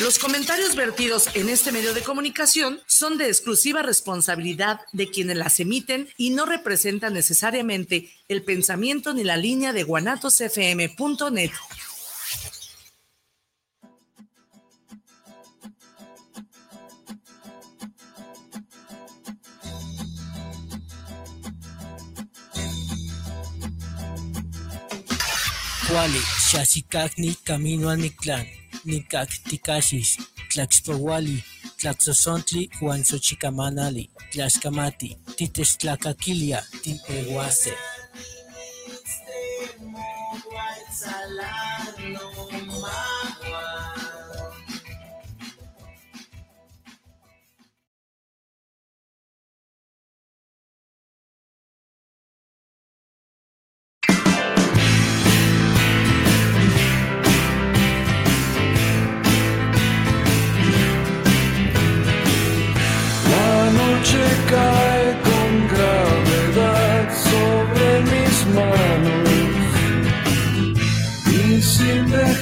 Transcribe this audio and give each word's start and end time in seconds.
Los 0.00 0.18
comentarios 0.18 0.76
vertidos 0.76 1.28
en 1.34 1.50
este 1.50 1.72
medio 1.72 1.92
de 1.92 2.00
comunicación 2.00 2.80
son 2.86 3.18
de 3.18 3.28
exclusiva 3.28 3.82
responsabilidad 3.82 4.80
de 4.94 5.10
quienes 5.10 5.36
las 5.36 5.60
emiten 5.60 6.08
y 6.16 6.30
no 6.30 6.46
representan 6.46 7.12
necesariamente 7.12 8.10
el 8.26 8.42
pensamiento 8.42 9.12
ni 9.12 9.24
la 9.24 9.36
línea 9.36 9.74
de 9.74 9.82
guanatosfm.net. 9.82 11.50
Wally, 25.92 26.20
Shasikagni, 26.50 27.34
Camino 27.44 27.90
a 27.90 27.96
clan. 28.18 28.59
Nicacticashis, 28.86 30.18
Tlaxpowali, 30.50 31.42
Tlaxosontli, 31.78 32.70
Juan 32.80 33.02
Xochicamanali, 33.02 34.10
Tlaxcamati, 34.32 35.16
Titestlacaquilia, 35.36 36.62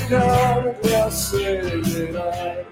Tipehuase. 0.09 0.79
de 0.83 0.97
acelerar, 0.97 2.65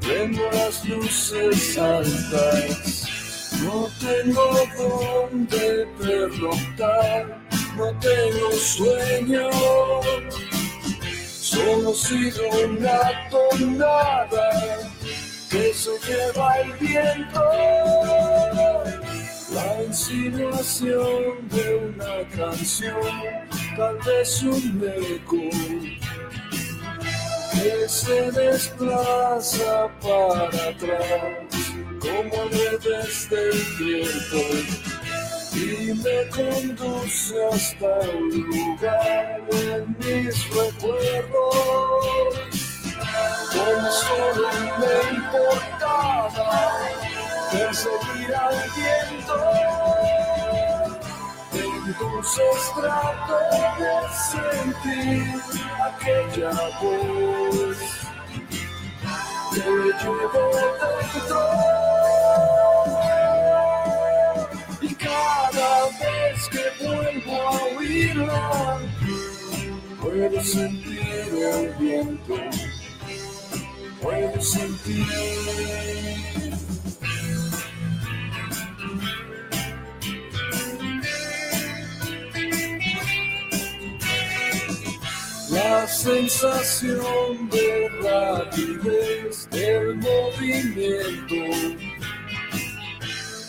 prendo 0.00 0.42
las 0.52 0.84
luces 0.84 1.78
altas. 1.78 3.08
No 3.62 3.88
tengo 3.98 4.44
donde 4.76 5.86
pernotar, 5.98 7.40
no 7.76 7.98
tengo 7.98 8.52
sueño, 8.52 9.48
solo 11.16 11.94
sigo 11.94 12.42
una 12.68 13.28
tonada 13.30 14.78
que 15.50 15.72
se 15.72 15.92
lleva 16.06 16.60
el 16.60 16.72
viento. 16.74 17.42
La 19.54 19.82
insinuación 19.82 21.48
de 21.48 21.94
una 21.94 22.28
canción, 22.36 23.00
tal 23.76 23.96
vez 24.04 24.42
un 24.42 24.82
eco 24.84 26.05
que 27.56 27.88
se 27.88 28.30
desplaza 28.32 29.88
para 30.02 30.68
atrás 30.68 31.56
como 32.00 32.44
redes 32.50 33.28
del 33.30 33.58
viento 33.78 34.42
y 35.54 35.94
me 35.94 36.28
conduce 36.28 37.34
hasta 37.52 38.00
un 38.10 38.28
lugar 38.30 39.40
en 39.50 39.96
mis 39.98 40.36
recuerdos. 40.50 41.56
Como 43.52 43.90
solo 43.90 44.48
me 44.78 45.16
importaba 45.16 46.48
perseguir 47.50 48.34
al 48.34 48.56
viento 48.76 49.85
entonces 51.98 52.72
trato 52.74 53.38
de 53.78 53.92
sentir 54.30 55.40
aquella 55.82 56.52
voz 56.80 57.78
que 59.54 59.62
llevo 59.62 60.44
dentro. 60.82 61.40
Y 64.80 64.94
cada 64.94 65.84
vez 65.86 66.48
que 66.50 66.64
vuelvo 66.84 67.34
a 67.42 67.50
oírla, 67.78 68.78
puedo 70.02 70.42
sentir 70.42 71.30
el 71.34 71.74
viento, 71.78 72.34
puedo 74.02 74.40
sentir 74.40 75.06
la 85.68 85.86
sensación 85.88 87.48
de 87.50 87.88
rapidez 88.02 89.48
del 89.50 89.96
movimiento 89.96 91.42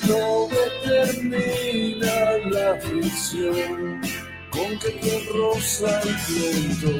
no 0.07 0.47
determina 0.59 2.15
la 2.55 2.69
fricción 2.81 4.01
con 4.49 4.79
que 4.79 4.91
te 5.03 5.29
roza 5.33 6.01
el 6.01 6.15
viento. 6.27 6.91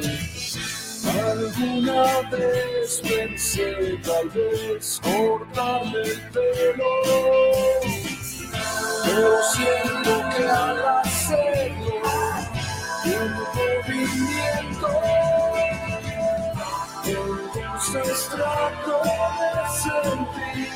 Alguna 1.26 2.04
vez 2.30 3.00
pensé 3.02 3.98
tal 4.04 4.28
vez 4.30 5.00
cortarme 5.02 6.00
el 6.02 6.20
pelo, 6.34 6.92
pero 9.04 9.30
siento 9.54 10.12
que 10.36 10.44
al 10.44 10.78
hacerlo 11.00 11.77
un 11.77 11.77
movimiento. 13.98 14.88
Entonces 17.04 18.28
trato 18.30 19.02
de 19.04 19.64
sentir 19.82 20.72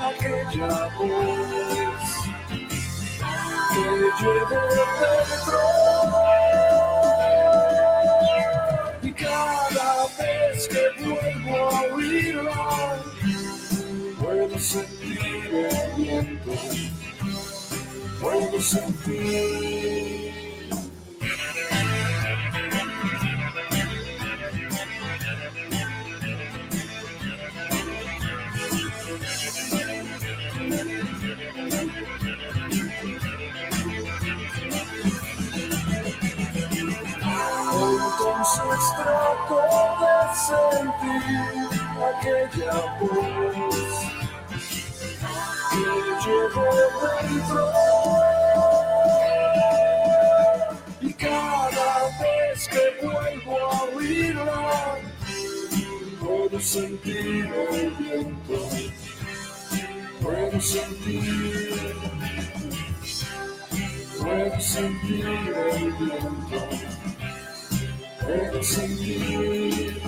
aquella 0.00 0.72
voz 0.96 2.04
que 3.74 3.84
llevo 4.20 4.60
dentro. 5.00 5.60
Y 9.02 9.12
cada 9.12 10.06
vez 10.18 10.68
que 10.68 10.84
vuelvo 11.04 11.54
a 11.70 11.94
oírla, 11.94 13.02
puedo 14.20 14.58
sentir 14.58 15.18
el 15.52 15.92
viento, 15.96 16.52
puedo 18.20 18.60
sentir. 18.60 20.23
De 39.04 40.16
sentir 40.34 41.68
aquella 42.08 42.76
voz 42.98 43.94
que 45.70 45.86
llevo 46.24 46.66
dentro. 47.02 47.64
Y 51.02 51.12
cada 51.12 51.90
vez 52.18 52.68
que 52.68 52.84
vuelvo 53.04 53.54
a 53.58 53.82
oírla, 53.94 54.62
puedo 56.18 56.58
sentir 56.60 57.44
el 57.72 57.90
viento, 57.98 58.58
puedo 60.22 60.60
sentir, 60.62 61.94
puedo 64.18 64.60
sentir 64.60 65.26
el 65.26 65.92
viento. 65.92 67.13
Sentir, 68.62 70.00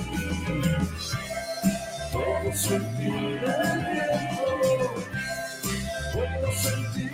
puedo 2.13 2.57
sentir 2.57 3.13
el 3.13 3.41
puedo 6.13 6.53
sentir 6.53 7.11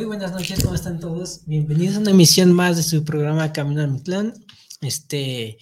Muy 0.00 0.06
buenas 0.06 0.32
noches, 0.32 0.64
¿cómo 0.64 0.74
están 0.74 0.98
todos? 0.98 1.42
Bienvenidos 1.44 1.96
a 1.96 1.98
una 1.98 2.12
emisión 2.12 2.54
más 2.54 2.78
de 2.78 2.82
su 2.82 3.04
programa 3.04 3.52
Camino 3.52 3.82
al 3.82 3.90
Mitlán. 3.90 4.32
Este, 4.80 5.58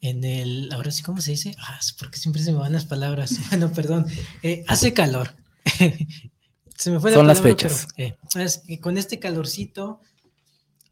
en 0.00 0.24
el, 0.24 0.72
ahora 0.72 0.90
sí, 0.90 1.04
¿cómo 1.04 1.20
se 1.20 1.30
dice? 1.30 1.54
Ah, 1.56 1.78
porque 1.96 2.18
siempre 2.18 2.42
se 2.42 2.50
me 2.50 2.58
van 2.58 2.72
las 2.72 2.84
palabras. 2.84 3.38
Bueno, 3.48 3.70
perdón, 3.72 4.06
eh, 4.42 4.64
hace 4.66 4.92
calor. 4.92 5.36
se 6.74 6.90
me 6.90 6.98
fue 6.98 7.12
la 7.12 7.18
Son 7.18 7.28
las 7.28 7.40
fechas. 7.40 7.86
pero, 7.96 8.08
eh, 8.08 8.18
es 8.44 8.58
que 8.58 8.80
con 8.80 8.98
este 8.98 9.20
calorcito 9.20 10.00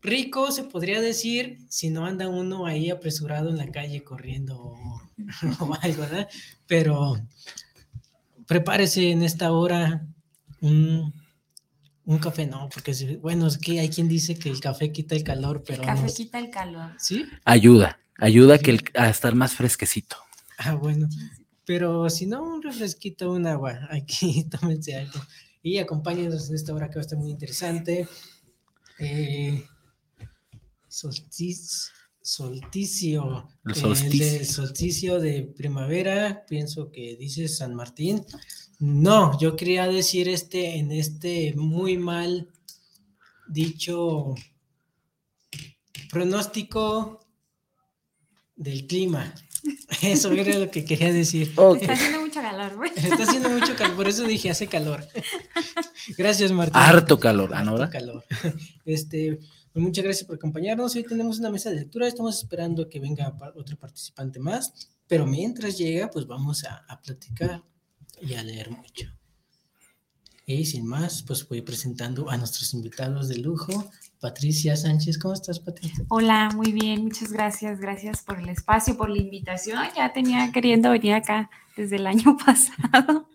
rico, 0.00 0.52
se 0.52 0.62
podría 0.62 1.00
decir, 1.00 1.58
si 1.68 1.90
no 1.90 2.06
anda 2.06 2.28
uno 2.28 2.64
ahí 2.64 2.90
apresurado 2.90 3.50
en 3.50 3.56
la 3.56 3.72
calle 3.72 4.04
corriendo 4.04 4.56
o, 4.56 5.02
o 5.58 5.74
algo, 5.82 6.02
¿verdad? 6.02 6.28
Pero 6.68 7.20
prepárese 8.46 9.10
en 9.10 9.24
esta 9.24 9.50
hora 9.50 10.06
un, 10.60 11.12
un 12.06 12.18
café, 12.18 12.46
no, 12.46 12.68
porque 12.72 12.92
si- 12.94 13.16
bueno, 13.16 13.46
es 13.46 13.58
que 13.58 13.80
hay 13.80 13.88
quien 13.88 14.08
dice 14.08 14.38
que 14.38 14.50
el 14.50 14.60
café 14.60 14.92
quita 14.92 15.14
el 15.14 15.24
calor, 15.24 15.62
pero 15.66 15.82
no. 15.82 15.86
Café 15.86 16.12
quita 16.12 16.38
el 16.38 16.50
calor. 16.50 16.92
¿Sí? 16.98 17.24
Ayuda, 17.44 17.98
ayuda 18.18 18.58
que 18.58 18.72
el- 18.72 18.84
a 18.94 19.08
estar 19.08 19.34
más 19.34 19.54
fresquecito. 19.54 20.16
Ah, 20.58 20.74
bueno. 20.74 21.08
Pero 21.66 22.10
si 22.10 22.26
no, 22.26 22.42
un 22.44 22.62
refresquito, 22.62 23.32
un 23.32 23.46
agua, 23.46 23.78
aquí 23.90 24.44
tómense 24.50 24.94
algo. 24.96 25.20
Y 25.62 25.78
acompáñenos 25.78 26.50
en 26.50 26.56
esta 26.56 26.74
hora 26.74 26.88
que 26.88 26.96
va 26.96 27.00
a 27.00 27.06
estar 27.06 27.18
muy 27.18 27.30
interesante. 27.30 28.06
Eh, 28.98 29.64
solsticio, 30.88 31.92
solsticio. 32.20 33.48
El 33.64 33.72
eh, 33.72 33.74
solsticio. 33.74 34.26
de 34.38 34.44
solsticio 34.44 35.20
de 35.20 35.42
primavera, 35.56 36.44
pienso 36.46 36.90
que 36.90 37.16
dice 37.16 37.48
San 37.48 37.74
Martín. 37.74 38.24
No, 38.78 39.38
yo 39.38 39.56
quería 39.56 39.86
decir 39.86 40.28
este 40.28 40.76
en 40.78 40.90
este 40.92 41.54
muy 41.56 41.96
mal 41.96 42.48
dicho 43.48 44.34
pronóstico 46.10 47.20
del 48.56 48.86
clima. 48.86 49.34
Eso 50.02 50.30
era 50.32 50.58
lo 50.58 50.70
que 50.70 50.84
quería 50.84 51.12
decir. 51.12 51.52
Está 51.80 51.92
haciendo 51.92 52.20
mucho 52.20 52.40
calor, 52.40 52.76
güey. 52.76 52.90
Está 52.94 53.22
haciendo 53.22 53.50
mucho 53.50 53.74
calor, 53.76 53.96
por 53.96 54.08
eso 54.08 54.24
dije 54.24 54.50
hace 54.50 54.66
calor. 54.66 55.06
Gracias, 56.18 56.52
Martín. 56.52 56.76
Harto 56.76 57.18
calor, 57.18 57.50
¿ah, 57.54 57.58
Harto 57.58 57.70
Nora? 57.70 57.90
calor. 57.90 58.24
Este, 58.84 59.38
pues 59.72 59.82
muchas 59.82 60.04
gracias 60.04 60.26
por 60.26 60.36
acompañarnos. 60.36 60.94
Hoy 60.94 61.04
tenemos 61.04 61.38
una 61.38 61.50
mesa 61.50 61.70
de 61.70 61.76
lectura. 61.76 62.06
Estamos 62.06 62.38
esperando 62.38 62.88
que 62.88 63.00
venga 63.00 63.34
otro 63.56 63.78
participante 63.78 64.38
más. 64.38 64.72
Pero 65.06 65.26
mientras 65.26 65.78
llega, 65.78 66.10
pues 66.10 66.26
vamos 66.26 66.64
a, 66.64 66.84
a 66.86 67.00
platicar 67.00 67.62
y 68.20 68.34
a 68.34 68.42
leer 68.42 68.70
mucho. 68.70 69.08
Y 70.46 70.66
sin 70.66 70.86
más, 70.86 71.22
pues 71.22 71.48
voy 71.48 71.62
presentando 71.62 72.28
a 72.28 72.36
nuestros 72.36 72.74
invitados 72.74 73.28
de 73.28 73.38
lujo. 73.38 73.90
Patricia 74.20 74.76
Sánchez, 74.76 75.18
¿cómo 75.18 75.32
estás, 75.32 75.58
Patricia? 75.58 76.04
Hola, 76.08 76.50
muy 76.54 76.72
bien, 76.72 77.04
muchas 77.04 77.32
gracias. 77.32 77.80
Gracias 77.80 78.22
por 78.22 78.38
el 78.38 78.50
espacio, 78.50 78.96
por 78.96 79.08
la 79.08 79.18
invitación. 79.18 79.78
Ya 79.96 80.12
tenía 80.12 80.52
queriendo 80.52 80.90
venir 80.90 81.14
acá 81.14 81.50
desde 81.76 81.96
el 81.96 82.06
año 82.06 82.36
pasado. 82.44 83.28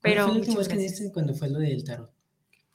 Pero 0.00 0.26
¿Cuándo 0.26 0.44
fue 0.44 0.56
vez 0.56 0.68
que 0.68 0.76
viniste 0.76 1.12
cuando 1.12 1.34
fue 1.34 1.48
lo 1.48 1.58
del 1.58 1.82
tarot? 1.82 2.10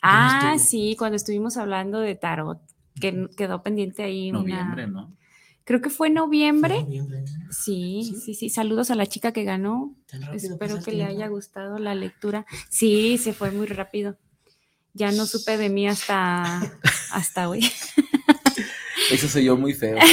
Ah, 0.01 0.55
sí, 0.59 0.95
cuando 0.97 1.15
estuvimos 1.15 1.57
hablando 1.57 1.99
de 1.99 2.15
tarot, 2.15 2.61
que 2.99 3.29
quedó 3.35 3.63
pendiente 3.63 4.03
ahí 4.03 4.31
Noviembre, 4.31 4.85
una. 4.85 5.01
¿no? 5.01 5.17
Creo 5.67 5.81
que 5.81 5.89
fue 5.89 6.09
noviembre. 6.09 6.81
Noviembre, 6.81 7.21
¿no? 7.21 7.51
Sí, 7.51 8.01
¿Sí? 8.05 8.15
sí, 8.21 8.33
sí. 8.35 8.49
Saludos 8.49 8.89
a 8.89 8.95
la 8.95 9.05
chica 9.05 9.33
que 9.33 9.43
ganó. 9.43 9.93
Espero 10.33 10.81
que 10.81 10.93
le 10.93 11.03
haya 11.03 11.27
gustado 11.27 11.77
la 11.77 11.93
lectura. 11.93 12.45
Sí, 12.69 13.17
se 13.17 13.33
fue 13.33 13.51
muy 13.51 13.67
rápido. 13.67 14.17
Ya 14.93 15.11
no 15.11 15.25
supe 15.25 15.57
de 15.57 15.67
mí 15.69 15.85
hasta, 15.85 16.61
hasta 17.11 17.49
hoy. 17.49 17.69
Eso 19.11 19.27
soy 19.27 19.43
yo 19.43 19.57
muy 19.57 19.73
feo. 19.73 19.97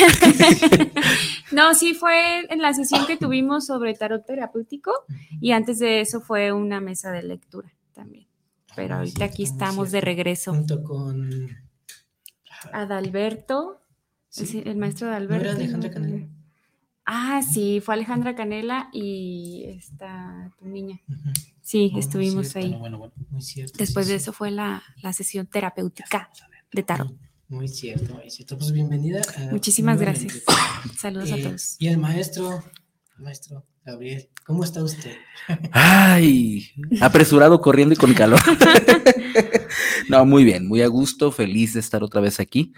No, 1.53 1.73
sí, 1.75 1.95
fue 1.95 2.41
en 2.53 2.61
la 2.61 2.75
sesión 2.75 3.07
que 3.07 3.17
tuvimos 3.17 3.67
sobre 3.67 3.95
tarot 3.95 4.27
terapéutico 4.27 4.91
y 5.41 5.53
antes 5.53 5.79
de 5.79 6.01
eso 6.01 6.21
fue 6.21 6.51
una 6.53 6.81
mesa 6.81 7.13
de 7.13 7.23
lectura 7.23 7.73
también. 7.93 8.27
Pero 8.75 8.95
Ah, 8.95 8.99
ahorita 8.99 9.19
cierto, 9.19 9.33
aquí 9.35 9.43
muy 9.45 9.53
estamos 9.53 9.93
de 9.93 10.01
regreso. 10.01 10.53
Junto 10.53 10.83
con. 10.83 11.31
Adalberto, 12.73 13.81
Sí. 14.43 14.47
sí, 14.47 14.63
el 14.67 14.77
maestro 14.77 15.07
¿No 15.07 15.13
Adalberto. 15.15 15.45
era 15.49 15.55
Alejandra 15.55 15.89
no, 15.89 15.95
Canela? 15.95 16.27
Ah, 17.07 17.43
sí, 17.43 17.81
fue 17.85 17.95
Alejandra 17.95 18.35
Canela 18.35 18.89
y 18.93 19.65
esta 19.69 20.51
tu 20.59 20.67
niña. 20.67 21.01
Sí, 21.63 21.93
Oh, 21.95 21.99
estuvimos 21.99 22.49
cierto, 22.49 22.75
ahí. 22.75 22.81
bueno, 22.81 22.99
bueno. 22.99 23.13
Muy 23.31 23.43
cierto. 23.43 23.75
Después 23.79 24.07
sí, 24.07 24.13
de 24.13 24.19
sí. 24.19 24.23
eso 24.23 24.33
fue 24.33 24.51
la, 24.51 24.83
la 25.03 25.13
sesión 25.13 25.47
terapéutica 25.47 26.31
de 26.73 26.83
tarot. 26.83 27.13
Muy 27.49 27.69
cierto, 27.69 28.15
muy 28.15 28.31
cierto. 28.31 28.57
Pues 28.59 28.73
bienvenida. 28.73 29.21
a- 29.37 29.53
Muchísimas 29.53 30.01
gracias. 30.01 30.43
Saludos 30.99 31.31
a 31.31 31.37
Eh, 31.37 31.43
todos. 31.43 31.77
Y 31.79 31.89
el 31.89 31.99
maestro, 31.99 32.65
el 33.19 33.23
maestro 33.25 33.65
Gabriel, 33.85 34.31
¿cómo 34.47 34.65
está 34.65 34.83
usted? 34.83 35.13
Ay, 35.73 36.71
apresurado, 37.03 37.61
corriendo 37.61 37.93
y 37.95 37.99
con 37.99 38.15
calor. 38.15 38.41
no, 40.09 40.25
muy 40.25 40.43
bien, 40.45 40.67
muy 40.67 40.83
a 40.83 40.87
gusto, 40.89 41.31
feliz 41.31 41.75
de 41.75 41.81
estar 41.81 42.03
otra 42.03 42.21
vez 42.21 42.41
aquí. 42.41 42.73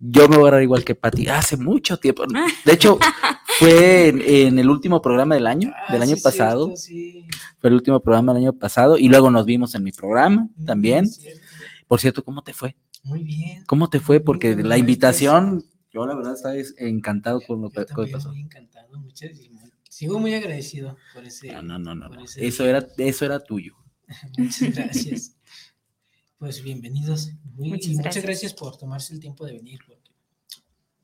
Yo 0.00 0.28
me 0.28 0.36
voy 0.36 0.44
a 0.44 0.48
agarrar 0.48 0.62
igual 0.62 0.84
que 0.84 0.94
Pati 0.94 1.26
hace 1.28 1.56
mucho 1.56 1.98
tiempo. 1.98 2.24
De 2.64 2.72
hecho, 2.72 2.98
fue 3.58 4.08
en, 4.08 4.20
en 4.22 4.58
el 4.58 4.70
último 4.70 5.02
programa 5.02 5.34
del 5.34 5.46
año, 5.46 5.72
Ah, 5.74 5.92
del 5.92 6.02
año 6.02 6.14
sí, 6.16 6.22
pasado. 6.22 6.66
cierto, 6.66 6.76
sí. 6.80 7.26
Fue 7.58 7.68
el 7.70 7.74
último 7.74 8.00
programa 8.00 8.32
del 8.32 8.42
año 8.44 8.52
pasado 8.52 8.96
y 8.96 9.08
luego 9.08 9.30
nos 9.30 9.44
vimos 9.44 9.74
en 9.74 9.82
mi 9.82 9.90
programa 9.92 10.48
también. 10.64 11.04
Muy 11.04 11.12
cierto. 11.12 11.40
Por 11.88 12.00
cierto, 12.00 12.24
¿cómo 12.24 12.42
te 12.42 12.52
fue? 12.52 12.76
Muy 13.02 13.24
bien. 13.24 13.64
¿Cómo 13.66 13.90
te 13.90 13.98
fue? 13.98 14.20
Porque 14.20 14.54
la 14.54 14.78
invitación, 14.78 15.64
yo 15.90 16.06
la 16.06 16.14
verdad 16.14 16.34
estaba 16.34 16.54
es- 16.54 16.74
encantado 16.78 17.40
con 17.40 17.60
lo 17.62 17.70
que 17.70 17.84
también 17.84 18.12
pasó. 18.12 18.28
muy 18.28 18.40
encantado. 18.42 18.98
Muchas, 19.00 19.30
y 19.40 19.48
muy- 19.50 19.72
sigo 19.88 20.18
muy 20.20 20.34
agradecido 20.34 20.96
por 21.14 21.24
ese. 21.24 21.50
No, 21.52 21.62
no, 21.62 21.78
no, 21.78 21.94
no, 21.96 22.06
por 22.08 22.18
no. 22.18 22.24
ese 22.24 22.46
Eso 22.46 22.64
era, 22.66 22.86
eso 22.98 23.24
era 23.24 23.40
tuyo. 23.40 23.74
Muchas 24.38 24.74
gracias. 24.76 25.34
Pues 26.38 26.62
bienvenidos. 26.62 27.30
Muy- 27.54 27.70
Muchas 27.70 27.86
y 27.86 27.96
muchas 27.96 28.02
gracias. 28.04 28.24
gracias 28.24 28.54
por 28.54 28.76
tomarse 28.76 29.12
el 29.14 29.18
tiempo 29.20 29.44
de 29.46 29.54
venir. 29.54 29.80
Porque, 29.86 29.97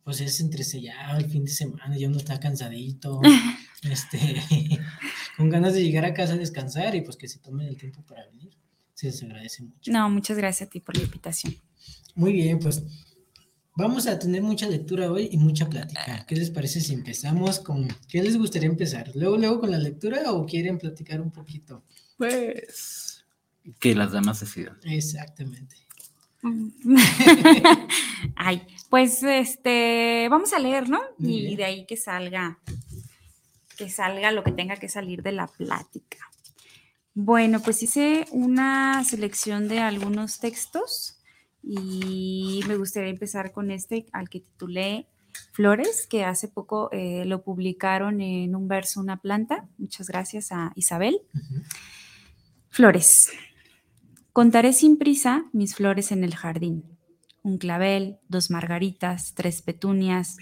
pues 0.04 0.20
es 0.20 0.38
entre 0.40 0.62
ya 0.62 1.16
el 1.16 1.30
fin 1.30 1.44
de 1.44 1.50
semana, 1.50 1.96
ya 1.96 2.08
uno 2.08 2.18
está 2.18 2.38
cansadito, 2.38 3.20
este, 3.82 4.36
con 5.36 5.48
ganas 5.48 5.72
de 5.74 5.82
llegar 5.82 6.04
a 6.04 6.14
casa 6.14 6.34
a 6.34 6.36
descansar 6.36 6.94
y 6.94 7.00
pues 7.00 7.16
que 7.16 7.26
se 7.26 7.38
tomen 7.38 7.66
el 7.66 7.76
tiempo 7.76 8.02
para 8.02 8.26
venir. 8.26 8.52
Se 8.92 9.06
les 9.06 9.22
agradece 9.22 9.62
mucho. 9.64 9.90
No, 9.90 10.08
muchas 10.08 10.36
gracias 10.36 10.68
a 10.68 10.70
ti 10.70 10.78
por 10.78 10.96
la 10.96 11.02
invitación. 11.02 11.56
Muy 12.14 12.32
bien, 12.32 12.60
pues 12.60 12.84
vamos 13.74 14.06
a 14.06 14.18
tener 14.18 14.42
mucha 14.42 14.68
lectura 14.68 15.10
hoy 15.10 15.30
y 15.32 15.36
mucha 15.36 15.68
plática. 15.68 16.24
¿Qué 16.26 16.36
les 16.36 16.50
parece 16.50 16.80
si 16.80 16.92
empezamos 16.92 17.58
con, 17.58 17.88
qué 18.08 18.22
les 18.22 18.36
gustaría 18.36 18.68
empezar? 18.68 19.10
¿Luego, 19.14 19.36
luego 19.36 19.60
con 19.60 19.70
la 19.70 19.78
lectura 19.78 20.32
o 20.32 20.46
quieren 20.46 20.78
platicar 20.78 21.20
un 21.20 21.32
poquito? 21.32 21.82
Pues. 22.16 23.24
Que 23.80 23.94
las 23.94 24.12
damas 24.12 24.40
decidan. 24.40 24.78
Exactamente. 24.84 25.83
Ay, 28.36 28.62
pues 28.90 29.22
este, 29.22 30.28
vamos 30.30 30.52
a 30.52 30.58
leer, 30.58 30.88
¿no? 30.88 31.00
Y 31.18 31.56
de 31.56 31.64
ahí 31.64 31.86
que 31.86 31.96
salga, 31.96 32.58
que 33.76 33.88
salga 33.90 34.32
lo 34.32 34.44
que 34.44 34.52
tenga 34.52 34.76
que 34.76 34.88
salir 34.88 35.22
de 35.22 35.32
la 35.32 35.46
plática. 35.46 36.18
Bueno, 37.14 37.60
pues 37.60 37.82
hice 37.82 38.26
una 38.32 39.04
selección 39.04 39.68
de 39.68 39.78
algunos 39.78 40.40
textos 40.40 41.20
y 41.62 42.60
me 42.66 42.76
gustaría 42.76 43.10
empezar 43.10 43.52
con 43.52 43.70
este 43.70 44.06
al 44.12 44.28
que 44.28 44.40
titulé 44.40 45.06
Flores, 45.52 46.06
que 46.08 46.24
hace 46.24 46.48
poco 46.48 46.88
eh, 46.92 47.24
lo 47.24 47.42
publicaron 47.42 48.20
en 48.20 48.54
un 48.54 48.68
verso, 48.68 49.00
una 49.00 49.20
planta. 49.20 49.68
Muchas 49.78 50.08
gracias 50.08 50.52
a 50.52 50.72
Isabel. 50.74 51.20
Flores. 52.70 53.30
Contaré 54.34 54.72
sin 54.72 54.96
prisa 54.96 55.44
mis 55.52 55.76
flores 55.76 56.10
en 56.10 56.24
el 56.24 56.34
jardín. 56.34 56.98
Un 57.44 57.56
clavel, 57.56 58.18
dos 58.26 58.50
margaritas, 58.50 59.32
tres 59.34 59.62
petunias, 59.62 60.38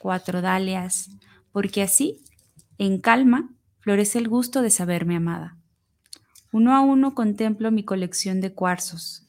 cuatro 0.00 0.40
dalias, 0.40 1.10
porque 1.52 1.82
así, 1.82 2.24
en 2.78 3.02
calma, 3.02 3.54
florece 3.80 4.18
el 4.18 4.30
gusto 4.30 4.62
de 4.62 4.70
saberme 4.70 5.16
amada. 5.16 5.58
Uno 6.52 6.74
a 6.74 6.80
uno 6.80 7.14
contemplo 7.14 7.70
mi 7.70 7.84
colección 7.84 8.40
de 8.40 8.54
cuarzos 8.54 9.28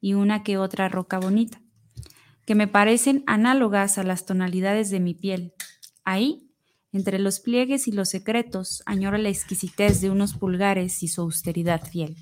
y 0.00 0.14
una 0.14 0.44
que 0.44 0.58
otra 0.58 0.88
roca 0.88 1.18
bonita, 1.18 1.60
que 2.44 2.54
me 2.54 2.68
parecen 2.68 3.24
análogas 3.26 3.98
a 3.98 4.04
las 4.04 4.26
tonalidades 4.26 4.90
de 4.90 5.00
mi 5.00 5.14
piel. 5.14 5.54
Ahí, 6.04 6.52
entre 6.92 7.18
los 7.18 7.40
pliegues 7.40 7.88
y 7.88 7.90
los 7.90 8.10
secretos, 8.10 8.84
añoro 8.86 9.18
la 9.18 9.28
exquisitez 9.28 10.00
de 10.00 10.10
unos 10.10 10.34
pulgares 10.34 11.02
y 11.02 11.08
su 11.08 11.22
austeridad 11.22 11.82
fiel. 11.82 12.16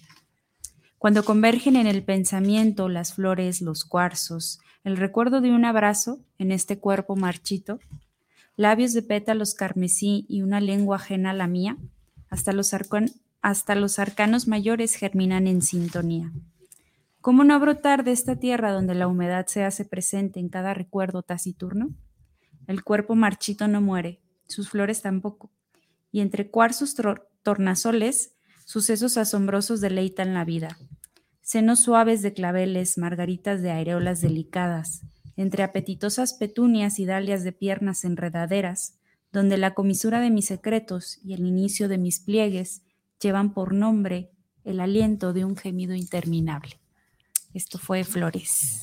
Cuando 1.05 1.23
convergen 1.23 1.77
en 1.77 1.87
el 1.87 2.03
pensamiento 2.03 2.89
las 2.89 3.13
flores, 3.13 3.61
los 3.61 3.85
cuarzos, 3.85 4.59
el 4.85 4.97
recuerdo 4.97 5.43
de 5.43 5.51
un 5.51 5.67
abrazo 5.67 6.25
en 6.39 6.51
este 6.51 6.79
cuerpo 6.79 7.15
marchito, 7.15 7.79
labios 8.57 8.95
de 8.95 9.03
pétalos 9.03 9.53
carmesí 9.53 10.25
y 10.31 10.41
una 10.41 10.63
lengua 10.63 10.97
ajena 10.97 11.33
a 11.33 11.35
la 11.35 11.47
mía, 11.47 11.77
hasta 12.31 12.55
los, 12.55 12.75
hasta 13.43 13.75
los 13.75 13.99
arcanos 13.99 14.49
mayores 14.49 14.95
germinan 14.95 15.47
en 15.47 15.61
sintonía. 15.61 16.33
¿Cómo 17.21 17.45
no 17.45 17.61
brotar 17.61 18.03
de 18.03 18.13
esta 18.13 18.37
tierra 18.37 18.73
donde 18.73 18.95
la 18.95 19.07
humedad 19.07 19.45
se 19.47 19.63
hace 19.63 19.85
presente 19.85 20.41
en 20.41 20.49
cada 20.49 20.73
recuerdo 20.73 21.21
taciturno? 21.21 21.91
El 22.67 22.83
cuerpo 22.83 23.15
marchito 23.15 23.69
no 23.69 23.83
muere, 23.83 24.23
sus 24.49 24.71
flores 24.71 25.03
tampoco, 25.03 25.51
y 26.11 26.21
entre 26.21 26.49
cuarzos 26.51 26.97
tornasoles, 27.43 28.33
sucesos 28.65 29.19
asombrosos 29.19 29.83
deleitan 29.83 30.33
la 30.33 30.47
vida. 30.47 30.79
Senos 31.47 31.81
suaves 31.81 32.23
de 32.23 32.33
claveles, 32.33 32.97
margaritas 32.97 33.61
de 33.61 33.71
areolas 33.71 34.23
delicadas, 34.23 35.03
entre 35.37 35.63
apetitosas 35.63 36.33
petunias 36.33 36.99
y 36.99 37.05
dalias 37.05 37.45
de 37.45 37.53
piernas 37.53 38.07
enredaderas, 38.07 38.95
donde 39.31 39.59
la 39.59 39.75
comisura 39.75 40.21
de 40.21 40.31
mis 40.31 40.47
secretos 40.47 41.19
y 41.23 41.35
el 41.35 41.45
inicio 41.45 41.87
de 41.87 41.99
mis 41.99 42.19
pliegues 42.19 42.81
llevan 43.21 43.53
por 43.53 43.75
nombre 43.75 44.31
el 44.65 44.81
aliento 44.81 45.35
de 45.35 45.45
un 45.45 45.55
gemido 45.55 45.95
interminable. 45.95 46.81
Esto 47.53 47.77
fue 47.77 48.05
Flores. 48.05 48.81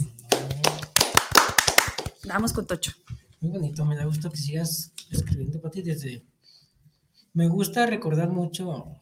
Vamos 2.27 2.53
con 2.53 2.68
Tocho. 2.68 2.91
Muy 3.39 3.50
bonito, 3.53 3.84
me 3.86 3.96
da 3.96 4.06
gusto 4.06 4.30
que 4.30 4.38
sigas 4.38 4.94
escribiendo, 5.10 5.60
Pati, 5.60 5.82
desde... 5.82 6.22
Me 7.34 7.48
gusta 7.48 7.88
recordar 7.88 8.30
mucho 8.30 9.01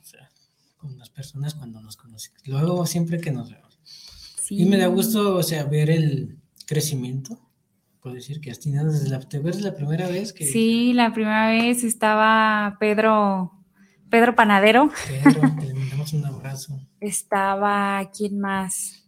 con 0.80 0.98
las 0.98 1.10
personas 1.10 1.54
cuando 1.54 1.82
nos 1.82 1.98
conocen. 1.98 2.34
Luego, 2.46 2.86
siempre 2.86 3.20
que 3.20 3.32
nos 3.32 3.52
vemos. 3.52 3.80
Y 4.50 4.66
me 4.66 4.78
da 4.78 4.88
gusto, 4.88 5.36
o 5.36 5.44
sea, 5.44 5.66
ver 5.66 5.92
el 5.92 6.40
crecimiento. 6.66 7.40
Puedo 8.02 8.16
decir 8.16 8.40
que 8.42 8.50
has 8.50 8.60
tenido 8.60 8.86
desde 8.86 9.10
la, 9.10 9.20
¿te 9.20 9.40
ves 9.40 9.62
la 9.62 9.76
primera 9.76 10.08
vez 10.08 10.34
que... 10.34 10.46
Sí, 10.46 10.94
la 10.94 11.14
primera 11.14 11.50
vez 11.50 11.84
estaba 11.84 12.78
Pedro 12.80 13.52
Pedro 14.10 14.36
Panadero. 14.36 14.90
Pedro, 15.08 15.42
le 15.62 15.74
mandamos 15.74 16.14
un 16.14 16.26
abrazo. 16.26 16.80
Estaba, 17.00 18.10
¿quién 18.16 18.40
más? 18.40 19.06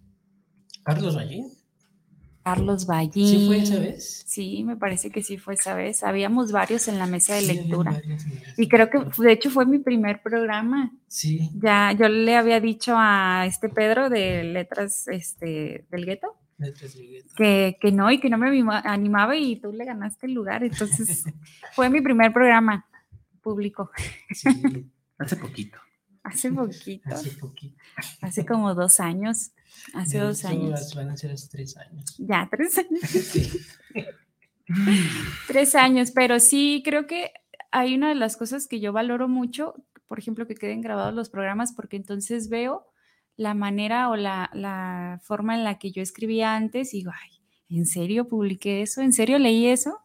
Carlos 0.83 1.15
Ballín. 1.15 1.51
Carlos 2.43 2.85
Ballín. 2.85 3.27
¿Sí 3.27 3.47
fue 3.47 3.57
esa 3.59 3.79
vez? 3.79 4.23
Sí, 4.25 4.63
me 4.63 4.75
parece 4.75 5.11
que 5.11 5.21
sí 5.21 5.37
fue 5.37 5.53
esa 5.53 5.75
vez. 5.75 6.03
Habíamos 6.03 6.51
varios 6.51 6.87
en 6.87 6.97
la 6.97 7.05
mesa 7.05 7.35
de 7.35 7.43
lectura. 7.43 8.01
Y 8.57 8.67
creo 8.67 8.89
que, 8.89 8.99
de 9.21 9.31
hecho, 9.31 9.49
fue 9.49 9.65
mi 9.65 9.79
primer 9.79 10.21
programa. 10.21 10.91
Sí. 11.07 11.49
Ya, 11.55 11.91
yo 11.91 12.07
le 12.07 12.35
había 12.35 12.59
dicho 12.59 12.95
a 12.97 13.45
este 13.45 13.69
Pedro 13.69 14.09
de 14.09 14.43
Letras 14.43 15.07
este, 15.07 15.85
del 15.91 16.05
Gueto. 16.05 16.35
Letras 16.57 16.95
del 16.95 17.09
Gueto. 17.09 17.33
Que, 17.35 17.77
que 17.79 17.91
no, 17.91 18.11
y 18.11 18.19
que 18.19 18.29
no 18.29 18.37
me 18.37 18.49
animaba 18.85 19.35
y 19.35 19.57
tú 19.57 19.71
le 19.71 19.85
ganaste 19.85 20.25
el 20.25 20.33
lugar. 20.33 20.63
Entonces, 20.63 21.25
fue 21.73 21.89
mi 21.89 22.01
primer 22.01 22.33
programa 22.33 22.85
público. 23.41 23.91
Sí, 24.31 24.89
hace 25.17 25.35
poquito. 25.35 25.77
Hace 26.23 26.51
poquito. 26.51 27.09
Hace 27.09 27.31
poquito. 27.31 27.75
Hace 28.21 28.45
como 28.45 28.75
dos 28.75 28.99
años. 28.99 29.51
Hace 29.93 30.19
De 30.19 30.23
dos 30.25 30.45
años. 30.45 30.93
Van 30.95 31.09
a 31.09 31.17
ser 31.17 31.35
tres 31.49 31.77
años. 31.77 32.15
Ya, 32.17 32.47
tres 32.51 32.77
años. 32.77 33.01
Sí. 33.11 33.63
Tres 35.47 35.75
años, 35.75 36.11
pero 36.11 36.39
sí 36.39 36.81
creo 36.85 37.05
que 37.05 37.31
hay 37.71 37.95
una 37.95 38.09
de 38.09 38.15
las 38.15 38.37
cosas 38.37 38.67
que 38.67 38.79
yo 38.79 38.93
valoro 38.93 39.27
mucho, 39.27 39.75
por 40.07 40.19
ejemplo, 40.19 40.47
que 40.47 40.55
queden 40.55 40.81
grabados 40.81 41.13
los 41.13 41.29
programas, 41.29 41.73
porque 41.73 41.97
entonces 41.97 42.49
veo 42.49 42.87
la 43.37 43.53
manera 43.53 44.09
o 44.09 44.15
la, 44.15 44.49
la 44.53 45.19
forma 45.23 45.55
en 45.55 45.63
la 45.63 45.79
que 45.79 45.91
yo 45.91 46.01
escribía 46.01 46.55
antes 46.55 46.93
y 46.93 46.97
digo, 46.97 47.11
ay, 47.13 47.77
¿en 47.77 47.85
serio 47.85 48.27
publiqué 48.27 48.81
eso? 48.81 49.01
¿En 49.01 49.13
serio 49.13 49.39
leí 49.39 49.67
eso? 49.67 49.99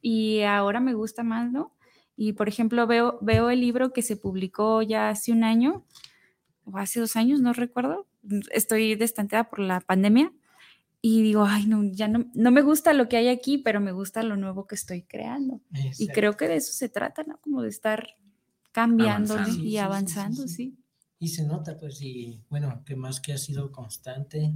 Y 0.00 0.42
ahora 0.42 0.80
me 0.80 0.94
gusta 0.94 1.22
más, 1.22 1.50
¿no? 1.50 1.76
Y 2.22 2.34
por 2.34 2.50
ejemplo, 2.50 2.86
veo, 2.86 3.18
veo 3.22 3.48
el 3.48 3.62
libro 3.62 3.94
que 3.94 4.02
se 4.02 4.14
publicó 4.14 4.82
ya 4.82 5.08
hace 5.08 5.32
un 5.32 5.42
año, 5.42 5.86
o 6.66 6.76
hace 6.76 7.00
dos 7.00 7.16
años, 7.16 7.40
no 7.40 7.54
recuerdo. 7.54 8.06
Estoy 8.52 8.94
destanteada 8.94 9.48
por 9.48 9.60
la 9.60 9.80
pandemia. 9.80 10.30
Y 11.00 11.22
digo, 11.22 11.46
ay, 11.46 11.64
no, 11.64 11.82
ya 11.82 12.08
no, 12.08 12.30
no 12.34 12.50
me 12.50 12.60
gusta 12.60 12.92
lo 12.92 13.08
que 13.08 13.16
hay 13.16 13.28
aquí, 13.28 13.56
pero 13.56 13.80
me 13.80 13.92
gusta 13.92 14.22
lo 14.22 14.36
nuevo 14.36 14.66
que 14.66 14.74
estoy 14.74 15.00
creando. 15.00 15.62
Y 15.72 15.86
Exacto. 15.86 16.12
creo 16.12 16.36
que 16.36 16.48
de 16.48 16.56
eso 16.56 16.74
se 16.74 16.90
trata, 16.90 17.24
¿no? 17.24 17.38
Como 17.40 17.62
de 17.62 17.70
estar 17.70 18.06
cambiando 18.70 19.32
Avanzando. 19.32 19.52
y 19.52 19.54
Sí, 19.54 19.62
sí, 19.62 19.70
sí, 19.70 19.78
avanzando, 19.78 20.42
sí. 20.42 20.48
sí. 20.48 20.78
Y 21.20 21.28
se 21.28 21.46
nota, 21.46 21.78
pues, 21.78 22.02
y 22.02 22.44
bueno, 22.50 22.82
que 22.84 22.96
más 22.96 23.20
que 23.20 23.32
ha 23.32 23.38
sido 23.38 23.72
constante. 23.72 24.52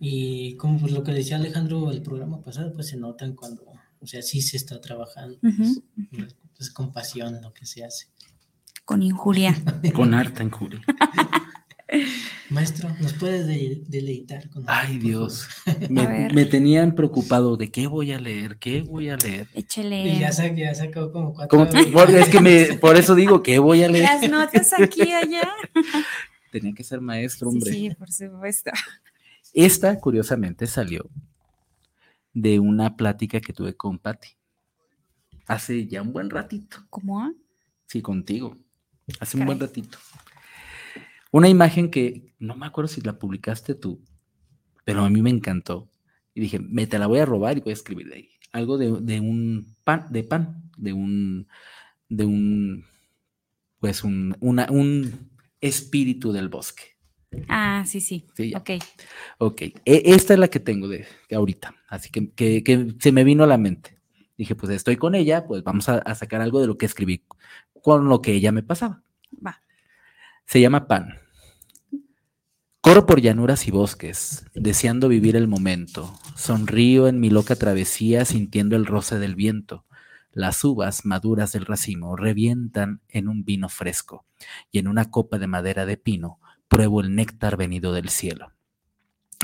Y 0.00 0.54
como 0.58 0.80
pues, 0.80 0.92
lo 0.92 1.02
que 1.02 1.12
decía 1.12 1.36
Alejandro 1.36 1.90
el 1.90 2.02
programa 2.02 2.42
pasado, 2.42 2.74
pues 2.74 2.88
se 2.88 2.98
notan 2.98 3.34
cuando, 3.34 3.64
o 4.00 4.06
sea, 4.06 4.22
sí 4.22 4.40
se 4.42 4.56
está 4.56 4.80
trabajando, 4.80 5.38
es 6.58 6.70
con 6.70 6.92
pasión 6.92 7.40
lo 7.42 7.52
que 7.52 7.66
se 7.66 7.84
hace. 7.84 8.06
Con 8.84 9.02
injuria. 9.02 9.54
Con 9.94 10.14
harta 10.14 10.42
injuria. 10.44 10.80
Maestro, 12.50 12.88
¿nos 13.00 13.12
puedes 13.14 13.46
de- 13.46 13.82
deleitar 13.88 14.48
con 14.50 14.68
algo, 14.68 14.72
Ay, 14.92 14.98
Dios. 14.98 15.48
Me, 15.88 16.44
tenían 16.44 16.94
preocupado 16.94 17.56
de 17.56 17.70
qué 17.70 17.86
voy 17.88 18.12
a 18.12 18.20
leer, 18.20 18.58
qué 18.58 18.82
voy 18.82 19.08
a 19.08 19.16
leer. 19.16 19.48
Échele. 19.54 20.02
Y 20.14 20.18
ya, 20.20 20.30
sa- 20.32 20.52
ya 20.52 20.74
sacó 20.74 21.10
como 21.12 21.32
cuatro. 21.34 21.58
Como- 21.58 21.92
por- 21.92 22.10
es 22.10 22.28
que 22.28 22.40
me, 22.40 22.74
por 22.78 22.96
eso 22.96 23.14
digo, 23.14 23.42
¿qué 23.42 23.58
voy 23.58 23.82
a 23.82 23.88
leer? 23.88 24.04
Las 24.04 24.30
notas 24.30 24.72
aquí 24.78 25.02
y 25.04 25.12
allá. 25.12 25.48
Tenía 26.52 26.72
que 26.74 26.84
ser 26.84 27.00
maestro, 27.00 27.50
Sí, 27.50 27.56
hombre. 27.56 27.72
sí, 27.72 27.90
por 27.96 28.12
supuesto. 28.12 28.70
Esta, 29.52 29.98
curiosamente, 29.98 30.66
salió 30.66 31.08
de 32.36 32.60
una 32.60 32.96
plática 32.96 33.40
que 33.40 33.54
tuve 33.54 33.74
con 33.74 33.98
Patti. 33.98 34.28
Hace 35.46 35.86
ya 35.86 36.02
un 36.02 36.12
buen 36.12 36.28
ratito. 36.28 36.84
¿Cómo? 36.90 37.32
Sí, 37.86 38.02
contigo. 38.02 38.58
Hace 39.20 39.38
un 39.38 39.46
buen 39.46 39.58
ratito. 39.58 39.96
Una 41.32 41.48
imagen 41.48 41.90
que 41.90 42.34
no 42.38 42.54
me 42.54 42.66
acuerdo 42.66 42.88
si 42.88 43.00
la 43.00 43.18
publicaste 43.18 43.74
tú, 43.74 44.04
pero 44.84 45.02
a 45.02 45.08
mí 45.08 45.22
me 45.22 45.30
encantó. 45.30 45.90
Y 46.34 46.42
dije, 46.42 46.58
me 46.58 46.86
te 46.86 46.98
la 46.98 47.06
voy 47.06 47.20
a 47.20 47.24
robar 47.24 47.56
y 47.56 47.60
voy 47.62 47.70
a 47.70 47.74
escribir 47.74 48.08
de 48.08 48.14
ahí. 48.16 48.30
Algo 48.52 48.76
de, 48.76 49.00
de 49.00 49.20
un 49.20 49.74
pan, 49.82 50.06
de 50.10 50.22
pan, 50.22 50.70
de 50.76 50.92
un, 50.92 51.48
de 52.10 52.26
un, 52.26 52.84
pues 53.80 54.04
un, 54.04 54.36
una- 54.40 54.68
un 54.70 55.30
espíritu 55.62 56.32
del 56.32 56.50
bosque. 56.50 56.95
Ah, 57.48 57.84
sí, 57.86 58.00
sí. 58.00 58.26
Sí, 58.34 58.50
ya. 58.50 58.58
Ok. 58.58 58.70
Ok, 59.38 59.62
e- 59.62 59.74
esta 59.84 60.34
es 60.34 60.38
la 60.40 60.48
que 60.48 60.60
tengo 60.60 60.88
de, 60.88 61.06
de 61.28 61.36
ahorita, 61.36 61.74
así 61.88 62.10
que, 62.10 62.30
que- 62.32 62.62
que 62.62 62.94
se 62.98 63.12
me 63.12 63.24
vino 63.24 63.44
a 63.44 63.46
la 63.46 63.58
mente. 63.58 63.98
Dije, 64.36 64.54
pues 64.54 64.70
estoy 64.72 64.96
con 64.96 65.14
ella, 65.14 65.46
pues 65.46 65.62
vamos 65.62 65.88
a, 65.88 65.98
a 65.98 66.14
sacar 66.14 66.40
algo 66.42 66.60
de 66.60 66.66
lo 66.66 66.76
que 66.78 66.86
escribí 66.86 67.24
con 67.82 68.08
lo 68.08 68.20
que 68.20 68.32
ella 68.32 68.52
me 68.52 68.62
pasaba. 68.62 69.02
Va. 69.44 69.62
Se 70.46 70.60
llama 70.60 70.86
Pan. 70.88 71.14
Corro 72.80 73.04
por 73.06 73.20
llanuras 73.20 73.66
y 73.66 73.72
bosques, 73.72 74.46
deseando 74.54 75.08
vivir 75.08 75.34
el 75.36 75.48
momento. 75.48 76.14
Sonrío 76.36 77.08
en 77.08 77.18
mi 77.18 77.30
loca 77.30 77.56
travesía, 77.56 78.24
sintiendo 78.24 78.76
el 78.76 78.86
roce 78.86 79.18
del 79.18 79.34
viento. 79.34 79.84
Las 80.32 80.62
uvas 80.62 81.04
maduras 81.04 81.52
del 81.52 81.66
racimo 81.66 82.14
revientan 82.14 83.00
en 83.08 83.26
un 83.28 83.44
vino 83.44 83.68
fresco, 83.68 84.24
y 84.70 84.78
en 84.78 84.86
una 84.86 85.10
copa 85.10 85.38
de 85.38 85.46
madera 85.48 85.86
de 85.86 85.96
pino 85.96 86.38
pruebo 86.68 87.00
el 87.00 87.14
néctar 87.14 87.56
venido 87.56 87.92
del 87.92 88.08
cielo. 88.08 88.52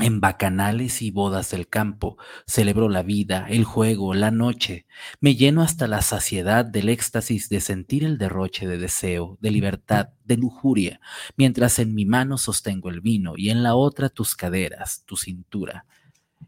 En 0.01 0.19
bacanales 0.19 1.03
y 1.03 1.11
bodas 1.11 1.51
del 1.51 1.67
campo 1.67 2.17
celebro 2.47 2.89
la 2.89 3.03
vida, 3.03 3.45
el 3.47 3.63
juego, 3.63 4.15
la 4.15 4.31
noche. 4.31 4.87
Me 5.19 5.35
lleno 5.35 5.61
hasta 5.61 5.87
la 5.87 6.01
saciedad 6.01 6.65
del 6.65 6.89
éxtasis 6.89 7.47
de 7.47 7.61
sentir 7.61 8.03
el 8.03 8.17
derroche 8.17 8.67
de 8.67 8.79
deseo, 8.79 9.37
de 9.39 9.51
libertad, 9.51 10.09
de 10.23 10.37
lujuria, 10.37 10.99
mientras 11.37 11.77
en 11.77 11.93
mi 11.93 12.05
mano 12.05 12.39
sostengo 12.39 12.89
el 12.89 13.01
vino 13.01 13.33
y 13.37 13.51
en 13.51 13.61
la 13.61 13.75
otra 13.75 14.09
tus 14.09 14.35
caderas, 14.35 15.03
tu 15.05 15.15
cintura, 15.15 15.85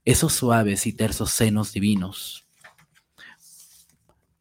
esos 0.06 0.34
suaves 0.34 0.88
y 0.88 0.94
tersos 0.94 1.30
senos 1.30 1.72
divinos. 1.72 2.45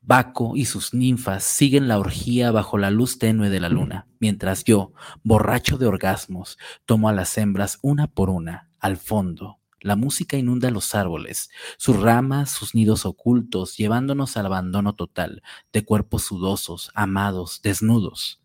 Baco 0.07 0.55
y 0.55 0.67
sus 0.67 0.93
ninfas 0.93 1.45
siguen 1.45 1.89
la 1.89 1.99
orgía 1.99 2.51
bajo 2.51 2.77
la 2.77 2.91
luz 2.91 3.19
tenue 3.19 3.49
de 3.49 3.59
la 3.59 3.71
luna, 3.71 4.07
mientras 4.21 4.63
yo, 4.63 4.93
borracho 5.23 5.79
de 5.79 5.87
orgasmos, 5.87 6.59
tomo 6.85 7.09
a 7.09 7.15
las 7.15 7.39
hembras 7.39 7.79
una 7.81 8.07
por 8.07 8.29
una, 8.29 8.69
al 8.81 8.99
fondo. 8.99 9.61
La 9.81 9.97
música 9.97 10.37
inunda 10.37 10.71
los 10.71 10.95
árboles, 10.95 11.49
sus 11.79 11.99
ramas, 11.99 12.51
sus 12.51 12.75
nidos 12.75 13.07
ocultos, 13.07 13.79
llevándonos 13.79 14.37
al 14.37 14.45
abandono 14.45 14.95
total 14.95 15.43
de 15.73 15.85
cuerpos 15.87 16.25
sudosos, 16.25 16.91
amados, 16.95 17.61
desnudos. 17.63 18.43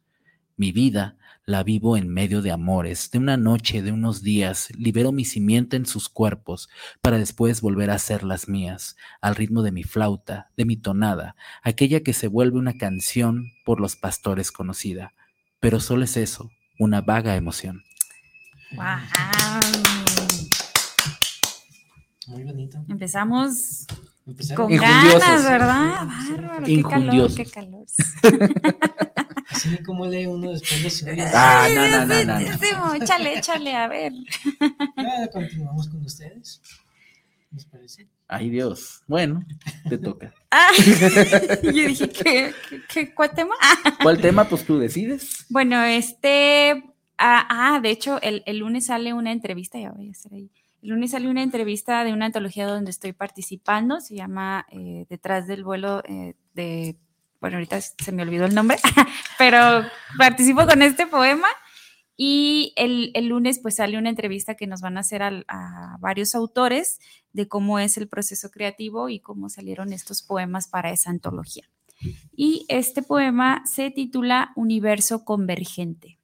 Mi 0.55 0.71
vida 0.71 1.17
La 1.49 1.63
vivo 1.63 1.97
en 1.97 2.09
medio 2.09 2.43
de 2.43 2.51
amores, 2.51 3.09
de 3.09 3.17
una 3.17 3.35
noche, 3.35 3.81
de 3.81 3.91
unos 3.91 4.21
días, 4.21 4.69
libero 4.77 5.11
mi 5.11 5.25
simiente 5.25 5.77
en 5.77 5.87
sus 5.87 6.07
cuerpos, 6.07 6.69
para 7.01 7.17
después 7.17 7.61
volver 7.61 7.89
a 7.89 7.97
ser 7.97 8.21
las 8.21 8.47
mías, 8.47 8.95
al 9.19 9.35
ritmo 9.35 9.63
de 9.63 9.71
mi 9.71 9.81
flauta, 9.81 10.51
de 10.57 10.65
mi 10.65 10.77
tonada, 10.77 11.35
aquella 11.63 12.01
que 12.01 12.13
se 12.13 12.27
vuelve 12.27 12.59
una 12.59 12.77
canción 12.77 13.51
por 13.65 13.79
los 13.79 13.95
pastores 13.95 14.51
conocida. 14.51 15.15
Pero 15.59 15.79
solo 15.79 16.03
es 16.03 16.17
eso, 16.17 16.51
una 16.77 17.01
vaga 17.01 17.35
emoción. 17.35 17.81
¡Wow! 18.73 18.85
Muy 22.27 22.43
bonito. 22.43 22.85
Empezamos 22.87 23.87
Empezaron 24.27 24.67
con 24.67 24.77
ganas, 24.77 25.43
¿verdad? 25.43 26.05
Bárbaro, 26.05 26.63
qué 26.63 26.83
calor, 26.83 27.33
qué 27.33 27.45
calor. 27.45 27.85
así 29.65 29.83
como 29.83 30.05
lee 30.05 30.25
uno 30.25 30.51
después 30.51 30.83
de 30.83 30.89
su 30.89 31.05
Ah, 31.33 31.67
no, 31.73 31.87
no, 31.87 32.05
no, 32.05 32.23
no, 32.23 32.39
no. 32.39 32.57
Sí, 32.57 32.67
échale, 33.01 33.37
échale, 33.37 33.75
a 33.75 33.87
ver. 33.87 34.13
Ya 34.97 35.27
continuamos 35.31 35.87
con 35.89 36.03
ustedes. 36.05 36.61
¿Les 37.51 37.65
parece? 37.65 38.07
Ay 38.27 38.49
Dios. 38.51 39.01
Bueno, 39.07 39.43
te 39.89 39.97
toca. 39.97 40.31
Ah, 40.51 40.69
yo 41.63 41.71
dije, 41.71 42.09
¿qué, 42.09 42.53
qué, 42.69 42.81
qué- 42.87 43.13
cuál 43.15 43.31
tema? 43.31 43.55
Ah, 43.59 43.97
¿Cuál 44.03 44.21
tema? 44.21 44.47
Pues 44.47 44.65
tú 44.65 44.77
decides. 44.77 45.45
Bueno, 45.49 45.81
este. 45.83 46.83
Ah, 47.17 47.47
ah, 47.49 47.79
de 47.81 47.89
hecho, 47.89 48.21
el, 48.21 48.43
el 48.45 48.59
lunes 48.59 48.85
sale 48.85 49.13
una 49.13 49.31
entrevista, 49.31 49.79
ya 49.79 49.91
voy 49.91 50.07
a 50.09 50.11
estar 50.11 50.31
ahí. 50.33 50.51
El 50.83 50.89
lunes 50.91 51.11
sale 51.11 51.27
una 51.27 51.41
entrevista 51.43 52.03
de 52.03 52.13
una 52.13 52.27
antología 52.27 52.65
donde 52.67 52.91
estoy 52.91 53.11
participando, 53.13 53.99
se 53.99 54.15
llama 54.15 54.65
eh, 54.71 55.05
Detrás 55.09 55.47
del 55.47 55.63
vuelo 55.63 56.03
eh, 56.07 56.35
de. 56.53 56.95
Bueno, 57.41 57.57
ahorita 57.57 57.79
se 57.81 58.11
me 58.11 58.23
olvidó 58.23 58.45
el 58.45 58.55
nombre, 58.55 58.77
pero 59.37 59.83
participo 60.17 60.65
con 60.67 60.81
este 60.81 61.07
poema. 61.07 61.47
Y 62.21 62.73
el, 62.75 63.11
el 63.13 63.27
lunes, 63.27 63.59
pues 63.59 63.77
sale 63.77 63.97
una 63.97 64.09
entrevista 64.09 64.55
que 64.55 64.67
nos 64.67 64.81
van 64.81 64.97
a 64.97 65.01
hacer 65.01 65.23
al- 65.23 65.45
a 65.47 65.95
varios 66.01 66.35
autores 66.35 66.99
de 67.31 67.47
cómo 67.47 67.79
es 67.79 67.95
el 67.97 68.09
proceso 68.09 68.51
creativo 68.51 69.07
y 69.07 69.21
cómo 69.21 69.47
salieron 69.47 69.93
estos 69.93 70.21
poemas 70.21 70.67
para 70.67 70.91
esa 70.91 71.11
antología. 71.11 71.69
Y 72.35 72.65
este 72.67 73.03
poema 73.03 73.63
se 73.65 73.89
titula 73.91 74.51
Universo 74.57 75.23
Convergente. 75.23 76.17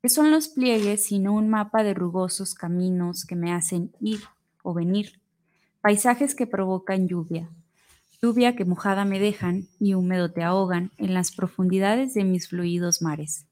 ¿Qué 0.00 0.08
son 0.08 0.30
los 0.30 0.48
pliegues 0.48 1.04
sino 1.04 1.32
un 1.34 1.48
mapa 1.48 1.82
de 1.82 1.94
rugosos 1.94 2.54
caminos 2.54 3.24
que 3.24 3.36
me 3.36 3.52
hacen 3.52 3.92
ir 4.00 4.20
o 4.62 4.74
venir? 4.74 5.20
Paisajes 5.80 6.34
que 6.34 6.46
provocan 6.46 7.08
lluvia, 7.08 7.48
lluvia 8.24 8.54
que 8.54 8.64
mojada 8.64 9.04
me 9.04 9.18
dejan 9.18 9.66
y 9.80 9.94
húmedo 9.94 10.30
te 10.30 10.44
ahogan 10.44 10.92
en 10.96 11.12
las 11.12 11.32
profundidades 11.32 12.14
de 12.14 12.22
mis 12.22 12.48
fluidos 12.48 13.02
mares. 13.02 13.48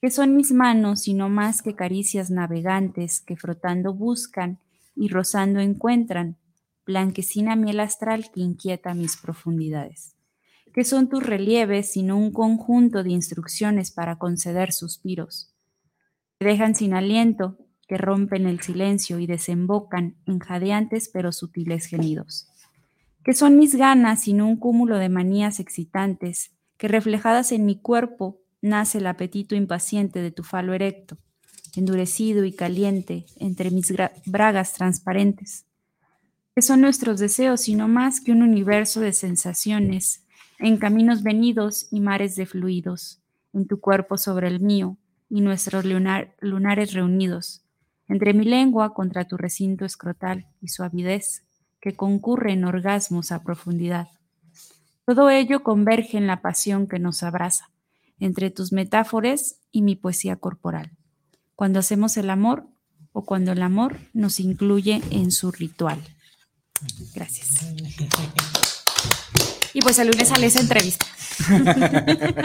¿Qué 0.00 0.10
son 0.10 0.34
mis 0.34 0.50
manos 0.50 1.02
sino 1.02 1.28
más 1.28 1.62
que 1.62 1.76
caricias 1.76 2.28
navegantes 2.28 3.20
que 3.20 3.36
frotando 3.36 3.94
buscan 3.94 4.58
y 4.96 5.06
rozando 5.06 5.60
encuentran 5.60 6.36
blanquecina 6.84 7.54
miel 7.54 7.78
astral 7.78 8.32
que 8.34 8.40
inquieta 8.40 8.92
mis 8.92 9.16
profundidades? 9.16 10.16
¿Qué 10.74 10.82
son 10.82 11.08
tus 11.08 11.22
relieves 11.22 11.92
sino 11.92 12.18
un 12.18 12.32
conjunto 12.32 13.04
de 13.04 13.10
instrucciones 13.10 13.92
para 13.92 14.18
conceder 14.18 14.72
suspiros? 14.72 15.54
Que 16.40 16.46
dejan 16.46 16.74
sin 16.74 16.94
aliento, 16.94 17.56
que 17.86 17.98
rompen 17.98 18.48
el 18.48 18.60
silencio 18.62 19.20
y 19.20 19.28
desembocan 19.28 20.16
en 20.26 20.40
jadeantes 20.40 21.08
pero 21.08 21.30
sutiles 21.30 21.86
gemidos. 21.86 22.51
¿Qué 23.24 23.34
son 23.34 23.56
mis 23.56 23.76
ganas 23.76 24.22
sino 24.22 24.48
un 24.48 24.56
cúmulo 24.56 24.98
de 24.98 25.08
manías 25.08 25.60
excitantes 25.60 26.50
que 26.76 26.88
reflejadas 26.88 27.52
en 27.52 27.64
mi 27.64 27.76
cuerpo 27.80 28.40
nace 28.60 28.98
el 28.98 29.06
apetito 29.06 29.54
impaciente 29.54 30.20
de 30.20 30.32
tu 30.32 30.42
falo 30.42 30.74
erecto, 30.74 31.18
endurecido 31.76 32.44
y 32.44 32.52
caliente 32.52 33.26
entre 33.36 33.70
mis 33.70 33.94
bragas 34.26 34.72
transparentes? 34.72 35.66
¿Qué 36.54 36.62
son 36.62 36.80
nuestros 36.80 37.20
deseos 37.20 37.60
sino 37.62 37.86
más 37.86 38.20
que 38.20 38.32
un 38.32 38.42
universo 38.42 39.00
de 39.00 39.12
sensaciones 39.12 40.24
en 40.58 40.76
caminos 40.76 41.22
venidos 41.22 41.88
y 41.92 42.00
mares 42.00 42.34
de 42.34 42.46
fluidos, 42.46 43.20
en 43.52 43.66
tu 43.66 43.80
cuerpo 43.80 44.18
sobre 44.18 44.48
el 44.48 44.60
mío 44.60 44.96
y 45.30 45.40
nuestros 45.40 45.84
lunar- 45.84 46.34
lunares 46.40 46.92
reunidos, 46.92 47.64
entre 48.08 48.34
mi 48.34 48.44
lengua 48.44 48.94
contra 48.94 49.26
tu 49.26 49.36
recinto 49.36 49.84
escrotal 49.84 50.46
y 50.60 50.68
suavidez 50.68 51.44
que 51.82 51.94
concurre 51.94 52.52
en 52.52 52.64
orgasmos 52.64 53.32
a 53.32 53.42
profundidad. 53.42 54.08
Todo 55.04 55.28
ello 55.30 55.64
converge 55.64 56.16
en 56.16 56.28
la 56.28 56.40
pasión 56.40 56.86
que 56.86 57.00
nos 57.00 57.24
abraza, 57.24 57.70
entre 58.20 58.50
tus 58.50 58.72
metáforas 58.72 59.56
y 59.72 59.82
mi 59.82 59.96
poesía 59.96 60.36
corporal, 60.36 60.92
cuando 61.56 61.80
hacemos 61.80 62.16
el 62.16 62.30
amor 62.30 62.68
o 63.12 63.24
cuando 63.24 63.50
el 63.50 63.62
amor 63.62 63.98
nos 64.14 64.38
incluye 64.38 65.02
en 65.10 65.32
su 65.32 65.50
ritual. 65.50 66.00
Gracias. 67.14 67.66
Y 69.74 69.80
pues 69.80 69.98
el 69.98 70.08
lunes 70.08 70.28
sale 70.28 70.46
esa 70.46 70.60
entrevista. 70.60 71.04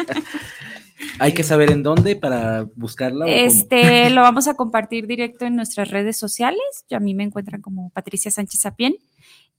Hay 1.19 1.33
que 1.33 1.43
saber 1.43 1.71
en 1.71 1.83
dónde 1.83 2.15
para 2.15 2.67
buscarla. 2.75 3.25
o 3.25 3.27
cómo? 3.27 3.37
Este 3.39 4.09
lo 4.09 4.21
vamos 4.21 4.47
a 4.47 4.55
compartir 4.55 5.05
directo 5.05 5.45
en 5.45 5.55
nuestras 5.55 5.91
redes 5.91 6.17
sociales. 6.17 6.59
A 6.89 6.99
mí 6.99 7.13
me 7.13 7.23
encuentran 7.23 7.61
como 7.61 7.91
Patricia 7.91 8.31
Sánchez 8.31 8.61
Sapien. 8.61 8.95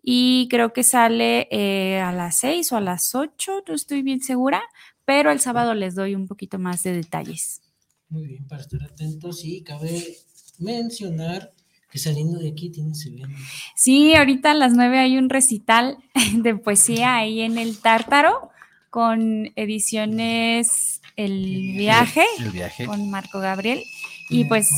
Y 0.03 0.49
creo 0.49 0.73
que 0.73 0.85
sale 0.85 1.49
eh, 1.51 2.01
a 2.01 2.13
las 2.13 2.39
6 2.39 2.73
o 2.73 2.77
a 2.77 2.81
las 2.81 3.15
8, 3.15 3.65
no 3.67 3.75
estoy 3.75 4.03
bien 4.03 4.21
segura, 4.21 4.63
pero 5.05 5.31
el 5.31 5.41
sábado 5.41 5.75
les 5.75 5.95
doy 5.95 6.15
un 6.15 6.27
poquito 6.27 6.59
más 6.59 6.83
de 6.83 6.93
detalles. 6.93 7.61
Muy 8.09 8.27
bien, 8.27 8.47
para 8.47 8.63
estar 8.63 8.83
atentos 8.83 9.45
y 9.45 9.63
cabe 9.63 10.17
mencionar 10.59 11.53
que 11.91 11.99
saliendo 11.99 12.39
de 12.39 12.49
aquí 12.49 12.71
tienes 12.71 13.05
evento. 13.07 13.29
Sí, 13.75 14.15
ahorita 14.15 14.51
a 14.51 14.55
las 14.55 14.75
9 14.75 14.99
hay 14.99 15.19
un 15.19 15.31
recital 15.31 15.99
de 16.35 16.55
poesía 16.57 17.17
ahí 17.17 17.41
en 17.41 17.59
el 17.59 17.79
Tártaro 17.79 18.51
con 18.91 19.53
ediciones 19.57 21.01
El 21.17 21.75
Viaje 21.77 22.25
El 22.39 22.51
viaje. 22.51 22.87
con 22.87 23.11
Marco 23.11 23.41
Gabriel. 23.41 23.83
Y 24.31 24.45
pues, 24.45 24.71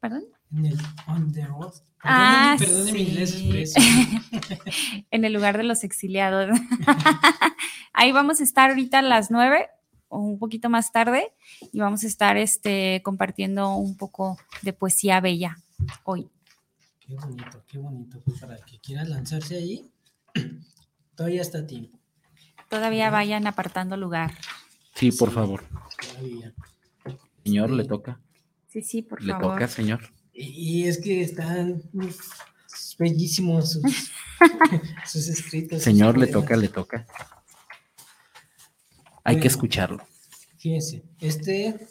perdón. 0.00 0.24
En 0.52 0.66
el 0.66 0.78
On 1.06 1.32
the 1.32 1.44
Road. 1.46 1.72
Ah, 2.02 2.56
Perdone 2.58 2.92
mi 2.92 3.00
inglés 3.02 3.30
sí. 3.30 3.50
expreso. 3.50 3.80
en 5.10 5.24
el 5.24 5.32
lugar 5.32 5.56
de 5.56 5.64
los 5.64 5.84
exiliados. 5.84 6.48
Ahí 7.92 8.12
vamos 8.12 8.40
a 8.40 8.44
estar 8.44 8.70
ahorita 8.70 9.00
a 9.00 9.02
las 9.02 9.30
9 9.30 9.68
o 10.08 10.18
un 10.18 10.38
poquito 10.38 10.70
más 10.70 10.92
tarde 10.92 11.32
y 11.72 11.78
vamos 11.80 12.02
a 12.04 12.06
estar 12.06 12.36
este, 12.36 13.00
compartiendo 13.04 13.74
un 13.74 13.96
poco 13.96 14.38
de 14.62 14.72
poesía 14.72 15.20
bella 15.20 15.58
hoy. 16.04 16.28
Qué 17.00 17.14
bonito, 17.14 17.64
qué 17.66 17.78
bonito. 17.78 18.20
Pues 18.24 18.40
para 18.40 18.56
que 18.56 18.78
quieras 18.80 19.08
lanzarse 19.08 19.56
ahí, 19.56 19.90
todavía 21.14 21.42
está 21.42 21.58
a 21.58 21.66
tiempo. 21.66 21.98
Todavía 22.68 23.10
vayan 23.10 23.46
apartando 23.46 23.96
lugar. 23.96 24.32
Sí, 24.94 25.12
por 25.12 25.30
favor. 25.32 25.64
Todavía. 26.12 26.54
Señor, 27.44 27.70
le 27.70 27.84
toca. 27.84 28.20
Sí, 28.68 28.82
sí, 28.82 29.02
por 29.02 29.22
Le 29.22 29.32
favor. 29.32 29.52
toca, 29.54 29.68
señor. 29.68 30.00
Y, 30.42 30.84
es 30.84 30.98
que 30.98 31.20
están 31.20 31.82
bellísimos 32.98 33.72
sus, 33.72 33.82
sus 35.06 35.28
escritos. 35.28 35.78
sus 35.78 35.84
Señor, 35.84 36.16
le 36.16 36.26
toca, 36.28 36.56
le 36.56 36.68
toca. 36.68 37.06
Hay 39.22 39.34
que 39.36 39.40
Bueno. 39.42 39.46
escucharlo. 39.46 40.06
Fíjense, 40.56 41.04
este 41.20 41.86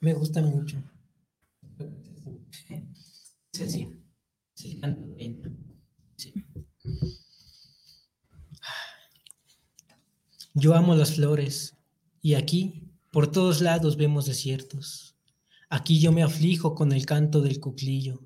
me 0.00 0.12
gusta 0.12 0.42
mucho. 0.42 0.76
Es 3.52 3.60
así. 3.62 3.88
Sí. 4.54 4.80
Yo 10.54 10.74
amo 10.74 10.94
las 10.94 11.14
flores 11.16 11.76
y 12.20 12.34
aquí 12.34 12.90
por 13.10 13.30
todos 13.30 13.60
lados 13.60 13.96
vemos 13.96 14.26
desiertos. 14.26 15.13
Aquí 15.74 15.98
yo 15.98 16.12
me 16.12 16.22
aflijo 16.22 16.76
con 16.76 16.92
el 16.92 17.04
canto 17.04 17.40
del 17.42 17.58
cuclillo, 17.58 18.22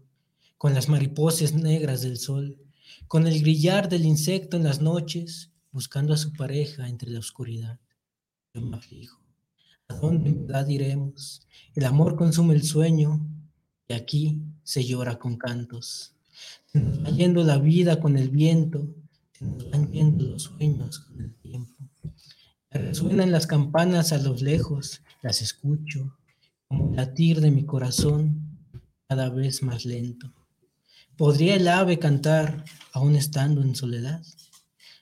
con 0.59 0.75
las 0.75 0.91
mariposas 0.91 1.55
negras 1.55 2.03
del 2.03 2.19
sol, 2.19 2.59
con 3.07 3.27
el 3.27 3.41
grillar 3.41 3.89
del 3.89 4.05
insecto 4.05 4.59
en 4.59 4.65
las 4.65 4.83
noches, 4.83 5.51
buscando 5.73 6.13
a 6.13 6.19
su 6.19 6.35
pareja 6.35 6.91
entre 6.91 7.09
la 7.09 7.21
oscuridad. 7.21 7.81
Yo 8.53 8.61
me 8.61 8.77
aflijo. 8.77 9.23
¿A 9.89 9.95
dónde 9.95 10.29
en 10.29 10.47
verdad 10.47 10.69
iremos? 10.69 11.41
El 11.75 11.87
amor 11.87 12.17
consume 12.17 12.53
el 12.53 12.65
sueño 12.65 13.27
y 13.89 13.95
aquí 13.95 14.43
se 14.63 14.85
llora 14.85 15.19
con 15.19 15.39
cantos. 15.39 16.13
Se 16.67 16.81
nos 16.81 17.03
va 17.03 17.09
yendo 17.09 17.43
la 17.45 17.57
vida 17.57 17.99
con 17.99 18.19
el 18.19 18.29
viento, 18.29 18.95
se 19.33 19.47
nos 19.47 19.71
van 19.71 19.91
yendo 19.91 20.25
los 20.27 20.43
sueños 20.43 20.99
con 20.99 21.19
el 21.23 21.35
tiempo. 21.37 21.83
Resuenan 22.71 23.33
las 23.33 23.47
campanas 23.47 24.13
a 24.13 24.19
los 24.19 24.43
lejos, 24.43 25.01
las 25.23 25.41
escucho, 25.41 26.18
como 26.69 26.91
el 26.91 26.97
latir 26.97 27.41
de 27.41 27.51
mi 27.51 27.65
corazón 27.65 28.59
cada 29.09 29.31
vez 29.31 29.63
más 29.63 29.85
lento. 29.85 30.33
¿Podría 31.17 31.57
el 31.57 31.67
ave 31.67 31.99
cantar 31.99 32.65
aún 32.93 33.17
estando 33.17 33.63
en 33.63 33.75
soledad? 33.75 34.23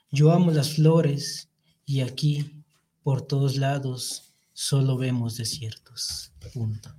Yo 0.09 0.31
amo 0.31 0.51
las 0.51 0.75
flores 0.75 1.49
y 1.85 2.01
aquí, 2.01 2.63
por 3.03 3.21
todos 3.21 3.57
lados, 3.57 4.33
solo 4.53 4.97
vemos 4.97 5.37
desiertos. 5.37 6.31
Punto. 6.53 6.95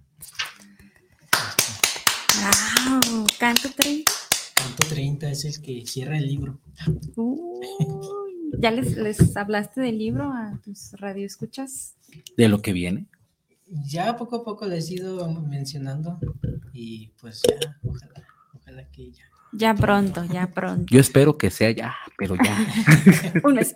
¡Wow! 2.40 3.26
Canto 3.38 3.70
30. 3.74 4.12
Canto 4.54 4.86
30 4.86 5.30
es 5.30 5.44
el 5.46 5.62
que 5.62 5.86
cierra 5.86 6.18
el 6.18 6.26
libro. 6.26 6.60
Uy, 7.16 7.66
¿Ya 8.58 8.70
les, 8.70 8.96
les 8.96 9.36
hablaste 9.36 9.80
del 9.80 9.98
libro 9.98 10.30
a 10.30 10.60
tus 10.62 10.92
radioescuchas? 10.92 11.94
De 12.36 12.48
lo 12.48 12.60
que 12.60 12.72
viene. 12.72 13.06
Ya 13.70 14.16
poco 14.16 14.36
a 14.36 14.44
poco 14.44 14.66
les 14.66 14.90
he 14.90 14.94
ido 14.94 15.30
mencionando 15.42 16.18
y 16.72 17.08
pues 17.20 17.42
ya, 17.42 17.76
ojalá, 17.82 18.26
ojalá 18.54 18.88
que 18.90 19.10
ya. 19.12 19.24
Ya 19.52 19.74
pronto, 19.74 20.24
ya 20.24 20.46
pronto. 20.50 20.86
Yo 20.94 21.00
espero 21.00 21.36
que 21.38 21.50
sea 21.50 21.70
ya, 21.70 21.94
pero 22.16 22.34
ya. 22.36 22.56
Un 23.44 23.54
mes. 23.54 23.74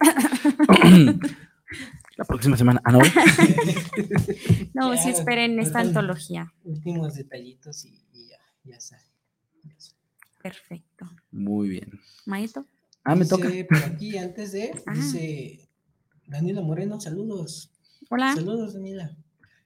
La 2.17 2.25
próxima 2.25 2.57
semana. 2.57 2.81
Ah, 2.85 2.93
no. 2.93 2.99
No, 4.75 4.95
Ya, 4.95 5.03
sí 5.03 5.11
esperen 5.11 5.59
esta 5.59 5.81
antología. 5.81 6.53
Últimos 6.65 7.15
detallitos 7.15 7.85
y, 7.85 8.03
y 8.13 8.29
ya, 8.29 8.39
ya 8.65 8.81
sale. 8.81 9.03
ya 9.65 9.75
sale. 9.79 9.99
Perfecto. 10.43 11.11
Muy 11.31 11.69
bien. 11.69 12.01
Maito. 12.27 12.67
Ah, 13.05 13.15
me 13.15 13.25
Dice 13.25 13.37
toca. 13.37 13.49
Por 13.69 13.85
aquí, 13.85 14.17
antes 14.19 14.53
de, 14.53 14.73
Ah. 14.87 14.93
dice 14.95 15.69
Daniela 16.27 16.61
Moreno, 16.63 17.01
saludos. 17.01 17.71
Hola. 18.11 18.35
Saludos, 18.35 18.75
Daniela. 18.75 19.17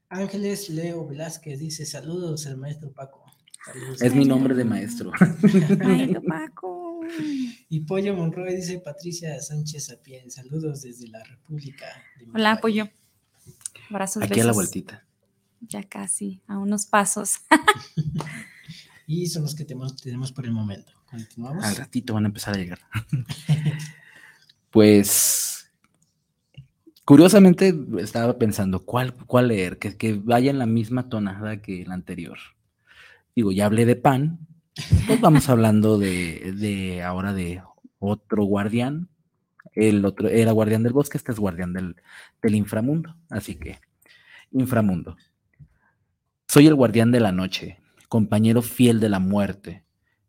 Ángeles 0.08 0.70
Leo 0.70 1.06
Velázquez 1.06 1.58
dice 1.58 1.84
saludos 1.86 2.46
al 2.46 2.56
maestro 2.56 2.92
Paco. 2.92 3.24
Saludos. 3.64 4.02
Es 4.02 4.14
mi 4.14 4.24
nombre 4.24 4.54
de 4.54 4.64
maestro. 4.64 5.10
Maito 5.84 6.22
Paco. 6.22 7.00
Y 7.68 7.80
Pollo 7.80 8.14
Monroy 8.14 8.54
dice 8.56 8.78
Patricia 8.78 9.40
Sánchez 9.40 9.90
Apien. 9.90 10.30
Saludos 10.30 10.82
desde 10.82 11.08
la 11.08 11.22
República. 11.24 11.86
de 12.18 12.26
Hola. 12.32 12.60
Pollo. 12.60 12.88
Abrazos, 13.90 14.22
Aquí 14.22 14.40
a 14.40 14.44
la 14.44 14.52
vueltita. 14.52 15.04
Ya 15.60 15.82
casi, 15.82 16.40
a 16.46 16.58
unos 16.58 16.86
pasos. 16.86 17.36
Y 19.08 19.28
son 19.28 19.42
los 19.44 19.54
que 19.54 19.64
tenemos, 19.64 19.96
tenemos 19.96 20.32
por 20.32 20.46
el 20.46 20.52
momento. 20.52 20.92
Continuamos. 21.08 21.64
Al 21.64 21.76
ratito 21.76 22.14
van 22.14 22.24
a 22.24 22.28
empezar 22.28 22.54
a 22.54 22.58
llegar. 22.58 22.80
pues, 24.70 25.55
curiosamente 27.06 27.72
estaba 28.00 28.36
pensando, 28.36 28.84
¿cuál, 28.84 29.14
cuál 29.14 29.48
leer? 29.48 29.78
Que, 29.78 29.96
que 29.96 30.20
vaya 30.22 30.50
en 30.50 30.58
la 30.58 30.66
misma 30.66 31.08
tonada 31.08 31.62
que 31.62 31.82
el 31.82 31.92
anterior. 31.92 32.36
Digo, 33.34 33.52
ya 33.52 33.66
hablé 33.66 33.86
de 33.86 33.96
pan, 33.96 34.40
pues 35.06 35.20
vamos 35.20 35.48
hablando 35.48 35.98
de, 35.98 36.52
de 36.58 37.02
ahora 37.02 37.32
de 37.32 37.62
otro 38.00 38.44
guardián. 38.44 39.08
El 39.72 40.04
otro 40.04 40.28
era 40.28 40.52
guardián 40.52 40.82
del 40.82 40.92
bosque, 40.92 41.16
este 41.16 41.32
es 41.32 41.38
guardián 41.38 41.72
del, 41.72 41.96
del 42.42 42.54
inframundo. 42.56 43.14
Así 43.30 43.54
que, 43.54 43.78
inframundo. 44.50 45.16
Soy 46.48 46.66
el 46.66 46.74
guardián 46.74 47.12
de 47.12 47.20
la 47.20 47.30
noche, 47.30 47.78
compañero 48.08 48.62
fiel 48.62 48.98
de 48.98 49.10
la 49.10 49.20
muerte. 49.20 49.84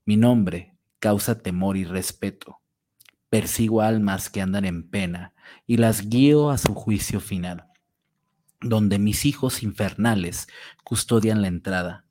Mi 0.05 0.15
nombre 0.15 0.75
causa 0.99 1.39
temor 1.39 1.75
y 1.75 1.85
respeto. 1.85 2.59
Persigo 3.29 3.81
almas 3.81 4.29
que 4.29 4.41
andan 4.41 4.65
en 4.65 4.87
pena 4.89 5.33
y 5.65 5.77
las 5.77 6.09
guío 6.09 6.49
a 6.49 6.57
su 6.57 6.73
juicio 6.73 7.19
final, 7.19 7.65
donde 8.61 8.99
mis 8.99 9.25
hijos 9.25 9.63
infernales 9.63 10.47
custodian 10.83 11.41
la 11.41 11.47
entrada. 11.47 12.05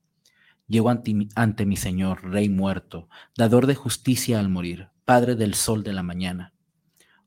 Llego 0.68 0.90
ante 0.90 1.28
ante 1.34 1.64
mi 1.64 1.76
Señor, 1.76 2.24
Rey 2.24 2.48
muerto, 2.48 3.08
dador 3.36 3.66
de 3.66 3.74
justicia 3.74 4.40
al 4.40 4.48
morir, 4.48 4.88
Padre 5.04 5.36
del 5.36 5.54
sol 5.54 5.84
de 5.84 5.92
la 5.92 6.02
mañana. 6.02 6.52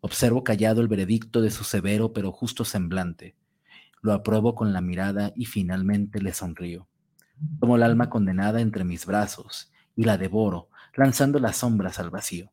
Observo 0.02 0.44
callado 0.44 0.82
el 0.82 0.88
veredicto 0.88 1.42
de 1.42 1.50
su 1.50 1.64
severo 1.64 2.12
pero 2.14 2.32
justo 2.32 2.66
semblante. 2.66 3.36
Lo 4.02 4.14
apruebo 4.14 4.56
con 4.56 4.74
la 4.74 4.82
mirada 4.82 5.32
y 5.36 5.46
finalmente 5.46 6.22
le 6.22 6.34
sonrío. 6.34 6.88
Tomo 7.60 7.78
el 7.78 7.84
alma 7.84 8.10
condenada 8.10 8.60
entre 8.60 8.84
mis 8.84 9.06
brazos 9.06 9.72
y 9.96 10.04
la 10.04 10.18
devoro, 10.18 10.70
lanzando 10.96 11.40
las 11.40 11.58
sombras 11.58 12.00
al 12.00 12.10
vacío. 12.10 12.52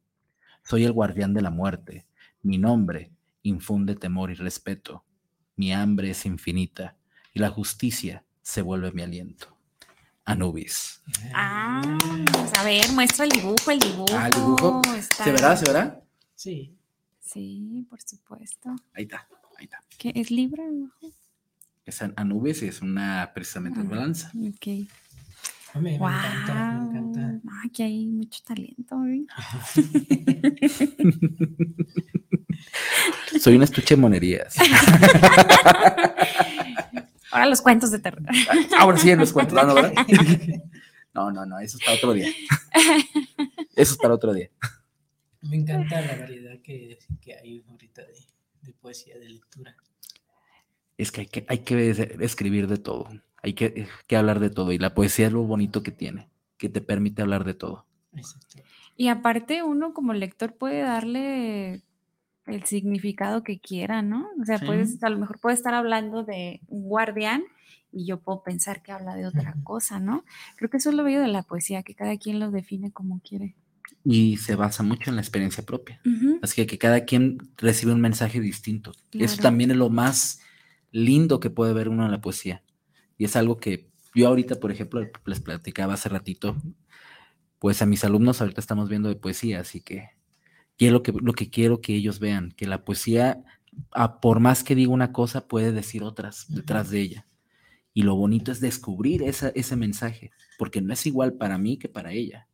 Soy 0.63 0.85
el 0.85 0.93
guardián 0.93 1.35
de 1.35 1.43
la 1.43 1.51
muerte. 1.51 2.07
Mi 2.43 2.59
nombre 2.59 3.13
infunde 3.49 3.95
temor 3.95 4.31
y 4.31 4.35
respeto. 4.35 5.05
Mi 5.57 5.73
hambre 5.73 6.11
es 6.11 6.27
infinita 6.27 6.97
y 7.33 7.41
la 7.41 7.51
justicia 7.51 8.25
se 8.43 8.63
vuelve 8.63 8.93
mi 8.93 9.03
aliento. 9.03 9.57
Anubis. 10.25 11.03
Ah, 11.33 11.83
pues, 12.33 12.53
a 12.59 12.65
ver, 12.65 12.91
muestra 12.93 13.25
el 13.25 13.31
dibujo, 13.31 13.71
el 13.71 13.79
dibujo. 13.79 14.07
Ah, 14.13 14.27
el 14.27 14.33
dibujo. 14.35 14.83
Está- 14.97 15.25
¿Se 15.25 15.33
verá? 15.33 15.57
¿Se 15.57 15.65
verá? 15.67 16.03
Sí. 16.35 16.77
Sí, 17.21 17.87
por 17.89 18.01
supuesto. 18.03 18.71
Ahí 18.95 19.05
está, 19.05 19.29
ahí 19.59 19.65
está. 19.65 19.79
¿Qué 19.99 20.13
es 20.15 20.31
Libra? 20.31 20.65
abajo? 20.65 21.13
Es 21.85 22.03
an- 22.03 22.15
Anubis 22.17 22.63
y 22.63 22.67
es 22.67 22.83
una 22.83 23.31
precisamente 23.35 23.81
Ah. 23.81 23.85
balanza. 23.85 24.31
Ok. 24.35 24.67
Me, 25.77 25.81
me 25.83 25.99
Wow. 25.99 26.09
encanta, 26.09 26.73
me 26.73 26.99
encanta. 26.99 27.41
Aquí 27.65 27.83
hay 27.83 28.07
mucho 28.07 28.41
talento. 28.45 29.05
¿eh? 29.05 29.27
Soy 33.41 33.57
un 33.57 33.63
estuche 33.63 33.95
de 33.97 34.01
monerías. 34.01 34.55
Ahora 37.31 37.47
los 37.47 37.61
cuentos 37.61 37.91
de 37.91 37.99
terror. 37.99 38.23
Ahora 38.79 38.97
sí, 38.99 39.15
los 39.15 39.33
cuento, 39.33 39.55
¿no? 39.55 39.75
¿verdad? 39.75 39.93
No, 41.15 41.31
no, 41.31 41.47
no, 41.47 41.59
eso 41.61 41.79
es 41.79 41.85
para 41.85 41.97
otro 41.97 42.13
día. 42.13 42.29
Eso 43.75 43.93
es 43.95 43.97
para 43.97 44.13
otro 44.13 44.35
día. 44.35 44.51
Me 45.41 45.57
encanta 45.57 45.99
la 46.03 46.15
variedad 46.15 46.59
que, 46.63 46.99
que 47.23 47.33
hay 47.35 47.65
ahorita 47.71 48.03
de, 48.03 48.13
de 48.61 48.73
poesía, 48.75 49.17
de 49.19 49.31
lectura. 49.31 49.75
Es 50.99 51.11
que 51.13 51.23
hay 51.23 51.27
que, 51.29 51.47
hay 51.49 51.59
que 51.61 51.89
es- 51.89 51.99
escribir 52.01 52.67
de 52.69 52.77
todo, 52.77 53.09
hay 53.43 53.55
que, 53.55 53.89
que 54.07 54.17
hablar 54.17 54.41
de 54.41 54.51
todo. 54.51 54.73
Y 54.73 54.79
la 54.79 54.93
poesía 54.95 55.29
es 55.29 55.33
lo 55.33 55.43
bonito 55.45 55.83
que 55.83 55.91
tiene, 55.91 56.29
que 56.59 56.69
te 56.69 56.83
permite 56.83 57.23
hablar 57.23 57.45
de 57.45 57.55
todo. 57.55 57.87
Exacto. 58.15 58.59
Y 58.95 59.09
aparte 59.09 59.63
uno 59.63 59.95
como 59.95 60.13
lector 60.13 60.53
puede 60.55 60.83
darle 60.83 61.81
el 62.47 62.65
significado 62.65 63.43
que 63.43 63.59
quiera, 63.59 64.03
¿no? 64.03 64.29
O 64.41 64.45
sea, 64.45 64.59
Sí. 64.59 64.67
puedes, 64.67 65.03
a 65.03 65.11
lo 65.11 65.19
mejor 65.19 65.39
puede 65.39 65.55
estar 65.57 65.75
hablando 65.75 66.23
de 66.25 66.61
un 66.69 66.83
guardián 66.85 67.43
y 67.93 68.07
yo 68.07 68.21
puedo 68.21 68.43
pensar 68.43 68.83
que 68.83 68.93
habla 68.93 69.15
de 69.17 69.27
otra 69.27 69.55
cosa, 69.65 69.99
¿no? 70.01 70.25
Creo 70.57 70.71
que 70.71 70.77
eso 70.77 70.91
es 70.91 70.97
lo 70.97 71.05
bello 71.05 71.21
de 71.21 71.29
la 71.29 71.43
poesía, 71.43 71.83
que 71.83 71.95
cada 71.95 72.17
quien 72.19 72.39
lo 72.41 72.51
define 72.51 72.93
como 72.93 73.21
quiere. 73.21 73.55
Y 74.05 74.37
se 74.37 74.55
basa 74.55 74.83
mucho 74.83 75.11
en 75.11 75.17
la 75.17 75.23
experiencia 75.23 75.65
propia. 75.65 76.01
Ujú, 76.05 76.39
Así 76.43 76.55
que, 76.57 76.67
que 76.67 76.79
cada 76.79 77.05
quien 77.05 77.39
recibe 77.57 77.93
un 77.93 78.01
mensaje 78.01 78.41
distinto. 78.41 78.93
Eso 79.13 79.37
Claro. 79.37 79.43
también 79.43 79.71
es 79.73 79.77
lo 79.77 79.91
más 79.91 80.41
lindo 80.93 81.41
que 81.41 81.51
puede 81.51 81.73
ver 81.75 81.89
uno 81.89 82.05
en 82.05 82.11
la 82.13 82.21
poesía. 82.21 82.63
Y 83.19 83.25
es 83.25 83.35
algo 83.37 83.57
que 83.59 83.89
yo 84.15 84.29
ahorita, 84.29 84.57
por 84.61 84.71
ejemplo, 84.71 85.05
les 85.25 85.41
platicaba 85.41 85.95
hace 85.95 86.09
ratito, 86.09 86.57
pues 87.59 87.83
a 87.83 87.87
mis 87.87 88.05
alumnos 88.05 88.41
ahorita 88.41 88.61
estamos 88.61 88.89
viendo 88.89 89.09
de 89.09 89.17
poesía, 89.17 89.61
así 89.61 89.81
que 89.81 90.11
quiero 90.77 90.95
lo 90.95 91.03
que, 91.03 91.13
lo 91.13 91.33
que 91.33 91.51
quiero 91.51 91.81
que 91.81 91.95
ellos 91.95 92.19
vean, 92.21 92.53
que 92.53 92.67
la 92.67 92.85
poesía, 92.85 93.43
a- 93.93 94.21
por 94.21 94.41
más 94.41 94.65
que 94.65 94.75
diga 94.75 94.91
una 94.93 95.13
cosa, 95.13 95.47
puede 95.49 95.73
decir 95.73 96.03
otras 96.03 96.47
detrás 96.49 96.91
de 96.91 97.01
ella. 97.01 97.27
Y 97.95 98.03
lo 98.03 98.15
bonito 98.15 98.53
es 98.53 98.61
descubrir 98.61 99.23
esa- 99.23 99.51
ese 99.55 99.75
mensaje, 99.77 100.31
porque 100.59 100.81
no 100.83 100.93
es 100.93 101.07
igual 101.07 101.35
para 101.35 101.57
mí 101.59 101.79
que 101.79 101.89
para 101.89 102.13
ella 102.13 102.49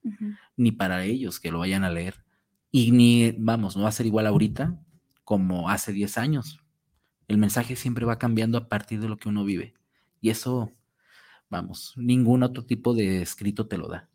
ni 0.56 0.72
para 0.72 1.04
ellos 1.04 1.40
que 1.40 1.50
lo 1.50 1.61
vayan 1.61 1.85
a 1.85 1.90
leer. 1.90 2.24
Y 2.70 2.92
ni, 2.92 3.32
vamos, 3.38 3.76
no 3.76 3.82
va 3.82 3.88
a 3.88 3.92
ser 3.92 4.06
igual 4.06 4.26
ahorita 4.26 4.78
como 5.24 5.68
hace 5.68 5.92
10 5.92 6.16
años. 6.18 6.58
El 7.28 7.38
mensaje 7.38 7.76
siempre 7.76 8.04
va 8.06 8.18
cambiando 8.18 8.58
a 8.58 8.68
partir 8.68 9.00
de 9.00 9.08
lo 9.08 9.16
que 9.16 9.28
uno 9.28 9.44
vive. 9.44 9.74
Y 10.20 10.30
eso, 10.30 10.72
vamos, 11.50 11.94
ningún 11.96 12.42
otro 12.42 12.64
tipo 12.64 12.94
de 12.94 13.22
escrito 13.22 13.66
te 13.66 13.78
lo 13.78 13.88
da. 13.88 14.08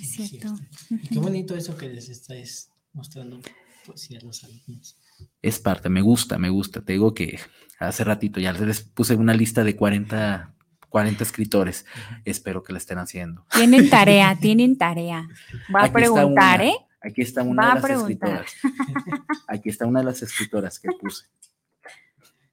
Es 0.00 0.12
cierto. 0.12 0.54
Y 0.90 1.08
qué 1.08 1.18
bonito 1.18 1.54
eso 1.56 1.76
que 1.76 1.88
les 1.88 2.08
estáis 2.08 2.70
mostrando 2.92 3.40
poesía 3.86 4.18
a 4.18 4.24
los 4.24 4.42
alumnos. 4.44 4.96
Es 5.42 5.58
parte, 5.58 5.88
me 5.88 6.00
gusta, 6.00 6.38
me 6.38 6.48
gusta. 6.48 6.80
Te 6.82 6.94
digo 6.94 7.14
que 7.14 7.38
hace 7.78 8.04
ratito 8.04 8.40
ya 8.40 8.52
les 8.52 8.80
puse 8.82 9.14
una 9.14 9.34
lista 9.34 9.62
de 9.62 9.76
40, 9.76 10.54
40 10.88 11.22
escritores. 11.22 11.86
Espero 12.24 12.62
que 12.62 12.72
la 12.72 12.78
estén 12.78 12.98
haciendo. 12.98 13.46
Tienen 13.52 13.90
tarea, 13.90 14.36
tienen 14.40 14.76
tarea. 14.78 15.28
Va 15.74 15.80
a 15.80 15.84
Aquí 15.84 15.94
preguntar, 15.94 16.60
una, 16.60 16.68
¿eh? 16.70 16.76
Aquí 17.02 17.20
está 17.22 17.42
una 17.42 17.62
Va 17.62 17.68
de 17.68 17.74
las 17.74 17.84
preguntar. 17.84 18.44
escritoras. 18.44 19.36
Aquí 19.48 19.68
está 19.68 19.86
una 19.86 20.00
de 20.00 20.06
las 20.06 20.22
escritoras 20.22 20.78
que 20.78 20.88
puse. 20.98 21.26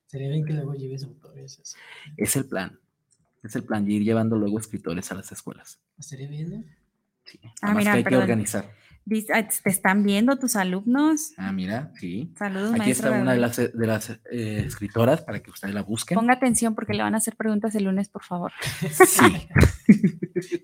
Sería 0.08 0.27
bien 0.30 0.43
que 0.45 0.54
luego 0.54 0.73
lleves 0.73 1.04
autores. 1.04 1.62
Es 2.17 2.36
el 2.36 2.45
plan. 2.45 2.77
Es 3.43 3.56
el 3.56 3.63
plan, 3.63 3.89
y 3.89 3.95
ir 3.95 4.04
llevando 4.04 4.36
luego 4.38 4.60
escritores 4.60 5.12
a 5.12 5.15
las 5.15 5.32
escuelas. 5.32 5.80
Estaría 5.97 6.27
bien, 6.27 6.49
¿no? 6.51 6.63
Sí. 7.25 7.39
Ah, 7.62 7.73
mira, 7.73 7.91
que 7.93 7.97
hay 7.99 8.03
perdón. 8.03 8.19
que 8.19 8.23
organizar. 8.23 8.71
Ah, 9.34 9.47
¿Te 9.63 9.69
están 9.69 10.03
viendo 10.03 10.38
tus 10.38 10.55
alumnos? 10.55 11.31
Ah, 11.38 11.51
mira, 11.51 11.91
sí. 11.99 12.31
Saludos, 12.38 12.71
Aquí 12.71 12.79
maestro. 12.79 13.10
está 13.10 13.21
una 13.21 13.34
de 13.34 13.39
las, 13.39 13.57
de 13.57 13.88
las 13.88 14.10
eh, 14.31 14.63
escritoras 14.65 15.21
para 15.23 15.41
que 15.41 15.49
ustedes 15.49 15.73
la 15.73 15.81
busquen. 15.81 16.15
Ponga 16.15 16.34
atención 16.34 16.75
porque 16.75 16.93
le 16.93 17.01
van 17.03 17.15
a 17.15 17.17
hacer 17.17 17.36
preguntas 17.36 17.73
el 17.75 17.86
lunes, 17.86 18.10
por 18.10 18.23
favor. 18.23 18.51
Sí. 19.05 19.47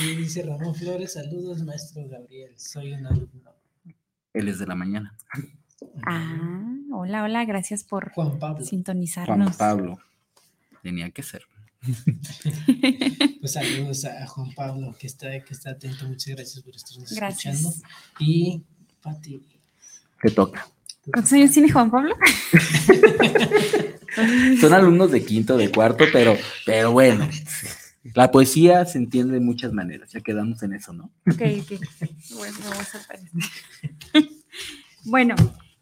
Y 0.00 0.16
dice 0.16 0.42
Ramón 0.42 0.74
Flores, 0.74 1.12
saludos, 1.12 1.62
maestro 1.64 2.08
Gabriel. 2.08 2.58
Soy 2.58 2.94
un 2.94 3.06
alumno. 3.06 3.50
Él 4.32 4.48
es 4.48 4.58
de 4.58 4.66
la 4.66 4.74
mañana. 4.74 5.14
Ah, 6.06 6.74
hola, 6.92 7.24
hola, 7.24 7.44
gracias 7.44 7.84
por 7.84 8.10
Juan 8.12 8.38
Pablo. 8.38 8.64
sintonizarnos. 8.64 9.54
Juan 9.56 9.58
Pablo. 9.58 9.98
Tenía 10.82 11.10
que 11.10 11.22
ser. 11.22 11.42
Pues 13.40 13.54
saludos 13.54 14.04
a 14.04 14.24
Juan 14.26 14.52
Pablo, 14.54 14.94
que 14.98 15.06
está, 15.08 15.28
que 15.42 15.52
está 15.52 15.70
atento. 15.70 16.06
Muchas 16.06 16.36
gracias 16.36 16.62
por 16.62 16.76
estarnos 16.76 17.10
Gracias. 17.12 17.56
escuchando. 17.56 17.88
Y 18.20 18.62
Pati. 19.02 19.42
Te 20.22 20.30
toca. 20.30 20.68
¿Cuántos 21.10 21.32
años 21.32 21.50
tiene 21.50 21.72
Juan 21.72 21.90
Pablo? 21.90 22.14
Son 24.60 24.72
alumnos 24.72 25.10
de 25.10 25.24
quinto, 25.24 25.56
de 25.56 25.72
cuarto, 25.72 26.04
pero, 26.12 26.36
pero 26.64 26.92
bueno. 26.92 27.28
La 28.14 28.30
poesía 28.30 28.84
se 28.84 28.98
entiende 28.98 29.34
de 29.34 29.40
muchas 29.40 29.72
maneras. 29.72 30.12
Ya 30.12 30.20
quedamos 30.20 30.62
en 30.62 30.74
eso, 30.74 30.92
¿no? 30.92 31.10
Ok, 31.30 31.42
ok. 31.62 31.72
Bueno, 32.36 32.56
voy 32.62 32.76
a 32.76 32.84
bueno, 35.04 35.34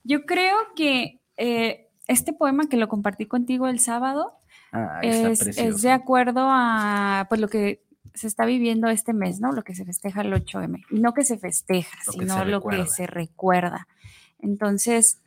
yo 0.04 0.24
creo 0.24 0.56
que 0.76 1.20
eh, 1.36 1.88
este 2.08 2.32
poema 2.32 2.68
que 2.68 2.76
lo 2.76 2.88
compartí 2.88 3.26
contigo 3.26 3.68
el 3.68 3.80
sábado 3.80 4.32
Ah, 4.72 5.00
es, 5.02 5.82
de 5.82 5.90
acuerdo 5.90 6.42
a 6.44 7.26
pues 7.28 7.40
lo 7.40 7.48
que 7.48 7.82
se 8.14 8.26
está 8.26 8.44
viviendo 8.44 8.88
este 8.88 9.12
mes, 9.12 9.40
¿no? 9.40 9.52
Lo 9.52 9.62
que 9.62 9.74
se 9.74 9.84
festeja 9.84 10.22
el 10.22 10.32
8M. 10.32 10.84
Y 10.90 11.00
no 11.00 11.14
que 11.14 11.24
se 11.24 11.38
festeja, 11.38 11.96
Lo 12.06 12.12
que 12.12 12.18
sino 12.20 12.38
se 12.38 12.44
lo 12.44 12.62
que 12.62 12.86
se 12.86 13.06
recuerda. 13.06 13.88
Entonces, 14.38 15.20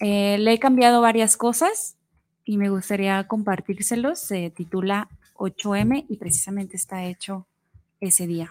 eh, 0.00 0.38
le 0.38 0.52
he 0.52 0.58
cambiado 0.58 1.00
varias 1.00 1.36
cosas 1.36 1.96
y 2.44 2.58
me 2.58 2.70
gustaría 2.70 3.26
compartírselos. 3.26 4.20
Se 4.20 4.50
titula 4.50 5.08
8M 5.34 6.06
y 6.08 6.16
precisamente 6.16 6.76
está 6.76 7.04
hecho 7.04 7.46
ese 8.00 8.26
día. 8.26 8.50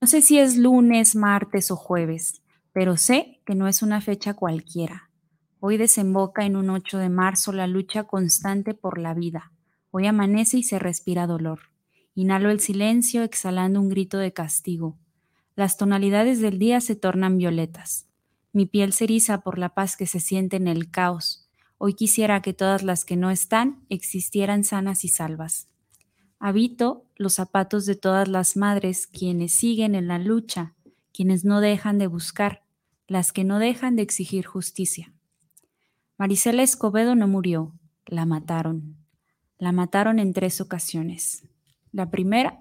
No 0.00 0.08
sé 0.08 0.22
si 0.22 0.38
es 0.38 0.56
lunes, 0.56 1.14
martes 1.14 1.70
o 1.70 1.76
jueves, 1.76 2.40
pero 2.72 2.96
sé 2.96 3.40
que 3.44 3.54
no 3.54 3.68
es 3.68 3.82
una 3.82 4.00
fecha 4.00 4.32
cualquiera. 4.32 5.09
Hoy 5.62 5.76
desemboca 5.76 6.46
en 6.46 6.56
un 6.56 6.70
8 6.70 6.96
de 6.96 7.10
marzo 7.10 7.52
la 7.52 7.66
lucha 7.66 8.04
constante 8.04 8.72
por 8.72 8.98
la 8.98 9.12
vida. 9.12 9.52
Hoy 9.90 10.06
amanece 10.06 10.56
y 10.56 10.62
se 10.62 10.78
respira 10.78 11.26
dolor. 11.26 11.60
Inhalo 12.14 12.48
el 12.48 12.60
silencio 12.60 13.22
exhalando 13.22 13.78
un 13.78 13.90
grito 13.90 14.16
de 14.16 14.32
castigo. 14.32 14.96
Las 15.56 15.76
tonalidades 15.76 16.40
del 16.40 16.58
día 16.58 16.80
se 16.80 16.96
tornan 16.96 17.36
violetas. 17.36 18.06
Mi 18.54 18.64
piel 18.64 18.94
se 18.94 19.04
eriza 19.04 19.42
por 19.42 19.58
la 19.58 19.74
paz 19.74 19.98
que 19.98 20.06
se 20.06 20.18
siente 20.18 20.56
en 20.56 20.66
el 20.66 20.90
caos. 20.90 21.46
Hoy 21.76 21.92
quisiera 21.92 22.40
que 22.40 22.54
todas 22.54 22.82
las 22.82 23.04
que 23.04 23.16
no 23.16 23.30
están 23.30 23.84
existieran 23.90 24.64
sanas 24.64 25.04
y 25.04 25.08
salvas. 25.08 25.68
Habito 26.38 27.04
los 27.16 27.34
zapatos 27.34 27.84
de 27.84 27.96
todas 27.96 28.28
las 28.28 28.56
madres 28.56 29.06
quienes 29.06 29.56
siguen 29.56 29.94
en 29.94 30.08
la 30.08 30.18
lucha, 30.18 30.74
quienes 31.12 31.44
no 31.44 31.60
dejan 31.60 31.98
de 31.98 32.06
buscar, 32.06 32.62
las 33.06 33.30
que 33.30 33.44
no 33.44 33.58
dejan 33.58 33.94
de 33.96 34.02
exigir 34.02 34.46
justicia. 34.46 35.12
Marisela 36.20 36.62
Escobedo 36.62 37.14
no 37.14 37.28
murió, 37.28 37.72
la 38.04 38.26
mataron. 38.26 38.98
La 39.56 39.72
mataron 39.72 40.18
en 40.18 40.34
tres 40.34 40.60
ocasiones. 40.60 41.44
La 41.92 42.10
primera, 42.10 42.60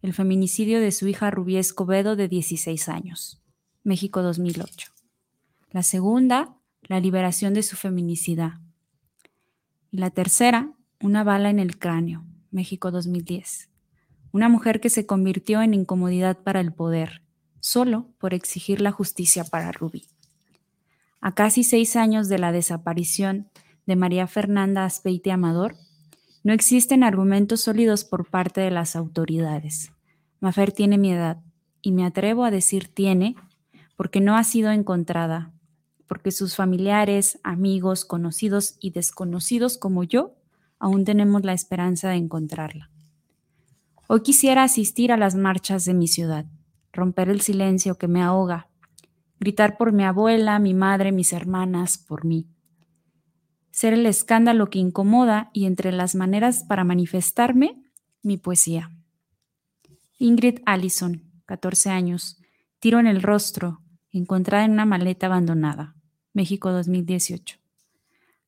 el 0.00 0.14
feminicidio 0.14 0.80
de 0.80 0.92
su 0.92 1.08
hija 1.08 1.28
Rubí 1.32 1.56
Escobedo 1.56 2.14
de 2.14 2.28
16 2.28 2.88
años, 2.88 3.42
México 3.82 4.22
2008. 4.22 4.92
La 5.72 5.82
segunda, 5.82 6.54
la 6.82 7.00
liberación 7.00 7.52
de 7.52 7.64
su 7.64 7.74
feminicidad. 7.74 8.60
Y 9.90 9.98
la 9.98 10.10
tercera, 10.10 10.72
una 11.00 11.24
bala 11.24 11.50
en 11.50 11.58
el 11.58 11.80
cráneo, 11.80 12.24
México 12.52 12.92
2010. 12.92 13.70
Una 14.30 14.48
mujer 14.48 14.80
que 14.80 14.88
se 14.88 15.04
convirtió 15.04 15.62
en 15.62 15.74
incomodidad 15.74 16.38
para 16.44 16.60
el 16.60 16.72
poder, 16.72 17.22
solo 17.58 18.14
por 18.18 18.34
exigir 18.34 18.80
la 18.80 18.92
justicia 18.92 19.42
para 19.42 19.72
Rubí. 19.72 20.04
A 21.24 21.32
casi 21.32 21.64
seis 21.64 21.96
años 21.96 22.28
de 22.28 22.38
la 22.38 22.52
desaparición 22.52 23.48
de 23.86 23.96
María 23.96 24.26
Fernanda 24.26 24.84
Aspeite 24.84 25.32
Amador, 25.32 25.74
no 26.42 26.52
existen 26.52 27.02
argumentos 27.02 27.62
sólidos 27.62 28.04
por 28.04 28.28
parte 28.28 28.60
de 28.60 28.70
las 28.70 28.94
autoridades. 28.94 29.90
Mafer 30.40 30.70
tiene 30.72 30.98
mi 30.98 31.12
edad 31.12 31.38
y 31.80 31.92
me 31.92 32.04
atrevo 32.04 32.44
a 32.44 32.50
decir 32.50 32.88
tiene 32.88 33.36
porque 33.96 34.20
no 34.20 34.36
ha 34.36 34.44
sido 34.44 34.70
encontrada, 34.70 35.50
porque 36.06 36.30
sus 36.30 36.56
familiares, 36.56 37.40
amigos, 37.42 38.04
conocidos 38.04 38.76
y 38.78 38.90
desconocidos 38.90 39.78
como 39.78 40.04
yo 40.04 40.34
aún 40.78 41.06
tenemos 41.06 41.42
la 41.42 41.54
esperanza 41.54 42.10
de 42.10 42.16
encontrarla. 42.16 42.90
Hoy 44.08 44.20
quisiera 44.20 44.62
asistir 44.62 45.10
a 45.10 45.16
las 45.16 45.36
marchas 45.36 45.86
de 45.86 45.94
mi 45.94 46.06
ciudad, 46.06 46.44
romper 46.92 47.30
el 47.30 47.40
silencio 47.40 47.96
que 47.96 48.08
me 48.08 48.20
ahoga, 48.20 48.68
gritar 49.38 49.76
por 49.76 49.92
mi 49.92 50.04
abuela, 50.04 50.58
mi 50.58 50.74
madre, 50.74 51.12
mis 51.12 51.32
hermanas, 51.32 51.98
por 51.98 52.24
mí. 52.24 52.46
Ser 53.70 53.92
el 53.92 54.06
escándalo 54.06 54.70
que 54.70 54.78
incomoda 54.78 55.50
y 55.52 55.66
entre 55.66 55.92
las 55.92 56.14
maneras 56.14 56.64
para 56.64 56.84
manifestarme, 56.84 57.82
mi 58.22 58.36
poesía. 58.36 58.90
Ingrid 60.18 60.60
Allison, 60.64 61.30
14 61.46 61.90
años, 61.90 62.40
tiro 62.78 62.98
en 63.00 63.06
el 63.06 63.22
rostro, 63.22 63.80
encontrada 64.10 64.64
en 64.64 64.72
una 64.72 64.86
maleta 64.86 65.26
abandonada, 65.26 65.96
México 66.32 66.70
2018. 66.70 67.58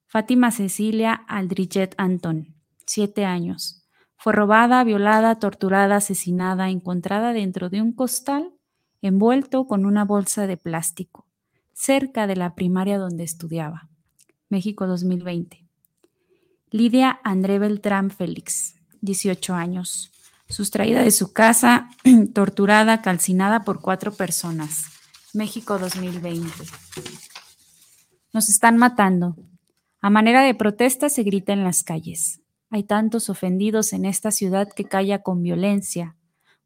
Fátima 0.06 0.50
Cecilia 0.52 1.12
Aldrichet 1.12 1.94
Antón, 1.98 2.54
7 2.86 3.24
años. 3.24 3.82
Fue 4.16 4.32
robada, 4.32 4.82
violada, 4.84 5.38
torturada, 5.38 5.96
asesinada, 5.96 6.70
encontrada 6.70 7.32
dentro 7.32 7.68
de 7.68 7.82
un 7.82 7.92
costal 7.92 8.55
envuelto 9.02 9.66
con 9.66 9.86
una 9.86 10.04
bolsa 10.04 10.46
de 10.46 10.56
plástico, 10.56 11.26
cerca 11.72 12.26
de 12.26 12.36
la 12.36 12.54
primaria 12.54 12.98
donde 12.98 13.24
estudiaba. 13.24 13.88
México 14.48 14.86
2020. 14.86 15.66
Lidia 16.70 17.20
André 17.24 17.58
Beltrán 17.58 18.10
Félix, 18.10 18.76
18 19.00 19.54
años. 19.54 20.12
Sustraída 20.48 21.02
de 21.02 21.10
su 21.10 21.32
casa, 21.32 21.90
torturada, 22.34 23.02
calcinada 23.02 23.64
por 23.64 23.80
cuatro 23.80 24.12
personas. 24.12 24.86
México 25.32 25.78
2020. 25.78 26.50
Nos 28.32 28.48
están 28.48 28.76
matando. 28.76 29.36
A 30.00 30.10
manera 30.10 30.42
de 30.42 30.54
protesta 30.54 31.08
se 31.08 31.22
grita 31.22 31.52
en 31.52 31.64
las 31.64 31.82
calles. 31.82 32.40
Hay 32.70 32.84
tantos 32.84 33.30
ofendidos 33.30 33.92
en 33.92 34.04
esta 34.04 34.30
ciudad 34.30 34.68
que 34.74 34.84
calla 34.84 35.22
con 35.22 35.42
violencia. 35.42 36.16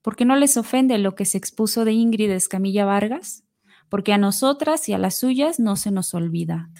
¿Por 0.03 0.17
qué 0.17 0.25
no 0.25 0.37
les 0.37 0.57
ofende 0.57 0.97
lo 0.99 1.15
que 1.15 1.25
se 1.25 1.39
expuso 1.39 1.85
de 1.85 1.93
Ingrid 1.93 2.31
Escamilla 2.31 2.85
Vargas? 2.85 3.45
Porque 3.89 4.13
a 4.13 4.19
nosotras 4.19 4.89
y 4.89 4.93
a 4.93 4.99
las 4.99 5.17
suyas 5.17 5.61
no 5.61 5.77
se 5.77 5.91
nos 5.91 6.15
olvida. 6.15 6.71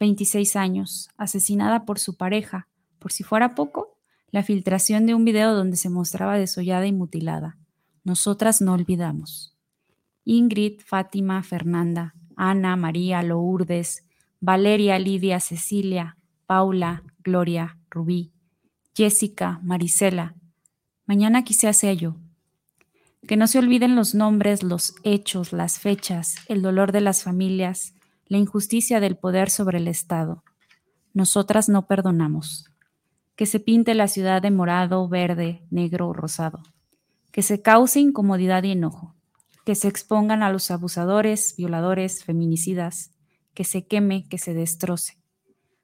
26 0.00 0.56
años, 0.56 1.08
asesinada 1.16 1.84
por 1.84 1.98
su 1.98 2.16
pareja. 2.16 2.68
Por 2.98 3.12
si 3.12 3.22
fuera 3.22 3.54
poco, 3.54 3.96
la 4.30 4.42
filtración 4.42 5.06
de 5.06 5.14
un 5.14 5.24
video 5.24 5.54
donde 5.54 5.76
se 5.76 5.88
mostraba 5.88 6.38
desollada 6.38 6.86
y 6.86 6.92
mutilada. 6.92 7.58
Nosotras 8.04 8.60
no 8.60 8.72
olvidamos. 8.72 9.56
Ingrid, 10.24 10.80
Fátima, 10.84 11.42
Fernanda, 11.42 12.14
Ana, 12.36 12.76
María, 12.76 13.22
Lourdes, 13.22 14.04
Valeria, 14.40 14.98
Lidia, 14.98 15.40
Cecilia, 15.40 16.16
Paula, 16.46 17.04
Gloria, 17.18 17.78
Rubí, 17.90 18.32
Jessica, 18.94 19.60
Marisela. 19.62 20.34
Mañana 21.06 21.44
quizá 21.44 21.72
sea 21.72 21.92
yo. 21.92 22.16
Que 23.26 23.36
no 23.36 23.46
se 23.46 23.60
olviden 23.60 23.94
los 23.94 24.14
nombres, 24.14 24.64
los 24.64 24.96
hechos, 25.04 25.52
las 25.52 25.78
fechas, 25.78 26.34
el 26.48 26.60
dolor 26.60 26.90
de 26.90 27.00
las 27.00 27.22
familias, 27.22 27.94
la 28.26 28.38
injusticia 28.38 28.98
del 28.98 29.16
poder 29.16 29.48
sobre 29.48 29.78
el 29.78 29.86
Estado. 29.86 30.42
Nosotras 31.14 31.68
no 31.68 31.86
perdonamos. 31.86 32.70
Que 33.36 33.46
se 33.46 33.60
pinte 33.60 33.94
la 33.94 34.08
ciudad 34.08 34.42
de 34.42 34.50
morado, 34.50 35.08
verde, 35.08 35.62
negro 35.70 36.08
o 36.08 36.12
rosado. 36.12 36.62
Que 37.30 37.42
se 37.42 37.62
cause 37.62 38.00
incomodidad 38.00 38.64
y 38.64 38.72
enojo. 38.72 39.14
Que 39.64 39.76
se 39.76 39.86
expongan 39.86 40.42
a 40.42 40.50
los 40.50 40.70
abusadores, 40.70 41.54
violadores, 41.56 42.24
feminicidas. 42.24 43.12
Que 43.54 43.62
se 43.62 43.86
queme, 43.86 44.26
que 44.28 44.38
se 44.38 44.52
destroce. 44.52 45.18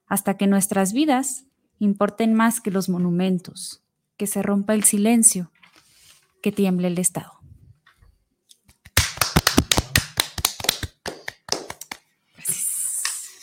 Hasta 0.07 0.37
que 0.37 0.48
nuestras 0.48 0.92
vidas 0.92 1.44
importen 1.79 2.35
más 2.35 2.61
que 2.61 2.72
los 2.72 2.88
monumentos. 2.88 3.85
Que 4.16 4.27
se 4.27 4.42
rompa 4.42 4.74
el 4.74 4.83
silencio. 4.83 5.53
Que 6.42 6.53
tiemble 6.53 6.88
el 6.88 6.98
Estado. 6.98 7.33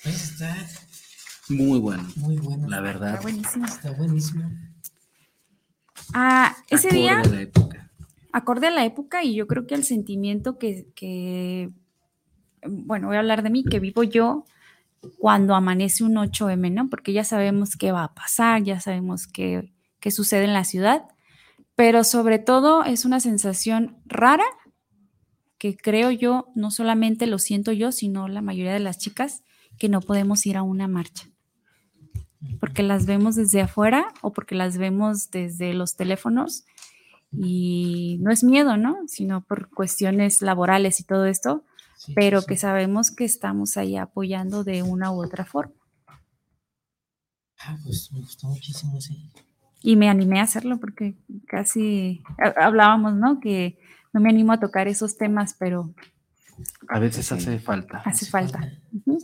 Pues 0.04 0.24
está 0.32 0.56
Muy 1.50 1.80
bueno. 1.80 2.08
muy 2.16 2.38
bueno. 2.38 2.68
La 2.68 2.80
verdad. 2.82 3.16
Está 3.16 3.22
buenísimo. 3.22 3.66
Está 3.66 3.92
buenísimo. 3.92 4.52
Ah, 6.14 6.56
ese 6.70 6.88
acorde 6.88 7.02
día, 7.02 7.20
a 7.20 7.24
la 7.26 7.42
época. 7.42 7.92
acorde 8.32 8.68
a 8.68 8.72
la 8.72 8.86
época, 8.86 9.24
y 9.24 9.36
yo 9.36 9.48
creo 9.48 9.66
que 9.66 9.76
el 9.76 9.84
sentimiento 9.84 10.58
que, 10.58 10.88
que, 10.96 11.72
bueno, 12.68 13.08
voy 13.08 13.16
a 13.16 13.20
hablar 13.20 13.44
de 13.44 13.50
mí, 13.50 13.64
que 13.64 13.80
vivo 13.80 14.04
yo 14.04 14.46
cuando 15.20 15.56
amanece 15.56 16.04
un 16.04 16.16
8M, 16.16 16.72
¿no? 16.72 16.90
Porque 16.90 17.14
ya 17.14 17.24
sabemos 17.24 17.76
qué 17.76 17.92
va 17.92 18.04
a 18.06 18.14
pasar, 18.14 18.64
ya 18.64 18.80
sabemos 18.80 19.28
qué, 19.28 19.74
qué 20.00 20.12
sucede 20.12 20.46
en 20.46 20.54
la 20.54 20.64
ciudad, 20.64 21.06
pero 21.76 22.04
sobre 22.04 22.40
todo 22.40 22.84
es 22.84 23.06
una 23.06 23.20
sensación 23.20 23.98
rara, 24.06 24.46
que 25.58 25.76
creo 25.76 26.12
yo, 26.12 26.48
no 26.56 26.72
solamente 26.72 27.28
lo 27.28 27.40
siento 27.40 27.72
yo, 27.72 27.92
sino 27.92 28.28
la 28.28 28.42
mayoría 28.42 28.74
de 28.74 28.80
las 28.80 28.98
chicas, 28.98 29.44
que 29.78 29.90
no 29.90 30.02
podemos 30.02 30.46
ir 30.46 30.58
a 30.58 30.64
una 30.64 30.88
marcha. 30.88 31.30
Porque 32.60 32.84
las 32.84 33.06
vemos 33.06 33.36
desde 33.36 33.62
afuera 33.62 34.14
o 34.22 34.32
porque 34.32 34.56
las 34.56 34.78
vemos 34.78 35.32
desde 35.32 35.74
los 35.74 35.96
teléfonos 35.96 36.66
y 37.32 38.18
no 38.22 38.32
es 38.32 38.44
miedo, 38.44 38.78
¿no? 38.78 38.98
Sino 39.08 39.44
por 39.44 39.70
cuestiones 39.70 40.42
laborales 40.42 41.00
y 41.00 41.04
todo 41.04 41.26
esto, 41.26 41.64
Sí, 41.98 42.14
pero 42.14 42.42
sí, 42.42 42.48
que 42.48 42.58
sabemos 42.58 43.10
que 43.10 43.26
estamos 43.26 43.78
ahí 43.78 43.98
apoyando 43.98 44.64
de 44.64 44.84
una 44.84 45.12
u 45.12 45.24
otra 45.24 45.46
forma. 45.46 45.74
Ah, 47.60 47.78
pues 47.84 48.12
me 48.12 48.20
gustó 48.20 48.48
muchísimo, 48.48 49.00
sí. 49.02 49.32
Y 49.86 49.96
me 49.96 50.10
animé 50.10 50.40
a 50.40 50.44
hacerlo 50.44 50.80
porque 50.80 51.16
casi 51.48 52.24
ha- 52.38 52.66
hablábamos, 52.66 53.14
¿no? 53.16 53.40
Que 53.40 53.78
no 54.14 54.20
me 54.22 54.30
animo 54.30 54.52
a 54.54 54.60
tocar 54.60 54.88
esos 54.88 55.18
temas, 55.18 55.56
pero 55.60 55.94
A 56.88 57.00
veces 57.00 57.32
hace 57.32 57.60
falta. 57.60 58.00
hace 58.06 58.26
falta. 58.26 58.60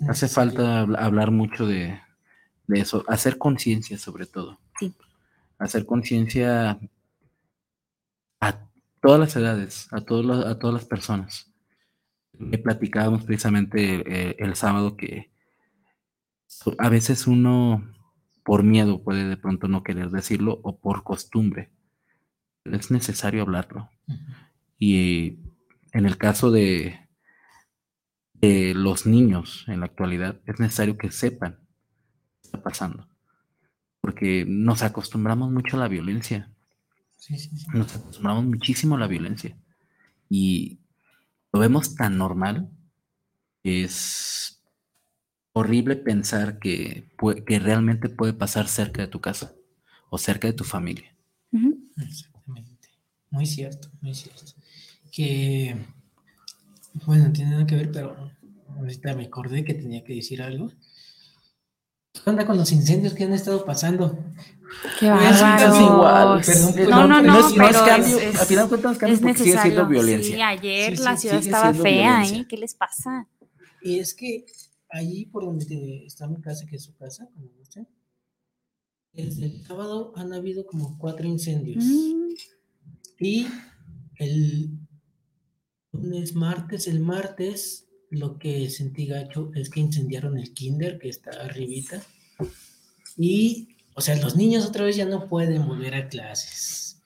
Hace 0.07 0.27
falta 0.27 0.83
habl- 0.85 0.97
hablar 0.99 1.31
mucho 1.31 1.65
de, 1.65 1.99
de 2.67 2.79
eso, 2.79 3.03
hacer 3.07 3.37
conciencia 3.37 3.97
sobre 3.97 4.25
todo. 4.25 4.59
Sí. 4.79 4.93
Hacer 5.57 5.85
conciencia 5.85 6.77
a 8.39 8.59
todas 9.01 9.19
las 9.19 9.35
edades, 9.35 9.87
a, 9.91 10.01
todos 10.01 10.25
los- 10.25 10.45
a 10.45 10.59
todas 10.59 10.73
las 10.73 10.85
personas. 10.85 11.47
Que 12.51 12.57
platicábamos 12.57 13.23
precisamente 13.23 14.03
eh, 14.05 14.35
el 14.39 14.55
sábado 14.55 14.95
que 14.97 15.29
a 16.79 16.89
veces 16.89 17.27
uno 17.27 17.83
por 18.43 18.63
miedo 18.63 19.03
puede 19.03 19.27
de 19.27 19.37
pronto 19.37 19.67
no 19.67 19.83
querer 19.83 20.09
decirlo 20.09 20.59
o 20.63 20.77
por 20.77 21.03
costumbre. 21.03 21.71
Es 22.65 22.91
necesario 22.91 23.41
hablarlo. 23.41 23.89
Y 24.79 25.39
en 25.93 26.05
el 26.05 26.17
caso 26.17 26.51
de, 26.51 27.07
de 28.33 28.73
los 28.73 29.05
niños 29.05 29.65
en 29.67 29.81
la 29.81 29.85
actualidad, 29.85 30.39
es 30.45 30.59
necesario 30.59 30.97
que 30.97 31.11
sepan 31.11 31.59
qué 32.41 32.47
está 32.47 32.63
pasando. 32.63 33.07
Porque 34.01 34.45
nos 34.47 34.81
acostumbramos 34.81 35.51
mucho 35.51 35.77
a 35.77 35.79
la 35.79 35.87
violencia. 35.87 36.51
Sí, 37.17 37.37
sí, 37.37 37.55
sí. 37.55 37.67
Nos 37.73 37.95
acostumbramos 37.95 38.45
muchísimo 38.45 38.95
a 38.95 38.99
la 38.99 39.07
violencia. 39.07 39.55
Y 40.29 40.79
lo 41.53 41.59
vemos 41.59 41.95
tan 41.95 42.17
normal 42.17 42.69
que 43.63 43.83
es 43.83 44.50
horrible 45.53 45.95
pensar 45.95 46.59
que, 46.59 47.09
que 47.45 47.59
realmente 47.59 48.09
puede 48.09 48.33
pasar 48.33 48.67
cerca 48.67 49.01
de 49.01 49.07
tu 49.07 49.19
casa 49.19 49.53
o 50.09 50.17
cerca 50.17 50.47
de 50.47 50.53
tu 50.53 50.63
familia. 50.63 51.15
Exactamente. 51.97 52.89
Muy 53.29 53.45
cierto, 53.45 53.89
muy 54.01 54.13
cierto. 54.13 54.53
Que, 55.11 55.75
bueno, 57.05 57.25
no 57.27 57.33
tiene 57.33 57.51
nada 57.51 57.65
que 57.67 57.75
ver, 57.75 57.91
pero 57.91 58.15
ahorita 58.77 59.13
me 59.15 59.25
acordé 59.25 59.63
que 59.63 59.73
tenía 59.73 60.03
que 60.03 60.15
decir 60.15 60.41
algo. 60.41 60.71
¿Qué 62.13 62.29
onda 62.29 62.45
con 62.45 62.57
los 62.57 62.71
incendios 62.71 63.13
que 63.13 63.23
han 63.23 63.33
estado 63.33 63.65
pasando? 63.65 64.17
Qué 64.99 65.09
Pues, 65.09 65.41
bárbaros. 65.41 65.69
casi 65.71 65.83
igual, 65.83 66.41
perdón, 66.45 66.89
no, 66.89 67.07
no, 67.07 67.07
no, 67.07 67.21
no 67.21 67.39
es- 67.47 67.55
no 67.55 67.67
es 67.67 67.71
pero 67.77 67.85
cambio, 67.85 68.19
es, 68.19 68.39
al 68.39 68.47
final 68.47 68.65
de 68.65 68.69
cuentas, 68.69 68.97
cambio 68.97 69.15
es 69.15 69.21
porque 69.21 69.37
sigue 69.39 69.51
siendo 69.57 69.69
necesario. 69.87 69.89
violencia. 69.89 70.35
Sí, 70.35 70.41
ayer 70.41 70.97
Sí, 70.97 71.03
la 71.03 71.15
sí, 71.15 71.21
ciudad 71.21 71.39
sigue 71.41 71.51
estaba 71.51 71.73
fea, 71.73 71.83
violencia. 72.11 72.37
¿eh? 72.41 72.45
¿Qué 72.47 72.57
les 72.57 72.73
pasa? 72.73 73.27
Y 73.81 73.99
es 73.99 74.13
que 74.13 74.45
allí 74.91 75.25
por 75.25 75.45
donde 75.45 75.65
te- 75.65 76.05
está 76.05 76.27
mi 76.27 76.41
casa, 76.41 76.65
que 76.65 76.75
es 76.75 76.83
su 76.83 76.93
casa, 76.95 77.27
como 77.33 77.47
gusten, 77.57 77.87
desde 79.13 79.45
el 79.45 79.65
sábado 79.65 80.13
han 80.15 80.31
habido 80.33 80.65
como 80.65 80.97
cuatro 80.97 81.27
incendios. 81.27 81.83
Mm, 81.83 82.29
Y 83.19 83.45
el 84.15 84.69
lunes, 85.91 86.33
martes, 86.33 86.87
el 86.87 86.99
martes, 87.01 87.87
lo 88.09 88.37
que 88.39 88.69
sentí 88.69 89.05
gacho 89.05 89.51
es 89.55 89.69
que 89.69 89.79
incendiaron 89.79 90.37
el 90.37 90.53
kinder 90.53 90.97
que 90.97 91.09
está 91.09 91.31
arribita. 91.31 92.01
Y, 93.17 93.75
o 93.95 94.01
sea, 94.01 94.15
los 94.21 94.35
niños 94.35 94.65
otra 94.65 94.85
vez 94.85 94.95
ya 94.95 95.05
no 95.05 95.27
pueden 95.27 95.67
volver 95.67 95.93
a 95.95 96.07
clases. 96.09 97.01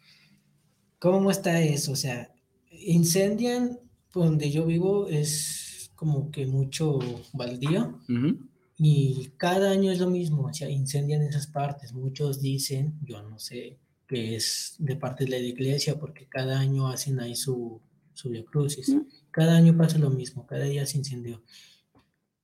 ¿Cómo 1.00 1.32
está 1.32 1.62
eso? 1.62 1.92
O 1.92 1.96
sea, 1.96 2.34
incendian 2.72 3.80
donde 4.14 4.50
yo 4.52 4.66
vivo 4.66 5.08
es 5.08 5.65
como 5.96 6.32
que 6.32 6.46
mucho 6.46 7.00
baldío. 7.34 8.00
Ujú. 8.10 8.38
Y 8.78 9.30
cada 9.38 9.72
año 9.72 9.92
es 9.92 10.00
lo 10.00 10.10
mismo, 10.10 10.48
o 10.48 10.54
sea, 10.54 10.70
incendian 10.70 11.22
esas 11.22 11.48
partes. 11.48 11.94
Muchos 11.94 12.42
dicen, 12.42 13.00
yo 13.04 13.22
no 13.24 13.40
sé, 13.40 13.78
que 14.08 14.36
es 14.36 14.76
de 14.80 14.96
parte 14.98 15.24
de 15.24 15.30
la 15.32 15.38
iglesia, 15.38 15.98
porque 15.98 16.28
cada 16.28 16.60
año 16.60 16.88
hacen 16.90 17.20
ahí 17.22 17.36
su, 17.36 17.80
su 18.14 18.30
Via 18.30 18.44
Crucis. 18.44 18.90
Mm. 18.90 19.02
Cada 19.32 19.56
año 19.56 19.78
pasa 19.78 19.98
lo 19.98 20.10
mismo, 20.10 20.46
cada 20.46 20.66
día 20.66 20.86
se 20.86 20.98
incendió. 20.98 21.42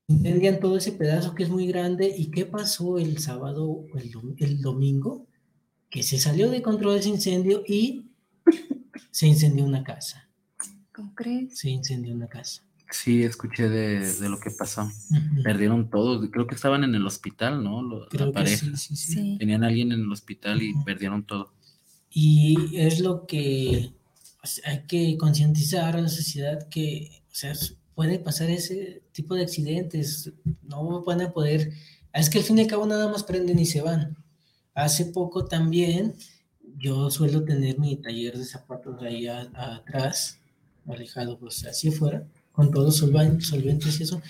Incendian 0.07 0.59
todo 0.59 0.77
ese 0.77 0.93
pedazo 0.93 1.35
que 1.35 1.43
es 1.43 1.49
muy 1.49 1.67
grande. 1.67 2.13
¿Y 2.17 2.31
qué 2.31 2.45
pasó 2.45 2.97
el 2.97 3.17
sábado 3.19 3.65
o 3.69 3.87
el, 3.97 4.11
dom- 4.11 4.35
el 4.39 4.61
domingo? 4.61 5.27
Que 5.89 6.03
se 6.03 6.17
salió 6.17 6.49
de 6.49 6.61
control 6.61 6.97
ese 6.97 7.09
incendio 7.09 7.63
y 7.67 8.05
se 9.11 9.27
incendió 9.27 9.65
una 9.65 9.83
casa. 9.83 10.29
¿Cómo 10.93 11.13
crees? 11.15 11.57
Se 11.59 11.69
incendió 11.69 12.13
una 12.13 12.27
casa. 12.27 12.63
Sí, 12.91 13.23
escuché 13.23 13.69
de, 13.69 14.13
de 14.15 14.30
lo 14.30 14.39
que 14.39 14.51
pasó. 14.51 14.91
Perdieron 15.43 15.89
todos. 15.89 16.27
Creo 16.32 16.45
que 16.45 16.56
estaban 16.56 16.84
en 16.84 16.93
el 16.93 17.06
hospital, 17.08 17.63
¿no? 17.63 17.82
Lo- 17.82 18.06
la 18.12 18.32
pareja. 18.32 18.58
sí, 18.65 18.75
sí, 18.75 18.95
sí. 18.95 19.13
Sí. 19.13 19.36
Tenían 19.39 19.63
a 19.63 19.67
alguien 19.67 19.91
en 19.93 20.01
el 20.01 20.12
hospital 20.12 20.62
y 20.62 20.73
perdieron 20.84 21.23
todo. 21.25 21.54
Y 22.10 22.75
es 22.77 22.99
lo 22.99 23.25
que 23.25 23.93
pues, 24.41 24.62
hay 24.65 24.84
que 24.88 25.17
concientizar 25.17 25.95
a 25.95 26.01
la 26.01 26.10
sociedad 26.10 26.67
que, 26.67 27.10
o 27.32 27.34
sea, 27.36 27.54
puede 27.95 28.19
pasar 28.19 28.49
ese 28.49 29.01
tipo 29.13 29.36
de 29.36 29.43
accidentes, 29.43 30.32
no 30.63 31.01
van 31.04 31.21
a 31.21 31.32
poder, 31.32 31.71
es 32.13 32.30
que 32.30 32.39
al 32.39 32.43
fin 32.43 32.58
y 32.58 32.62
al 32.62 32.67
cabo 32.67 32.86
nada 32.86 33.10
más 33.10 33.23
prenden 33.23 33.60
y 33.60 33.65
se 33.65 33.82
van. 33.82 34.17
Hace 34.73 35.06
poco 35.06 35.45
también, 35.45 36.15
yo 36.77 37.10
suelo 37.12 37.43
tener 37.45 37.80
mi 37.80 37.95
taller 37.97 38.38
de 38.38 38.43
zapatos 38.45 39.01
ahí 39.01 39.27
a- 39.27 39.49
a- 39.54 39.75
atrás, 39.77 40.39
alejado 40.88 41.38
pues 41.38 41.65
hacia 41.65 41.91
afuera, 41.91 42.25
con 42.62 42.71
todos 42.71 43.02
solvan- 43.02 43.41
solventes 43.41 44.00
y 44.00 44.04
eso. 44.04 44.21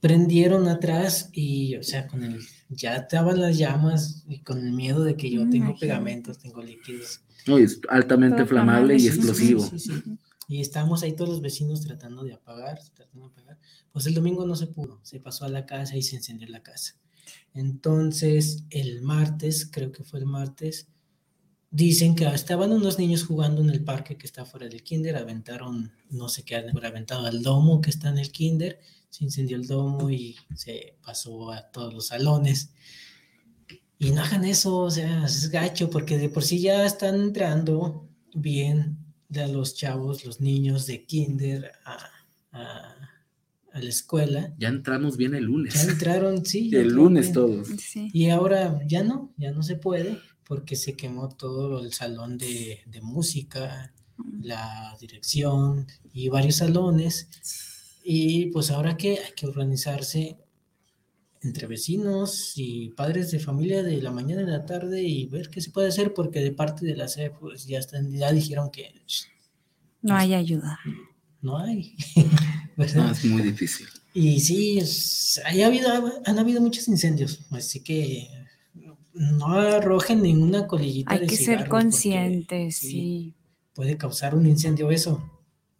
Prendieron 0.00 0.68
atrás 0.68 1.30
y, 1.32 1.76
o 1.76 1.82
sea, 1.82 2.06
con 2.06 2.22
el, 2.22 2.38
ya 2.68 2.94
estaban 2.96 3.40
las 3.40 3.56
llamas 3.56 4.22
y 4.28 4.40
con 4.40 4.58
el 4.58 4.72
miedo 4.72 5.02
de 5.02 5.16
que 5.16 5.30
yo 5.30 5.40
tengo 5.40 5.54
Imagínate. 5.56 5.80
pegamentos, 5.80 6.38
tengo 6.38 6.62
líquidos. 6.62 7.20
No, 7.46 7.58
y 7.58 7.62
es 7.62 7.80
altamente 7.88 8.36
Todo 8.38 8.46
flamable 8.48 8.96
y 8.98 9.06
explosivo. 9.06 9.62
Sí, 9.62 9.78
sí, 9.78 9.92
sí. 10.04 10.18
Y 10.46 10.60
estábamos 10.60 11.02
ahí 11.02 11.14
todos 11.16 11.30
los 11.30 11.40
vecinos 11.40 11.80
tratando 11.80 12.22
de 12.22 12.34
apagar, 12.34 12.78
tratando 12.94 13.28
de 13.28 13.32
apagar. 13.32 13.58
Pues 13.92 14.04
el 14.06 14.12
domingo 14.12 14.44
no 14.46 14.56
se 14.56 14.66
pudo, 14.66 15.00
se 15.02 15.20
pasó 15.20 15.46
a 15.46 15.48
la 15.48 15.64
casa 15.64 15.96
y 15.96 16.02
se 16.02 16.16
encendió 16.16 16.46
la 16.48 16.62
casa. 16.62 16.96
Entonces, 17.54 18.64
el 18.68 19.00
martes, 19.00 19.66
creo 19.70 19.90
que 19.90 20.04
fue 20.04 20.18
el 20.18 20.26
martes, 20.26 20.88
dicen 21.74 22.14
que 22.14 22.24
estaban 22.26 22.70
unos 22.72 22.98
niños 23.00 23.24
jugando 23.24 23.60
en 23.60 23.68
el 23.70 23.82
parque 23.82 24.16
que 24.16 24.26
está 24.26 24.44
fuera 24.44 24.68
del 24.68 24.84
kinder, 24.84 25.16
aventaron, 25.16 25.90
no 26.10 26.28
sé 26.28 26.44
qué, 26.44 26.54
han 26.56 26.84
aventado 26.84 27.26
al 27.26 27.42
domo 27.42 27.80
que 27.80 27.90
está 27.90 28.10
en 28.10 28.18
el 28.18 28.30
kinder, 28.30 28.78
se 29.10 29.24
incendió 29.24 29.56
el 29.56 29.66
domo 29.66 30.08
y 30.08 30.36
se 30.54 30.96
pasó 31.04 31.50
a 31.50 31.62
todos 31.72 31.92
los 31.92 32.06
salones. 32.06 32.70
Y 33.98 34.10
no 34.10 34.22
hagan 34.22 34.44
eso, 34.44 34.76
o 34.78 34.90
sea, 34.90 35.24
es 35.24 35.50
gacho, 35.50 35.90
porque 35.90 36.16
de 36.18 36.28
por 36.28 36.44
sí 36.44 36.60
ya 36.60 36.84
están 36.86 37.14
entrando 37.16 38.08
bien 38.34 38.98
de 39.28 39.48
los 39.48 39.74
chavos, 39.74 40.24
los 40.24 40.40
niños 40.40 40.86
de 40.86 41.04
kinder 41.06 41.72
a, 41.84 41.98
a- 42.52 42.94
a 43.72 43.80
la 43.80 43.88
escuela. 43.88 44.54
Ya 44.58 44.68
entramos 44.68 45.16
bien 45.16 45.34
el 45.34 45.44
lunes. 45.46 45.74
Ya 45.74 45.90
entraron, 45.90 46.46
sí. 46.46 46.70
ya 46.70 46.78
el 46.78 46.84
entraron 46.86 47.04
lunes 47.04 47.24
bien. 47.24 47.34
todos. 47.34 47.68
Sí. 47.80 48.08
Y 48.12 48.30
ahora 48.30 48.78
ya 48.86 49.02
no, 49.02 49.32
ya 49.36 49.50
no 49.50 49.64
se 49.64 49.74
puede, 49.74 50.18
porque 50.46 50.76
se 50.76 50.94
quemó 50.94 51.28
todo 51.28 51.80
el 51.84 51.92
salón 51.92 52.38
de, 52.38 52.80
de 52.86 53.00
música, 53.00 53.92
la 54.40 54.96
dirección 55.00 55.86
y 56.12 56.28
varios 56.28 56.56
salones. 56.56 57.28
Y 58.04 58.46
pues 58.46 58.70
ahora 58.70 58.96
que 58.96 59.18
hay 59.18 59.32
que 59.34 59.46
organizarse 59.46 60.36
entre 61.42 61.66
vecinos 61.66 62.52
y 62.56 62.90
padres 62.90 63.30
de 63.30 63.38
familia 63.38 63.82
de 63.82 64.00
la 64.00 64.10
mañana 64.10 64.42
y 64.42 64.46
la 64.46 64.64
tarde 64.64 65.02
y 65.02 65.26
ver 65.26 65.50
qué 65.50 65.60
se 65.60 65.70
puede 65.70 65.88
hacer, 65.88 66.14
porque 66.14 66.40
de 66.40 66.52
parte 66.52 66.86
de 66.86 66.96
la 66.96 67.06
SEP 67.08 67.34
pues 67.38 67.66
ya, 67.66 67.78
están, 67.78 68.10
ya 68.12 68.32
dijeron 68.32 68.70
que 68.70 68.94
sh, 69.06 69.24
No 70.02 70.16
hay 70.16 70.34
ayuda. 70.34 70.78
no 71.42 71.58
hay. 71.58 71.94
No, 72.76 72.82
¿verdad? 72.84 73.12
es 73.12 73.24
muy 73.26 73.40
difícil. 73.42 73.86
Y 74.14 74.40
sí, 74.40 74.78
es- 74.78 75.40
ha 75.44 75.66
habido, 75.66 75.88
han 76.26 76.38
habido 76.40 76.60
muchos 76.60 76.88
incendios, 76.88 77.38
así 77.52 77.80
que 77.84 78.26
no 79.14 79.52
arrojen 79.54 80.22
ninguna 80.22 80.66
colillita 80.66 81.12
Hay 81.14 81.20
de 81.20 81.26
que 81.26 81.36
ser 81.36 81.56
porque 81.58 81.70
conscientes, 81.70 82.76
sí, 82.76 82.88
sí. 82.90 83.34
Puede 83.74 83.96
causar 83.96 84.34
un 84.34 84.46
incendio 84.46 84.90
eso. 84.90 85.30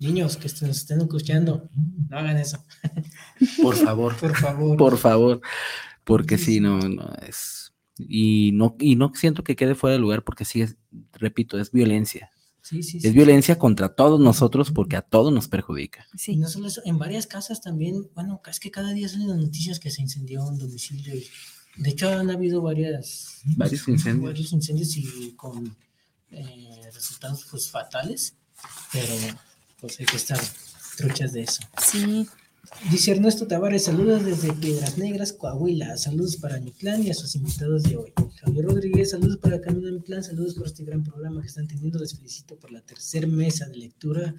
Niños 0.00 0.36
que 0.36 0.48
nos 0.48 0.76
estén 0.78 1.00
escuchando, 1.00 1.68
no 2.08 2.18
hagan 2.18 2.36
eso, 2.36 2.62
Por 3.62 3.76
favor, 3.76 4.16
por 4.20 4.34
favor. 4.36 4.76
por 4.76 4.98
favor. 4.98 5.40
Porque 6.02 6.36
Sí, 6.36 6.44
si 6.44 6.52
sí. 6.54 6.60
no, 6.60 6.78
no 6.80 7.10
es. 7.26 7.72
Y 7.96 8.50
no, 8.54 8.74
y 8.80 8.96
no 8.96 9.12
siento 9.14 9.44
que 9.44 9.54
quede 9.56 9.74
fuera 9.76 9.92
de 9.94 10.00
lugar 10.00 10.24
porque 10.24 10.44
sí 10.44 10.60
es, 10.62 10.76
repito, 11.12 11.58
es 11.60 11.70
violencia. 11.70 12.30
Sí, 12.60 12.82
sí, 12.82 12.98
sí. 13.00 13.06
Es 13.06 13.14
violencia 13.14 13.58
contra 13.58 13.94
todos 13.94 14.18
nosotros 14.20 14.70
porque 14.72 14.96
a 14.96 15.02
todos 15.02 15.32
nos 15.32 15.48
perjudica. 15.48 16.06
Y 16.14 16.18
Sí. 16.18 16.36
no 16.36 16.48
solo 16.48 16.66
eso, 16.66 16.80
en 16.84 16.98
varias 16.98 17.26
casas 17.26 17.60
también, 17.60 18.08
bueno, 18.14 18.40
es 18.50 18.58
que 18.58 18.70
cada 18.70 18.92
día 18.92 19.08
salen 19.08 19.28
las 19.28 19.36
noticias 19.38 19.78
que 19.78 19.90
se 19.90 20.02
incendió 20.02 20.44
un 20.44 20.58
domicilio. 20.58 21.14
y- 21.14 21.24
de 21.76 21.90
hecho, 21.90 22.08
han 22.08 22.30
habido 22.30 22.62
varias, 22.62 23.40
Varios 23.56 23.86
incendios. 23.88 24.32
varios 24.32 24.52
incendios 24.52 24.96
y 24.96 25.32
con 25.32 25.76
eh, 26.30 26.80
resultados 26.92 27.46
pues 27.50 27.70
fatales, 27.70 28.34
pero 28.92 29.14
pues 29.80 29.98
hay 30.00 30.06
que 30.06 30.16
estar 30.16 30.40
truchas 30.96 31.32
de 31.32 31.42
eso. 31.42 31.62
Sí. 31.82 32.28
Dice 32.90 33.10
Ernesto 33.12 33.46
Tavares, 33.46 33.84
saludos 33.84 34.24
desde 34.24 34.52
Piedras 34.54 34.96
Negras, 34.96 35.34
Coahuila. 35.34 35.98
Saludos 35.98 36.36
para 36.36 36.58
mi 36.60 36.72
clan 36.72 37.02
y 37.02 37.10
a 37.10 37.14
sus 37.14 37.34
invitados 37.36 37.82
de 37.82 37.96
hoy. 37.96 38.12
Javier 38.40 38.64
Rodríguez, 38.64 39.10
saludos 39.10 39.36
para 39.36 39.60
Camino 39.60 39.86
de 39.86 39.92
mi 39.92 40.00
clan, 40.00 40.24
saludos 40.24 40.54
por 40.54 40.66
este 40.66 40.82
gran 40.82 41.04
programa 41.04 41.42
que 41.42 41.48
están 41.48 41.68
teniendo. 41.68 41.98
Les 41.98 42.16
felicito 42.16 42.56
por 42.56 42.72
la 42.72 42.80
tercera 42.80 43.26
mesa 43.26 43.66
de 43.66 43.76
lectura. 43.76 44.34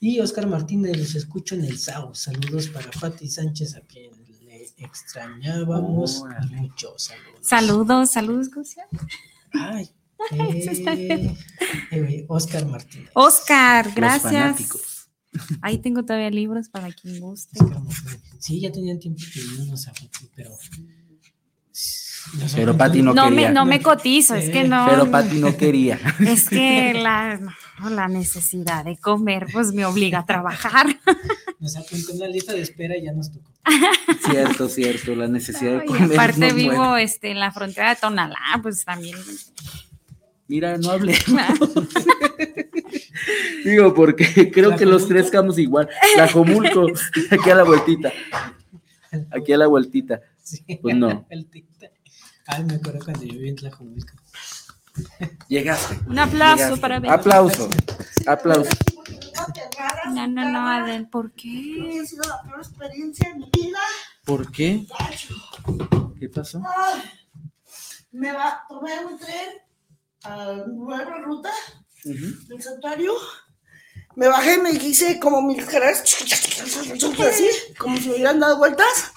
Y 0.00 0.18
Oscar 0.18 0.48
Martínez, 0.48 0.96
los 0.98 1.14
escucho 1.14 1.54
en 1.54 1.64
el 1.64 1.78
SAO. 1.78 2.14
Saludos 2.14 2.68
para 2.68 2.90
Pati 2.90 3.28
Sánchez, 3.28 3.76
a 3.76 3.80
quien 3.82 4.10
le 4.16 4.19
extrañábamos 4.80 6.22
Órale. 6.22 6.56
mucho. 6.56 6.94
Saludos. 6.98 7.40
Saludos, 7.42 8.10
saludos, 8.10 8.48
¿cómo 8.48 8.64
se 8.64 8.76
llama? 8.80 9.08
Ay, 9.52 9.90
eh, 10.32 11.36
eh, 11.90 12.24
Oscar 12.28 12.66
Martínez. 12.66 13.10
Oscar, 13.14 13.90
gracias. 13.94 15.08
Ahí 15.62 15.78
tengo 15.78 16.04
todavía 16.04 16.30
libros 16.30 16.68
para 16.68 16.92
quien 16.92 17.20
guste. 17.20 17.62
Oscar 17.62 17.82
Martínez. 17.82 18.20
Sí, 18.38 18.60
ya 18.60 18.72
tenían 18.72 18.98
tiempo 18.98 19.22
que 19.32 19.40
Pati, 19.40 20.30
pero. 20.34 20.50
Pero 22.54 22.76
Pati 22.76 23.02
no 23.02 23.14
No 23.14 23.30
me, 23.30 23.36
quería. 23.36 23.52
no 23.52 23.64
me 23.64 23.80
cotizo, 23.80 24.34
es 24.34 24.50
que 24.50 24.64
no. 24.64 24.86
Pero 24.88 25.10
Pati 25.10 25.38
no 25.38 25.56
quería. 25.56 25.98
Es 26.20 26.48
que 26.48 26.94
la, 27.02 27.40
no, 27.80 27.90
la 27.90 28.08
necesidad 28.08 28.84
de 28.84 28.96
comer 28.96 29.46
pues 29.52 29.72
me 29.72 29.84
obliga 29.84 30.20
a 30.20 30.26
trabajar. 30.26 30.86
Nos 31.60 31.76
apuntó 31.76 32.12
en 32.12 32.18
la 32.20 32.28
lista 32.28 32.52
de 32.52 32.62
espera 32.62 32.96
y 32.96 33.04
ya 33.04 33.12
nos 33.12 33.30
tocó. 33.32 33.50
cierto, 34.30 34.68
cierto. 34.68 35.14
La 35.14 35.28
necesidad 35.28 35.78
de 35.78 35.84
Y 35.84 35.88
comer. 35.88 36.12
aparte 36.12 36.48
no 36.48 36.54
vivo 36.54 36.84
muere. 36.84 37.04
este, 37.04 37.30
en 37.30 37.38
la 37.38 37.52
frontera 37.52 37.90
de 37.90 37.96
Tonalá, 38.00 38.38
pues 38.62 38.84
también. 38.84 39.16
Mira, 40.48 40.78
no 40.78 40.90
hablé. 40.90 41.16
Digo, 43.64 43.94
porque 43.94 44.50
creo 44.50 44.76
que 44.76 44.86
los 44.86 45.06
tres 45.06 45.26
estamos 45.26 45.58
igual. 45.58 45.88
La 46.16 46.28
Jomulco, 46.30 46.86
aquí 47.30 47.50
a 47.50 47.54
la 47.54 47.64
vueltita. 47.64 48.12
Aquí 49.30 49.52
a 49.52 49.58
la 49.58 49.66
vueltita. 49.66 50.20
Sí. 50.42 50.64
Pues 50.80 50.96
no. 50.96 51.26
Ay, 52.46 52.64
me 52.64 52.74
acuerdo 52.74 53.00
cuando 53.04 53.22
yo 53.22 53.32
vivía 53.34 53.50
en 53.50 53.56
Tlajomulco. 53.56 54.12
Llegaste. 55.48 55.98
Un 56.06 56.18
aplauso 56.18 56.56
llegaste. 56.56 56.80
para 56.80 57.00
ver. 57.00 57.10
Aplauso. 57.10 57.68
Aplauso. 58.26 58.70
No, 60.12 60.26
no, 60.26 60.50
no, 60.50 60.68
Adel, 60.68 61.08
¿por 61.08 61.32
qué? 61.32 62.00
Ha 62.02 62.06
sido 62.06 62.22
la 62.28 62.42
peor 62.42 62.60
experiencia 62.60 63.28
de 63.30 63.34
mi 63.36 63.50
vida. 63.50 63.78
¿Por 64.24 64.50
qué? 64.52 64.86
¿Qué 66.18 66.28
pasó? 66.28 66.62
Me 68.12 68.32
va, 68.32 68.64
tomé 68.68 69.04
un 69.04 69.18
tren 69.18 69.48
a 70.24 70.64
nueva 70.66 71.16
ruta 71.20 71.50
del 72.04 72.62
santuario. 72.62 73.14
Me 74.16 74.28
bajé, 74.28 74.58
me 74.58 74.70
hice 74.70 75.18
como 75.20 75.40
mil 75.40 75.64
caras, 75.66 76.02
así, 76.02 77.48
como 77.78 77.96
si 77.96 78.08
me 78.08 78.14
hubieran 78.14 78.40
dado 78.40 78.58
vueltas. 78.58 79.12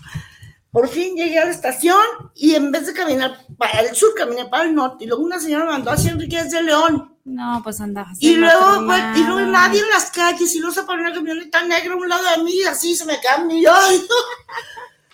Por 0.73 0.89
fin 0.89 1.15
llegué 1.15 1.37
a 1.39 1.45
la 1.45 1.51
estación 1.51 1.95
y 2.35 2.55
en 2.55 2.71
vez 2.71 2.87
de 2.87 2.93
caminar 2.93 3.37
para 3.57 3.79
el 3.81 3.95
sur, 3.95 4.13
caminé 4.15 4.45
para 4.47 4.63
el 4.65 4.73
norte. 4.75 5.03
Y 5.05 5.07
luego 5.07 5.23
una 5.23 5.39
señora 5.39 5.65
me 5.65 5.71
mandó 5.71 5.91
hacia 5.91 6.11
Enriquez 6.11 6.49
de 6.51 6.63
León. 6.63 7.15
No, 7.25 7.61
pues 7.63 7.79
andabas. 7.79 8.17
Y 8.19 8.35
luego, 8.35 8.83
pues, 8.87 9.01
y 9.15 9.23
luego 9.23 9.41
nadie 9.51 9.79
en 9.81 9.89
las 9.89 10.09
calles, 10.11 10.53
y 10.55 10.59
luego 10.59 10.73
se 10.73 10.83
paró 10.83 11.01
una 11.03 11.13
camioneta 11.13 11.63
negra 11.63 11.93
a 11.93 11.97
un 11.97 12.09
lado 12.09 12.23
de 12.37 12.43
mí, 12.43 12.53
y 12.55 12.63
así 12.63 12.95
se 12.95 13.05
me 13.05 13.17
cambió. 13.21 13.71
Ay, 13.81 13.97
no. 13.99 14.15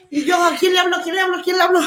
Y 0.10 0.24
yo, 0.26 0.42
¿a 0.44 0.56
quién 0.56 0.74
le 0.74 0.80
hablo? 0.80 0.96
¿A 0.96 1.02
quién 1.04 1.14
le 1.16 1.22
hablo? 1.22 1.38
¿A 1.38 1.42
quién 1.44 1.58
le 1.58 1.62
hablo? 1.64 1.82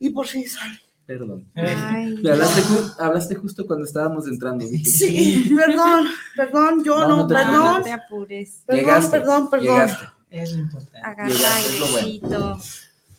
Y 0.00 0.10
por 0.10 0.26
fin 0.26 0.46
salí. 0.48 0.76
Perdón. 1.06 1.50
Ay, 1.54 2.16
Me 2.22 2.30
hablaste, 2.32 2.62
ju- 2.62 2.94
hablaste 2.98 3.34
justo 3.36 3.66
cuando 3.66 3.84
estábamos 3.86 4.26
entrando. 4.26 4.66
dije, 4.66 4.84
Sí, 4.90 5.54
perdón, 5.56 6.08
perdón, 6.34 6.82
yo 6.82 6.98
No, 7.00 7.08
no, 7.08 7.16
no 7.18 7.26
te 7.28 7.34
no, 7.34 7.40
perdón, 7.40 7.82
te 7.84 7.92
apures. 7.92 8.62
perdón, 8.66 8.84
Llegaste, 8.84 9.10
perdón, 9.20 9.50
perdón. 9.50 9.66
llegaste. 9.68 10.04
Es 10.30 10.52
lo 10.52 10.58
importante. 10.62 10.98
Agarra 10.98 11.28
Llegaste, 11.28 12.20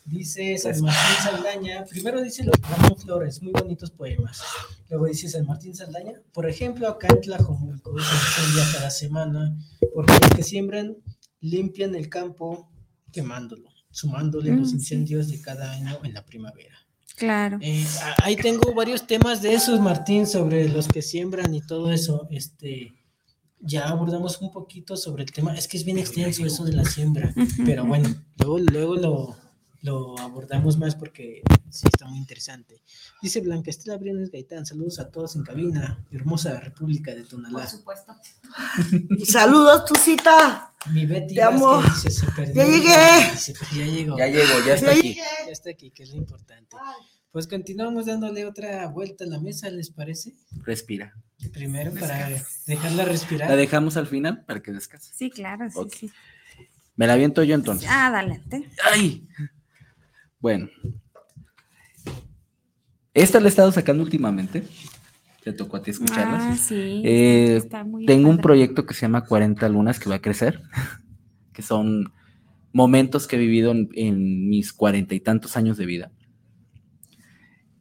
es. 0.06 0.12
Dice 0.12 0.58
San 0.58 0.80
Martín 0.82 1.16
Saldaña, 1.22 1.84
primero 1.84 2.22
dice 2.22 2.44
los 2.44 2.54
Ramón 2.60 2.96
Flores, 2.96 3.42
muy 3.42 3.52
bonitos 3.52 3.90
poemas. 3.90 4.40
Luego 4.88 5.06
dice 5.06 5.28
San 5.28 5.46
Martín 5.46 5.74
Saldaña, 5.74 6.12
por 6.32 6.48
ejemplo, 6.48 6.88
acá 6.88 7.08
en 7.08 7.20
Tlajomulco 7.20 7.92
se 7.98 8.14
incendia 8.42 8.64
cada 8.72 8.90
semana, 8.90 9.56
porque 9.94 10.12
los 10.20 10.30
que 10.30 10.42
siembran 10.42 10.96
limpian 11.40 11.94
el 11.94 12.08
campo 12.08 12.70
quemándolo, 13.12 13.68
sumándole 13.90 14.52
Mm, 14.52 14.58
los 14.58 14.70
sí. 14.70 14.76
incendios 14.76 15.28
de 15.28 15.40
cada 15.40 15.72
año 15.72 15.98
en 16.04 16.14
la 16.14 16.24
primavera. 16.24 16.76
Claro. 17.16 17.58
Eh, 17.62 17.86
ahí 18.22 18.36
tengo 18.36 18.74
varios 18.74 19.06
temas 19.06 19.40
de 19.40 19.54
esos, 19.54 19.80
Martín, 19.80 20.26
sobre 20.26 20.68
los 20.68 20.86
que 20.86 21.00
siembran 21.00 21.54
y 21.54 21.62
todo 21.62 21.90
eso. 21.90 22.28
Este, 22.30 22.92
ya 23.58 23.88
abordamos 23.88 24.40
un 24.42 24.52
poquito 24.52 24.96
sobre 24.98 25.22
el 25.24 25.32
tema. 25.32 25.54
Es 25.56 25.66
que 25.66 25.78
es 25.78 25.84
bien 25.84 25.98
extenso 25.98 26.44
eso 26.44 26.64
de 26.64 26.74
la 26.74 26.84
siembra, 26.84 27.32
pero 27.64 27.86
bueno, 27.86 28.08
luego, 28.38 28.58
luego 28.58 28.96
lo, 28.96 29.36
lo 29.82 30.18
abordamos 30.18 30.78
más 30.78 30.94
porque 30.96 31.42
sí 31.70 31.86
está 31.92 32.06
muy 32.06 32.18
interesante. 32.18 32.82
Dice 33.22 33.40
Blanca 33.40 33.70
Estela 33.70 33.96
Briones 33.98 34.30
Gaitán, 34.30 34.66
saludos 34.66 34.98
a 34.98 35.10
todos 35.10 35.36
en 35.36 35.42
cabina, 35.44 36.04
hermosa 36.10 36.58
República 36.60 37.14
de 37.14 37.22
Tonalá. 37.24 37.66
supuesto. 37.66 38.14
Saludos, 39.24 39.84
tu 39.84 39.94
cita. 39.94 40.72
Mi 40.92 41.06
Betty 41.06 41.34
Te 41.34 41.42
amo. 41.42 41.78
Vázquez 41.78 42.04
dice, 42.04 42.10
"Se 42.10 42.32
perdió". 42.32 42.54
Ya 42.54 42.64
llegué. 42.66 43.30
Dice, 43.32 43.54
"Pues 43.58 43.70
ya 43.72 43.84
llegó. 43.86 44.18
Ya 44.18 44.26
llegó, 44.26 44.66
ya 44.66 44.74
está 44.74 44.86
Ya 44.86 44.92
aquí. 44.98 45.08
llegué. 45.08 45.22
Ya 45.46 45.52
está 45.52 45.70
aquí, 45.70 45.90
que 45.90 46.02
es 46.04 46.10
lo 46.10 46.16
importante. 46.16 46.76
Pues 47.32 47.46
continuamos 47.46 48.06
dándole 48.06 48.46
otra 48.46 48.86
vuelta 48.88 49.24
a 49.24 49.26
la 49.26 49.38
mesa, 49.40 49.68
¿les 49.70 49.90
parece? 49.90 50.32
Respira. 50.64 51.12
Primero 51.52 51.92
para 51.92 52.30
dejarla 52.66 53.04
respirar. 53.04 53.50
La 53.50 53.56
dejamos 53.56 53.96
al 53.98 54.06
final 54.06 54.44
para 54.46 54.62
que 54.62 54.72
descanse. 54.72 55.12
Sí, 55.14 55.30
claro, 55.30 55.68
sí, 55.70 55.78
sí. 56.08 56.10
Me 56.94 57.06
la 57.06 57.12
aviento 57.12 57.42
yo 57.42 57.54
entonces. 57.54 57.86
Ah, 57.90 58.06
adelante. 58.06 58.70
¡Ay! 58.90 59.28
Bueno. 60.40 60.68
Esta 63.14 63.40
la 63.40 63.46
he 63.46 63.48
estado 63.48 63.72
sacando 63.72 64.02
últimamente. 64.02 64.64
Te 65.42 65.52
tocó 65.52 65.76
a 65.76 65.82
ti 65.82 65.90
escucharlas. 65.90 66.42
Ah, 66.42 66.56
sí. 66.56 67.02
Eh, 67.04 67.56
está 67.56 67.84
muy 67.84 68.04
Tengo 68.04 68.28
un 68.28 68.38
proyecto 68.38 68.84
que 68.84 68.94
se 68.94 69.02
llama 69.02 69.24
40 69.24 69.68
lunas 69.68 69.98
que 69.98 70.08
va 70.08 70.16
a 70.16 70.20
crecer, 70.20 70.62
que 71.52 71.62
son 71.62 72.12
momentos 72.72 73.26
que 73.26 73.36
he 73.36 73.38
vivido 73.38 73.70
en, 73.70 73.88
en 73.94 74.48
mis 74.48 74.72
cuarenta 74.72 75.14
y 75.14 75.20
tantos 75.20 75.56
años 75.56 75.76
de 75.76 75.86
vida. 75.86 76.12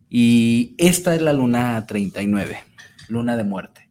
Y 0.09 0.75
esta 0.77 1.15
es 1.15 1.21
la 1.21 1.33
luna 1.33 1.85
39, 1.85 2.57
luna 3.09 3.35
de 3.35 3.43
muerte. 3.43 3.89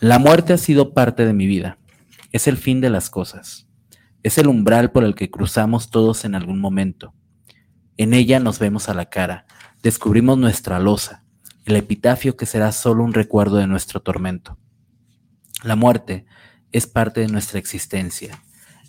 La 0.00 0.18
muerte 0.18 0.52
ha 0.52 0.58
sido 0.58 0.94
parte 0.94 1.26
de 1.26 1.32
mi 1.32 1.46
vida. 1.46 1.78
Es 2.32 2.48
el 2.48 2.56
fin 2.56 2.80
de 2.80 2.90
las 2.90 3.10
cosas. 3.10 3.68
Es 4.22 4.38
el 4.38 4.46
umbral 4.46 4.92
por 4.92 5.04
el 5.04 5.14
que 5.14 5.30
cruzamos 5.30 5.90
todos 5.90 6.24
en 6.24 6.34
algún 6.34 6.60
momento. 6.60 7.12
En 7.96 8.14
ella 8.14 8.38
nos 8.38 8.58
vemos 8.58 8.88
a 8.88 8.94
la 8.94 9.06
cara, 9.06 9.46
descubrimos 9.82 10.38
nuestra 10.38 10.78
losa, 10.78 11.24
el 11.64 11.76
epitafio 11.76 12.36
que 12.36 12.46
será 12.46 12.72
solo 12.72 13.04
un 13.04 13.14
recuerdo 13.14 13.56
de 13.56 13.66
nuestro 13.66 14.00
tormento. 14.00 14.58
La 15.62 15.76
muerte 15.76 16.24
es 16.70 16.86
parte 16.86 17.20
de 17.20 17.28
nuestra 17.28 17.58
existencia, 17.58 18.42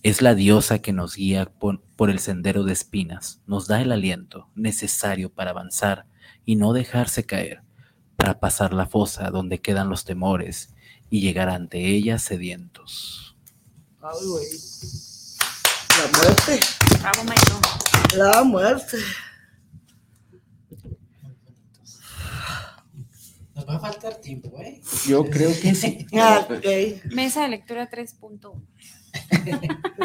es 0.04 0.22
la 0.22 0.36
diosa 0.36 0.80
que 0.80 0.94
nos 0.94 1.16
guía 1.16 1.46
por, 1.46 2.10
el 2.10 2.20
sendero 2.20 2.64
de 2.64 2.74
espinas, 2.74 3.42
nos 3.48 3.68
da 3.68 3.82
el 3.82 3.92
aliento 3.92 4.50
necesario 4.54 5.34
para 5.34 5.52
avanzar 5.52 6.08
y 6.46 6.58
no 6.58 6.74
dejarse 6.74 7.26
caer, 7.26 7.64
para 8.18 8.40
pasar 8.40 8.74
la 8.74 8.86
fosa 8.86 9.32
donde 9.32 9.62
quedan 9.62 9.90
los 9.90 10.06
temores 10.06 10.74
y 11.10 11.22
llegar 11.22 11.50
ante 11.50 11.88
ella 11.88 12.20
sedientos. 12.20 13.38
La 16.00 16.18
muerte. 16.18 16.60
Bravo, 17.00 17.24
maestro. 17.24 17.60
La 18.18 18.44
muerte. 18.44 18.98
Nos 23.56 23.68
va 23.70 23.76
a 23.76 23.80
faltar 23.80 24.16
tiempo, 24.16 24.60
¿eh? 24.60 24.82
Yo 25.06 25.26
creo 25.26 25.52
que 25.62 25.76
sí. 25.76 26.08
Ah. 26.14 26.48
Mesa 27.12 27.44
de 27.44 27.50
lectura 27.50 27.90
3.1. 27.90 28.62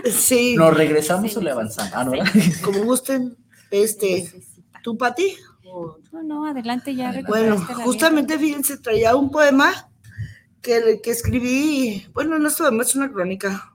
Sí, 0.12 0.54
¿Nos 0.56 0.76
regresamos 0.76 1.32
Sí, 1.32 1.38
o 1.38 1.40
le 1.40 1.50
avanzamos? 1.50 1.92
Ah, 1.94 2.32
como 2.62 2.84
gusten. 2.84 3.36
Este. 3.70 4.30
¿tú, 4.82 4.98
Pati? 4.98 5.36
No, 6.12 6.22
no, 6.22 6.46
adelante 6.46 6.94
ya. 6.94 7.08
Adelante. 7.08 7.30
Bueno, 7.30 7.66
justamente, 7.84 8.38
fíjense, 8.38 8.78
traía 8.78 9.16
un 9.16 9.30
poema 9.30 9.90
que, 10.60 11.00
que 11.02 11.10
escribí, 11.10 12.06
bueno, 12.12 12.38
no 12.38 12.48
es 12.48 12.56
poema, 12.56 12.82
es 12.82 12.94
una 12.94 13.10
crónica. 13.10 13.74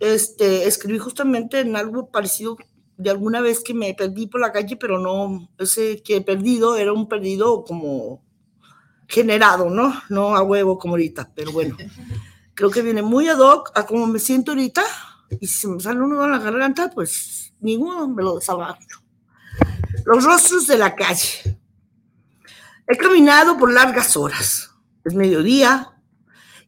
Este, 0.00 0.66
escribí 0.66 0.98
justamente 0.98 1.60
en 1.60 1.76
algo 1.76 2.10
parecido 2.10 2.56
de 2.96 3.10
alguna 3.10 3.40
vez 3.40 3.60
que 3.60 3.74
me 3.74 3.94
perdí 3.94 4.26
por 4.26 4.40
la 4.40 4.52
calle, 4.52 4.76
pero 4.76 4.98
no, 4.98 5.48
ese 5.58 6.02
que 6.02 6.20
perdido 6.20 6.76
era 6.76 6.92
un 6.92 7.08
perdido 7.08 7.64
como 7.64 8.22
generado, 9.08 9.70
¿no? 9.70 10.02
No 10.08 10.36
a 10.36 10.42
huevo 10.42 10.78
como 10.78 10.94
ahorita, 10.94 11.30
pero 11.34 11.52
bueno. 11.52 11.76
Creo 12.54 12.70
que 12.70 12.82
viene 12.82 13.02
muy 13.02 13.28
ad 13.28 13.38
hoc 13.38 13.70
a 13.74 13.86
como 13.86 14.06
me 14.06 14.18
siento 14.18 14.52
ahorita. 14.52 14.82
Y 15.40 15.46
si 15.46 15.60
se 15.60 15.68
me 15.68 15.80
sale 15.80 16.00
uno 16.00 16.22
en 16.24 16.30
la 16.30 16.38
garganta, 16.38 16.90
pues 16.90 17.54
ninguno 17.60 18.08
me 18.08 18.22
lo 18.22 18.36
desabarro. 18.36 18.78
Los 20.04 20.24
rostros 20.24 20.66
de 20.66 20.76
la 20.76 20.94
calle. 20.94 21.58
He 22.86 22.96
caminado 22.96 23.56
por 23.56 23.72
largas 23.72 24.16
horas. 24.16 24.70
Es 25.04 25.14
mediodía 25.14 25.90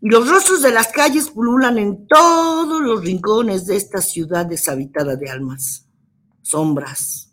los 0.02 0.28
rostros 0.28 0.62
de 0.62 0.72
las 0.72 0.88
calles 0.88 1.30
pululan 1.30 1.78
en 1.78 2.08
todos 2.08 2.82
los 2.82 3.02
rincones 3.02 3.66
de 3.66 3.76
esta 3.76 4.02
ciudad 4.02 4.44
deshabitada 4.44 5.14
de 5.14 5.30
almas. 5.30 5.86
Sombras. 6.42 7.32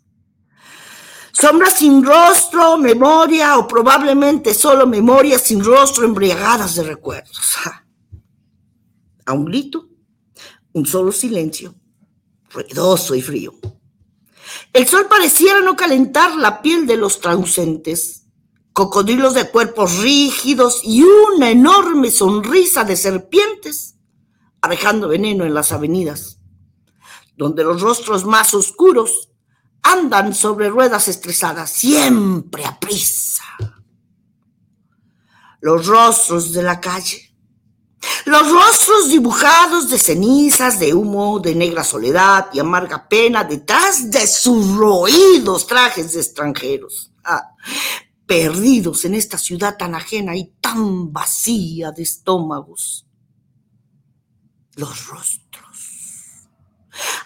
Sombras 1.32 1.74
sin 1.74 2.04
rostro, 2.04 2.78
memoria 2.78 3.58
o 3.58 3.66
probablemente 3.66 4.54
solo 4.54 4.86
memorias 4.86 5.42
sin 5.42 5.64
rostro 5.64 6.04
embriagadas 6.04 6.76
de 6.76 6.84
recuerdos. 6.84 7.56
A 9.26 9.32
un 9.32 9.44
grito, 9.44 9.88
un 10.72 10.86
solo 10.86 11.10
silencio, 11.10 11.74
ruidoso 12.50 13.16
y 13.16 13.22
frío. 13.22 13.52
El 14.72 14.86
sol 14.86 15.06
pareciera 15.08 15.60
no 15.60 15.74
calentar 15.74 16.36
la 16.36 16.62
piel 16.62 16.86
de 16.86 16.96
los 16.96 17.20
transeúntes, 17.20 18.19
cocodrilos 18.80 19.34
de 19.34 19.50
cuerpos 19.50 19.98
rígidos 19.98 20.80
y 20.82 21.02
una 21.02 21.50
enorme 21.50 22.10
sonrisa 22.10 22.82
de 22.82 22.96
serpientes, 22.96 23.96
arrejando 24.62 25.06
veneno 25.06 25.44
en 25.44 25.52
las 25.52 25.70
avenidas, 25.72 26.38
donde 27.36 27.62
los 27.62 27.82
rostros 27.82 28.24
más 28.24 28.54
oscuros 28.54 29.28
andan 29.82 30.34
sobre 30.34 30.70
ruedas 30.70 31.08
estresadas, 31.08 31.70
siempre 31.72 32.64
a 32.64 32.80
prisa. 32.80 33.44
Los 35.60 35.86
rostros 35.86 36.50
de 36.50 36.62
la 36.62 36.80
calle, 36.80 37.36
los 38.24 38.50
rostros 38.50 39.10
dibujados 39.10 39.90
de 39.90 39.98
cenizas, 39.98 40.80
de 40.80 40.94
humo, 40.94 41.38
de 41.38 41.54
negra 41.54 41.84
soledad 41.84 42.46
y 42.54 42.60
amarga 42.60 43.06
pena 43.06 43.44
detrás 43.44 44.10
de 44.10 44.26
sus 44.26 44.74
roídos 44.74 45.66
trajes 45.66 46.14
de 46.14 46.20
extranjeros. 46.22 47.12
Ah, 47.22 47.54
perdidos 48.30 49.04
en 49.06 49.14
esta 49.14 49.36
ciudad 49.36 49.76
tan 49.76 49.92
ajena 49.92 50.36
y 50.36 50.52
tan 50.60 51.12
vacía 51.12 51.90
de 51.90 52.04
estómagos. 52.04 53.04
Los 54.76 55.08
rostros. 55.08 56.46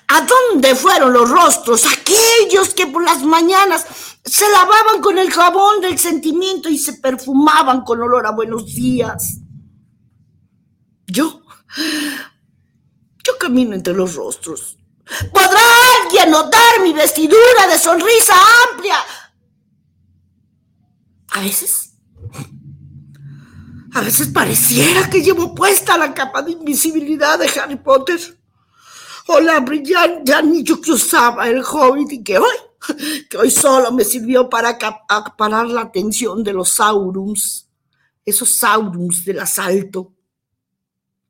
¿A 0.08 0.22
dónde 0.22 0.74
fueron 0.74 1.12
los 1.12 1.28
rostros? 1.28 1.84
Aquellos 1.84 2.72
que 2.72 2.86
por 2.86 3.04
las 3.04 3.22
mañanas 3.22 3.84
se 4.24 4.50
lavaban 4.50 5.02
con 5.02 5.18
el 5.18 5.30
jabón 5.30 5.82
del 5.82 5.98
sentimiento 5.98 6.70
y 6.70 6.78
se 6.78 6.94
perfumaban 6.94 7.82
con 7.82 8.00
olor 8.00 8.26
a 8.26 8.30
buenos 8.30 8.64
días. 8.64 9.40
Yo, 11.06 11.42
yo 13.22 13.38
camino 13.38 13.74
entre 13.74 13.92
los 13.92 14.14
rostros. 14.14 14.78
¿Podrá 15.30 15.60
alguien 16.02 16.30
notar 16.30 16.80
mi 16.80 16.94
vestidura 16.94 17.66
de 17.70 17.78
sonrisa 17.78 18.34
amplia? 18.72 18.96
A 21.34 21.40
veces, 21.40 21.94
a 23.92 24.00
veces 24.00 24.28
pareciera 24.28 25.10
que 25.10 25.20
llevo 25.20 25.52
puesta 25.52 25.98
la 25.98 26.14
capa 26.14 26.42
de 26.42 26.52
invisibilidad 26.52 27.36
de 27.40 27.48
Harry 27.58 27.74
Potter 27.74 28.20
o 29.26 29.40
la 29.40 29.58
brillante 29.58 30.32
anillo 30.32 30.80
que 30.80 30.92
usaba 30.92 31.48
el 31.48 31.64
hobbit 31.64 32.12
y 32.12 32.22
que 32.22 32.38
hoy, 32.38 32.56
que 33.28 33.36
hoy 33.36 33.50
solo 33.50 33.90
me 33.90 34.04
sirvió 34.04 34.48
para 34.48 34.78
acaparar 35.08 35.66
la 35.66 35.80
atención 35.80 36.44
de 36.44 36.52
los 36.52 36.70
saurums, 36.70 37.68
esos 38.24 38.54
saurums 38.54 39.24
del 39.24 39.40
asalto 39.40 40.12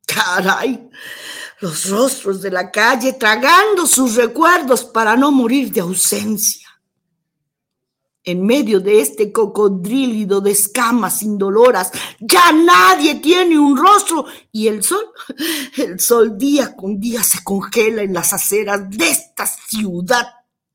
Caray, 0.05 0.87
los 1.61 1.89
rostros 1.89 2.43
de 2.43 2.51
la 2.51 2.69
calle 2.69 3.13
tragando 3.13 3.87
sus 3.87 4.13
recuerdos 4.13 4.85
para 4.85 5.17
no 5.17 5.31
morir 5.31 5.71
de 5.71 5.81
ausencia. 5.81 6.64
En 8.27 8.43
medio 8.43 8.79
de 8.79 9.01
este 9.01 9.31
cocodrílido 9.31 10.41
de 10.41 10.49
escamas 10.49 11.21
indoloras, 11.21 11.91
ya 12.19 12.51
nadie 12.51 13.15
tiene 13.15 13.59
un 13.59 13.77
rostro 13.77 14.25
y 14.51 14.67
el 14.67 14.83
sol, 14.83 15.13
el 15.77 15.99
sol 15.99 16.35
día 16.35 16.75
con 16.75 16.99
día 16.99 17.21
se 17.23 17.43
congela 17.43 18.01
en 18.01 18.13
las 18.13 18.33
aceras 18.33 18.89
de 18.89 19.09
esta 19.09 19.45
ciudad 19.45 20.27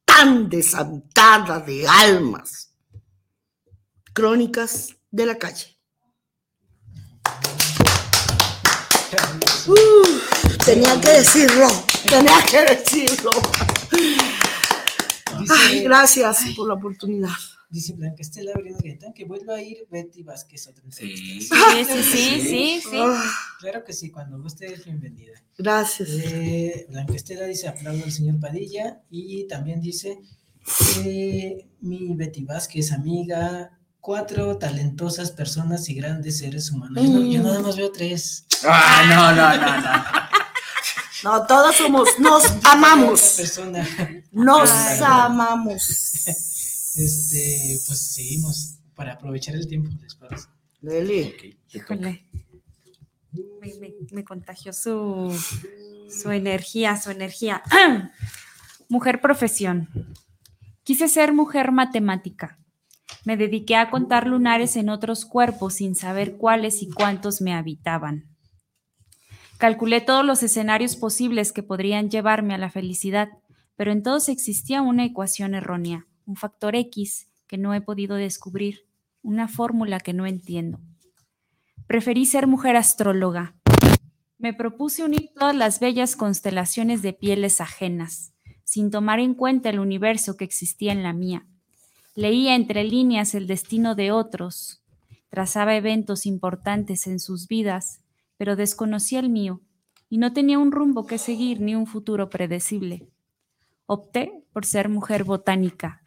tan 0.05 0.49
desantada 0.49 1.59
de 1.59 1.89
almas. 1.89 2.71
Crónicas 4.13 4.95
de 5.11 5.27
la 5.27 5.37
calle. 5.37 5.77
Uh, 9.67 10.57
tenía 10.65 11.01
que 11.01 11.11
decirlo, 11.11 11.67
tenía 12.09 12.43
que 12.49 12.63
decirlo. 12.63 13.33
Ay, 15.93 16.09
gracias 16.16 16.55
por 16.57 16.68
la 16.68 16.74
oportunidad. 16.74 17.30
Dice 17.68 17.93
Blanca 17.95 18.22
Estela 18.22 18.53
Gaitán 18.82 19.12
que 19.12 19.24
vuelva 19.24 19.55
a 19.55 19.62
ir 19.62 19.86
Betty 19.91 20.22
Vázquez 20.22 20.66
otra 20.68 20.84
vez. 20.84 20.97
Sí, 20.97 21.16
sí, 21.16 21.49
sí, 21.84 22.41
sí, 22.41 22.80
sí. 22.80 22.99
Ah. 22.99 23.22
Claro 23.61 23.84
que 23.84 23.93
sí, 23.93 24.11
cuando 24.11 24.41
guste 24.41 24.72
es 24.72 24.84
bienvenida. 24.84 25.32
Gracias. 25.57 26.09
Eh, 26.11 26.86
Blanca 26.88 27.14
Estela 27.14 27.47
dice 27.47 27.68
aplaudo 27.68 28.05
al 28.05 28.12
señor 28.12 28.41
Padilla 28.41 29.03
y 29.11 29.47
también 29.47 29.80
dice 29.80 30.20
eh, 31.05 31.68
mi 31.80 32.14
Betty 32.14 32.45
Vázquez, 32.45 32.93
amiga, 32.93 33.78
cuatro 34.01 34.59
talentosas 34.59 35.30
personas 35.32 35.88
y 35.88 35.95
grandes 35.95 36.38
seres 36.38 36.70
humanos. 36.70 37.05
Yo, 37.05 37.20
yo 37.20 37.43
nada 37.43 37.61
más 37.61 37.76
veo 37.76 37.91
tres. 37.91 38.47
Ah, 38.64 39.05
no, 39.09 39.34
no, 39.34 39.57
no, 39.57 39.80
no. 39.80 40.30
No, 41.22 41.47
todos 41.47 41.76
somos, 41.76 42.09
nos 42.18 42.45
amamos. 42.64 43.34
Persona. 43.36 43.86
Nos 44.33 44.70
amamos. 45.03 46.26
Este, 46.97 47.78
pues 47.87 48.01
seguimos 48.14 48.81
para 48.97 49.12
aprovechar 49.12 49.55
el 49.55 49.68
tiempo 49.68 49.91
después. 50.03 50.49
Leli. 50.81 51.57
Híjole. 51.72 52.26
Me, 53.61 53.74
me- 53.81 53.95
me 54.11 54.24
contagió 54.24 54.72
su, 54.72 55.33
su 56.11 56.31
energía, 56.33 57.01
su 57.01 57.12
energía. 57.12 57.62
mujer 58.89 59.20
profesión. 59.20 59.89
Quise 60.83 61.07
ser 61.07 61.33
mujer 61.33 61.70
matemática. 61.70 62.59
Me 63.24 63.37
dediqué 63.37 63.76
a 63.76 63.89
contar 63.89 64.26
lunares 64.26 64.74
en 64.74 64.89
otros 64.89 65.24
cuerpos 65.24 65.74
sin 65.74 65.95
saber 65.95 66.37
cuáles 66.39 66.83
y 66.83 66.91
cuántos 66.91 67.41
me 67.41 67.55
habitaban. 67.55 68.24
Calculé 69.59 70.01
todos 70.01 70.24
los 70.26 70.43
escenarios 70.43 70.97
posibles 70.97 71.53
que 71.53 71.62
podrían 71.62 72.11
llevarme 72.11 72.55
a 72.55 72.59
la 72.59 72.68
felicidad, 72.70 73.28
pero 73.81 73.93
en 73.93 74.03
todos 74.03 74.28
existía 74.28 74.83
una 74.83 75.07
ecuación 75.07 75.55
errónea, 75.55 76.07
un 76.26 76.37
factor 76.37 76.76
X 76.76 77.31
que 77.47 77.57
no 77.57 77.72
he 77.72 77.81
podido 77.81 78.16
descubrir, 78.16 78.85
una 79.22 79.49
fórmula 79.49 80.01
que 80.01 80.12
no 80.12 80.26
entiendo. 80.26 80.78
Preferí 81.87 82.26
ser 82.26 82.47
mujer 82.47 82.76
astróloga. 82.76 83.55
Me 84.37 84.53
propuse 84.53 85.03
unir 85.03 85.31
todas 85.35 85.57
las 85.57 85.81
bellas 85.81 86.14
constelaciones 86.14 87.01
de 87.01 87.14
pieles 87.14 87.62
ajenas, 87.62 88.35
sin 88.64 88.91
tomar 88.91 89.18
en 89.18 89.33
cuenta 89.33 89.70
el 89.70 89.78
universo 89.78 90.37
que 90.37 90.45
existía 90.45 90.93
en 90.93 91.03
la 91.03 91.14
mía. 91.14 91.47
Leía 92.14 92.57
entre 92.57 92.85
líneas 92.85 93.35
el 93.35 93.47
destino 93.47 93.95
de 93.95 94.12
otros, 94.12 94.83
trazaba 95.31 95.74
eventos 95.74 96.26
importantes 96.26 97.07
en 97.07 97.18
sus 97.18 97.49
vidas, 97.49 98.03
pero 98.37 98.57
desconocía 98.57 99.20
el 99.20 99.31
mío 99.31 99.62
y 100.11 100.18
no 100.18 100.35
tenía 100.35 100.59
un 100.59 100.70
rumbo 100.70 101.07
que 101.07 101.16
seguir 101.16 101.62
ni 101.62 101.74
un 101.74 101.87
futuro 101.87 102.28
predecible. 102.28 103.09
Opté 103.93 104.45
por 104.53 104.66
ser 104.66 104.88
mujer 104.88 105.24
botánica. 105.24 106.01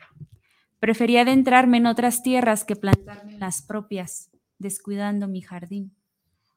Prefería 0.80 1.24
adentrarme 1.24 1.80
en 1.80 1.86
otras 1.86 2.24
tierras 2.24 2.64
que 2.64 2.78
plantarme 2.78 3.34
en 3.34 3.42
las 3.42 3.62
propias, 3.62 4.32
descuidando 4.58 5.28
mi 5.28 5.42
jardín. 5.42 5.94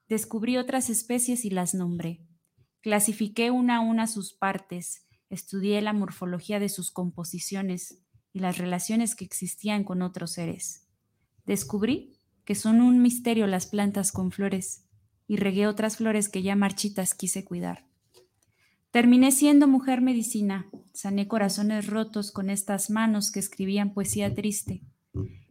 Descubrí 0.09 0.57
otras 0.57 0.89
especies 0.89 1.45
y 1.45 1.51
las 1.51 1.75
nombré. 1.75 2.21
Clasifiqué 2.81 3.51
una 3.51 3.79
a 3.79 3.81
una 3.81 4.07
sus 4.07 4.35
partes, 4.35 5.05
estudié 5.29 5.83
la 5.83 5.93
morfología 5.93 6.61
de 6.61 6.69
sus 6.69 6.93
composiciones 6.93 8.05
y 8.33 8.39
las 8.39 8.59
relaciones 8.59 9.17
que 9.17 9.25
existían 9.25 9.83
con 9.83 10.03
otros 10.03 10.31
seres. 10.31 10.87
Descubrí 11.45 12.21
que 12.45 12.55
son 12.55 12.81
un 12.81 13.03
misterio 13.03 13.49
las 13.49 13.67
plantas 13.67 14.13
con 14.13 14.31
flores 14.31 14.85
y 15.27 15.39
regué 15.39 15.67
otras 15.67 15.97
flores 15.97 16.29
que 16.29 16.43
ya 16.43 16.55
marchitas 16.55 17.15
quise 17.15 17.45
cuidar. 17.45 17.86
Terminé 18.97 19.31
siendo 19.31 19.69
mujer 19.69 20.01
medicina, 20.01 20.71
sané 20.95 21.29
corazones 21.29 21.87
rotos 21.87 22.33
con 22.33 22.49
estas 22.49 22.89
manos 22.89 23.31
que 23.31 23.41
escribían 23.41 23.93
poesía 23.93 24.35
triste. 24.35 24.81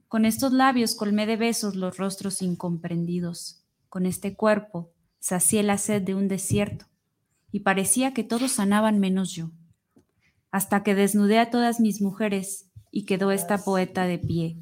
Con 0.08 0.26
estos 0.26 0.52
labios 0.52 0.96
colmé 0.96 1.28
de 1.28 1.38
besos 1.38 1.76
los 1.76 1.96
rostros 1.98 2.42
incomprendidos. 2.42 3.64
Con 3.88 4.08
este 4.08 4.34
cuerpo 4.34 4.90
sacié 5.20 5.62
la 5.62 5.78
sed 5.78 6.02
de 6.02 6.16
un 6.16 6.28
desierto 6.28 6.88
y 7.52 7.60
parecía 7.60 8.16
que 8.16 8.24
todos 8.24 8.54
sanaban 8.54 9.00
menos 9.00 9.34
yo. 9.34 9.52
Hasta 10.50 10.82
que 10.82 10.96
desnudé 10.96 11.38
a 11.38 11.52
todas 11.52 11.80
mis 11.80 12.02
mujeres 12.02 12.72
y 12.90 13.06
quedó 13.06 13.30
esta 13.30 13.60
poeta 13.60 14.08
de 14.08 14.18
pie. 14.18 14.58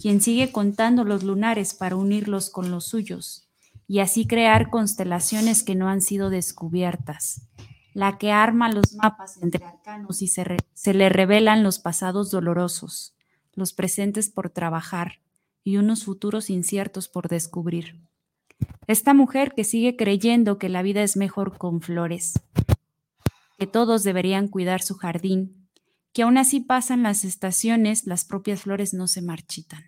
quien 0.00 0.20
sigue 0.20 0.52
contando 0.52 1.02
los 1.02 1.24
lunares 1.24 1.74
para 1.74 1.96
unirlos 1.96 2.48
con 2.48 2.70
los 2.70 2.86
suyos 2.86 3.48
y 3.88 3.98
así 3.98 4.28
crear 4.28 4.70
constelaciones 4.70 5.64
que 5.64 5.74
no 5.74 5.88
han 5.88 6.00
sido 6.00 6.30
descubiertas, 6.30 7.48
la 7.94 8.18
que 8.18 8.32
arma 8.32 8.68
los 8.68 8.94
mapas 8.94 9.40
entre 9.40 9.64
arcanos 9.64 10.20
y 10.20 10.26
se, 10.26 10.44
le 10.92 11.08
revelan 11.08 11.62
los 11.62 11.78
pasados 11.78 12.30
dolorosos, 12.30 13.14
los 13.54 13.72
presentes 13.72 14.28
por 14.28 14.50
trabajar 14.50 15.20
y 15.62 15.76
unos 15.76 16.04
futuros 16.04 16.50
inciertos 16.50 17.08
por 17.08 17.28
descubrir. 17.28 18.00
Esta 18.88 19.14
mujer 19.14 19.54
que 19.54 19.62
sigue 19.62 19.96
creyendo 19.96 20.58
que 20.58 20.68
la 20.68 20.82
vida 20.82 21.02
es 21.02 21.16
mejor 21.16 21.56
con 21.56 21.80
flores, 21.80 22.34
que 23.58 23.68
todos 23.68 24.02
deberían 24.02 24.48
cuidar 24.48 24.82
su 24.82 24.96
jardín, 24.96 25.68
que 26.12 26.22
aún 26.22 26.36
así 26.36 26.60
pasan 26.60 27.04
las 27.04 27.24
estaciones, 27.24 28.06
las 28.06 28.24
propias 28.24 28.62
flores 28.62 28.92
no 28.92 29.06
se 29.06 29.22
marchitan. 29.22 29.84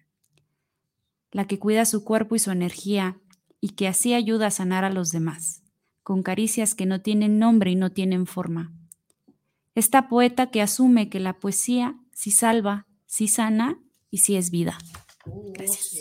La 1.32 1.46
que 1.46 1.58
cuida 1.58 1.84
su 1.84 2.04
cuerpo 2.04 2.36
y 2.36 2.38
su 2.38 2.52
energía 2.52 3.18
y 3.60 3.70
que 3.70 3.88
así 3.88 4.14
ayuda 4.14 4.46
a 4.46 4.52
sanar 4.52 4.84
a 4.84 4.90
los 4.90 5.10
demás, 5.10 5.62
con 6.06 6.22
caricias 6.22 6.76
que 6.76 6.86
no 6.86 7.00
tienen 7.00 7.40
nombre 7.40 7.72
y 7.72 7.74
no 7.74 7.90
tienen 7.90 8.28
forma. 8.28 8.72
Esta 9.74 10.08
poeta 10.08 10.52
que 10.52 10.62
asume 10.62 11.10
que 11.10 11.18
la 11.18 11.40
poesía 11.40 11.96
sí 12.12 12.30
salva, 12.30 12.86
sí 13.06 13.26
sana 13.26 13.82
y 14.08 14.18
sí 14.18 14.36
es 14.36 14.52
vida. 14.52 14.78
Gracias. 15.52 15.96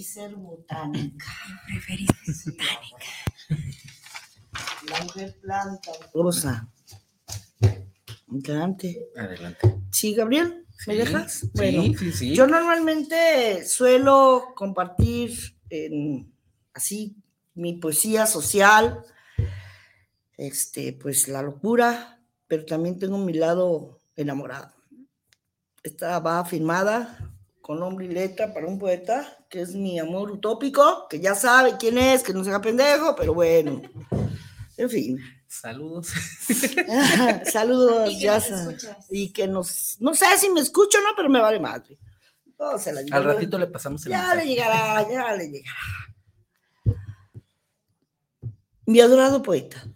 ser 0.00 0.36
botánica. 0.36 1.26
Preferí 1.66 2.06
botánica. 2.06 3.06
La 4.88 5.02
mujer 5.02 5.36
planta 5.40 5.92
rosa. 6.14 6.68
Adelante. 8.28 9.08
Adelante. 9.16 9.80
Sí, 9.90 10.14
Gabriel, 10.14 10.61
¿me 10.86 10.96
dejas? 10.96 11.32
sí, 11.40 11.50
bueno, 11.54 11.82
sí, 11.98 12.12
sí. 12.12 12.34
yo 12.34 12.46
normalmente 12.46 13.64
suelo 13.66 14.52
compartir 14.54 15.32
en, 15.70 16.32
así 16.74 17.16
mi 17.54 17.74
poesía 17.74 18.26
social, 18.26 19.04
este, 20.36 20.92
pues 20.92 21.28
la 21.28 21.42
locura, 21.42 22.20
pero 22.46 22.64
también 22.64 22.98
tengo 22.98 23.18
mi 23.18 23.32
lado 23.34 24.00
enamorado. 24.16 24.72
Esta 25.82 26.18
va 26.20 26.44
firmada 26.44 27.32
con 27.60 27.78
nombre 27.78 28.06
y 28.06 28.08
letra 28.08 28.52
para 28.52 28.66
un 28.66 28.78
poeta, 28.78 29.38
que 29.48 29.60
es 29.60 29.74
mi 29.74 29.98
amor 29.98 30.30
utópico, 30.30 31.06
que 31.08 31.20
ya 31.20 31.34
sabe 31.34 31.76
quién 31.78 31.96
es, 31.96 32.22
que 32.22 32.34
no 32.34 32.42
se 32.42 32.50
haga 32.50 32.60
pendejo, 32.60 33.14
pero 33.16 33.34
bueno. 33.34 33.82
En 34.76 34.90
fin. 34.90 35.18
Saludos. 35.52 36.08
Saludos, 37.52 38.10
Y 38.10 38.18
que 38.18 38.24
ya. 38.24 38.42
Y 39.10 39.32
que 39.34 39.46
nos, 39.46 39.98
no 40.00 40.14
sé 40.14 40.24
si 40.38 40.48
me 40.48 40.60
escucho 40.60 40.96
o 40.98 41.02
no, 41.02 41.08
pero 41.14 41.28
me 41.28 41.42
vale 41.42 41.60
madre. 41.60 41.98
No, 42.58 42.78
se 42.78 42.90
la 42.90 43.02
Al 43.14 43.24
ratito 43.24 43.58
le 43.58 43.66
pasamos 43.66 44.04
el 44.06 44.12
Ya 44.12 44.34
le 44.34 44.46
llegará, 44.46 45.06
ya 45.06 45.36
le 45.36 45.50
llegará. 45.50 45.78
Mi 48.86 49.00
adorado 49.00 49.42
poeta, 49.42 49.86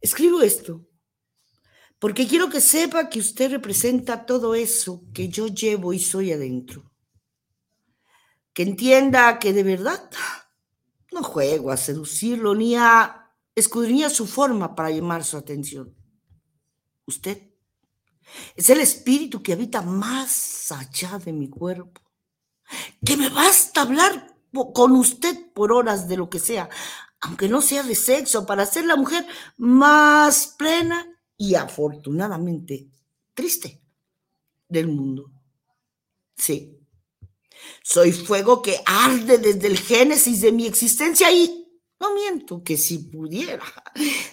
escribo 0.00 0.42
esto 0.42 0.86
porque 1.98 2.28
quiero 2.28 2.48
que 2.48 2.60
sepa 2.60 3.10
que 3.10 3.18
usted 3.18 3.50
representa 3.50 4.26
todo 4.26 4.54
eso 4.54 5.02
que 5.12 5.28
yo 5.28 5.48
llevo 5.48 5.92
y 5.92 5.98
soy 5.98 6.32
adentro. 6.32 6.88
Que 8.52 8.62
entienda 8.62 9.40
que 9.40 9.52
de 9.52 9.64
verdad 9.64 10.08
no 11.10 11.24
juego 11.24 11.72
a 11.72 11.76
seducirlo 11.76 12.54
ni 12.54 12.76
a 12.76 13.19
escudriñar 13.60 14.10
su 14.10 14.26
forma 14.26 14.74
para 14.74 14.90
llamar 14.90 15.24
su 15.24 15.36
atención. 15.36 15.94
Usted 17.06 17.50
es 18.54 18.70
el 18.70 18.80
espíritu 18.80 19.42
que 19.42 19.52
habita 19.52 19.82
más 19.82 20.70
allá 20.72 21.18
de 21.18 21.32
mi 21.32 21.48
cuerpo. 21.48 22.00
Que 23.04 23.16
me 23.16 23.28
basta 23.28 23.82
hablar 23.82 24.36
con 24.74 24.92
usted 24.92 25.52
por 25.52 25.72
horas 25.72 26.08
de 26.08 26.16
lo 26.16 26.30
que 26.30 26.38
sea, 26.38 26.68
aunque 27.20 27.48
no 27.48 27.60
sea 27.60 27.82
de 27.82 27.94
sexo, 27.94 28.46
para 28.46 28.66
ser 28.66 28.84
la 28.84 28.96
mujer 28.96 29.26
más 29.56 30.54
plena 30.58 31.06
y 31.36 31.54
afortunadamente 31.54 32.88
triste 33.34 33.82
del 34.68 34.88
mundo. 34.88 35.32
Sí. 36.36 36.76
Soy 37.82 38.12
fuego 38.12 38.62
que 38.62 38.80
arde 38.86 39.38
desde 39.38 39.66
el 39.66 39.78
génesis 39.78 40.40
de 40.40 40.52
mi 40.52 40.66
existencia 40.66 41.30
y 41.30 41.59
no 42.00 42.14
miento 42.14 42.62
que 42.64 42.78
si 42.78 42.98
pudiera, 42.98 43.62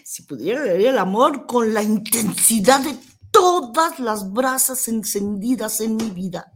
si 0.03 0.23
pudiera 0.23 0.61
haría 0.61 0.91
el 0.91 0.97
amor 0.97 1.45
con 1.45 1.73
la 1.73 1.83
intensidad 1.83 2.79
de 2.79 2.97
todas 3.29 3.99
las 3.99 4.31
brasas 4.31 4.87
encendidas 4.87 5.81
en 5.81 5.97
mi 5.97 6.09
vida, 6.09 6.53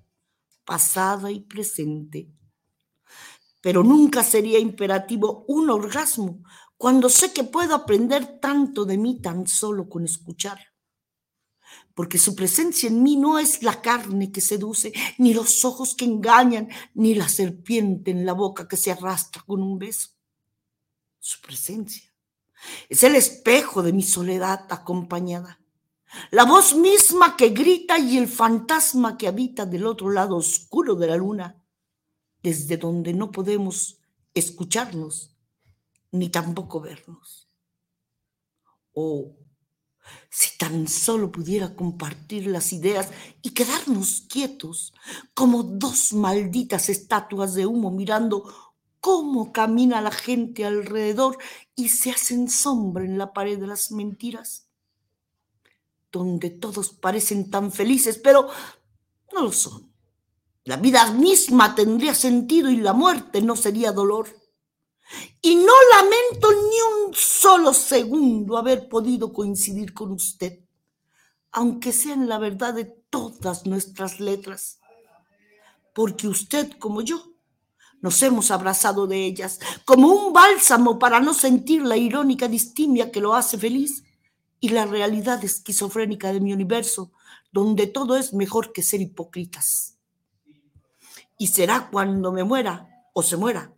pasada 0.64 1.30
y 1.30 1.42
presente. 1.42 2.32
Pero 3.60 3.84
nunca 3.84 4.24
sería 4.24 4.58
imperativo 4.58 5.46
un 5.48 5.70
orgasmo 5.70 6.44
cuando 6.78 7.10
sé 7.10 7.32
que 7.32 7.44
puedo 7.44 7.76
aprender 7.76 8.40
tanto 8.40 8.86
de 8.86 8.98
mí 8.98 9.22
tan 9.22 9.46
solo 9.46 9.88
con 9.88 10.06
escuchar. 10.06 10.60
Porque 11.94 12.18
su 12.18 12.36
presencia 12.36 12.88
en 12.88 13.04
mí 13.04 13.18
no 13.18 13.38
es 13.38 13.62
la 13.62 13.82
carne 13.82 14.32
que 14.32 14.42
seduce, 14.42 14.94
ni 15.20 15.34
los 15.34 15.64
ojos 15.64 15.94
que 15.94 16.06
engañan, 16.06 16.70
ni 16.96 17.14
la 17.14 17.28
serpiente 17.28 18.12
en 18.12 18.26
la 18.26 18.34
boca 18.34 18.68
que 18.68 18.78
se 18.78 18.92
arrastra 18.92 19.44
con 19.46 19.62
un 19.62 19.78
beso. 19.78 20.10
Su 21.32 21.40
presencia 21.40 22.14
es 22.90 23.04
el 23.04 23.16
espejo 23.16 23.82
de 23.82 23.94
mi 23.94 24.04
soledad 24.04 24.66
acompañada, 24.70 25.62
la 26.30 26.44
voz 26.44 26.76
misma 26.76 27.38
que 27.38 27.52
grita 27.52 27.98
y 27.98 28.18
el 28.18 28.28
fantasma 28.28 29.18
que 29.18 29.30
habita 29.30 29.66
del 29.66 29.86
otro 29.86 30.10
lado 30.12 30.36
oscuro 30.36 30.94
de 30.96 31.08
la 31.08 31.16
luna, 31.16 31.64
desde 32.44 32.76
donde 32.76 33.14
no 33.14 33.32
podemos 33.32 34.02
escucharnos 34.34 35.34
ni 36.12 36.28
tampoco 36.28 36.82
vernos. 36.82 37.48
Oh, 38.92 39.34
si 40.30 40.58
tan 40.58 40.86
solo 40.90 41.32
pudiera 41.32 41.74
compartir 41.78 42.48
las 42.48 42.74
ideas 42.74 43.08
y 43.42 43.52
quedarnos 43.52 44.26
quietos 44.28 44.94
como 45.34 45.64
dos 45.64 46.12
malditas 46.12 46.90
estatuas 46.90 47.54
de 47.54 47.66
humo 47.66 47.90
mirando 47.90 48.71
cómo 49.02 49.52
camina 49.52 50.00
la 50.00 50.12
gente 50.12 50.64
alrededor 50.64 51.38
y 51.76 51.90
se 51.90 52.12
hacen 52.12 52.50
sombra 52.50 53.04
en 53.04 53.18
la 53.18 53.34
pared 53.34 53.60
de 53.60 53.68
las 53.68 53.92
mentiras, 53.92 54.68
donde 56.12 56.52
todos 56.52 56.92
parecen 56.92 57.50
tan 57.50 57.72
felices, 57.72 58.20
pero 58.20 58.48
no 59.34 59.42
lo 59.42 59.52
son. 59.52 59.92
La 60.66 60.78
vida 60.78 61.12
misma 61.12 61.74
tendría 61.74 62.14
sentido 62.14 62.70
y 62.70 62.78
la 62.78 62.94
muerte 62.94 63.42
no 63.42 63.56
sería 63.56 63.92
dolor. 63.92 64.30
Y 65.42 65.56
no 65.56 65.74
lamento 65.96 66.52
ni 66.52 67.08
un 67.08 67.14
solo 67.14 67.74
segundo 67.74 68.58
haber 68.58 68.88
podido 68.88 69.34
coincidir 69.34 69.94
con 69.94 70.12
usted, 70.12 70.60
aunque 71.52 71.92
sea 71.92 72.14
en 72.14 72.30
la 72.30 72.38
verdad 72.38 72.76
de 72.76 72.86
todas 72.86 73.66
nuestras 73.66 74.20
letras, 74.20 74.80
porque 75.94 76.28
usted 76.28 76.78
como 76.78 77.02
yo 77.02 77.31
nos 78.02 78.22
hemos 78.24 78.52
abrazado 78.52 79.08
de 79.08 79.26
ellas 79.26 79.60
como 79.86 80.08
un 80.10 80.34
bálsamo 80.34 81.00
para 81.00 81.20
no 81.20 81.34
sentir 81.34 81.84
la 81.84 81.98
irónica 81.98 82.48
distimia 82.48 83.12
que 83.12 83.22
lo 83.22 83.34
hace 83.34 83.58
feliz 83.58 84.04
y 84.60 84.70
la 84.70 84.86
realidad 84.86 85.44
esquizofrénica 85.44 86.34
de 86.34 86.40
mi 86.40 86.54
universo, 86.54 87.12
donde 87.52 87.88
todo 87.88 88.18
es 88.18 88.34
mejor 88.34 88.74
que 88.74 88.84
ser 88.84 89.02
hipócritas. 89.02 89.98
Y 91.38 91.48
será 91.48 91.90
cuando 91.92 92.32
me 92.32 92.44
muera 92.44 93.08
o 93.14 93.24
se 93.24 93.38
muera 93.38 93.74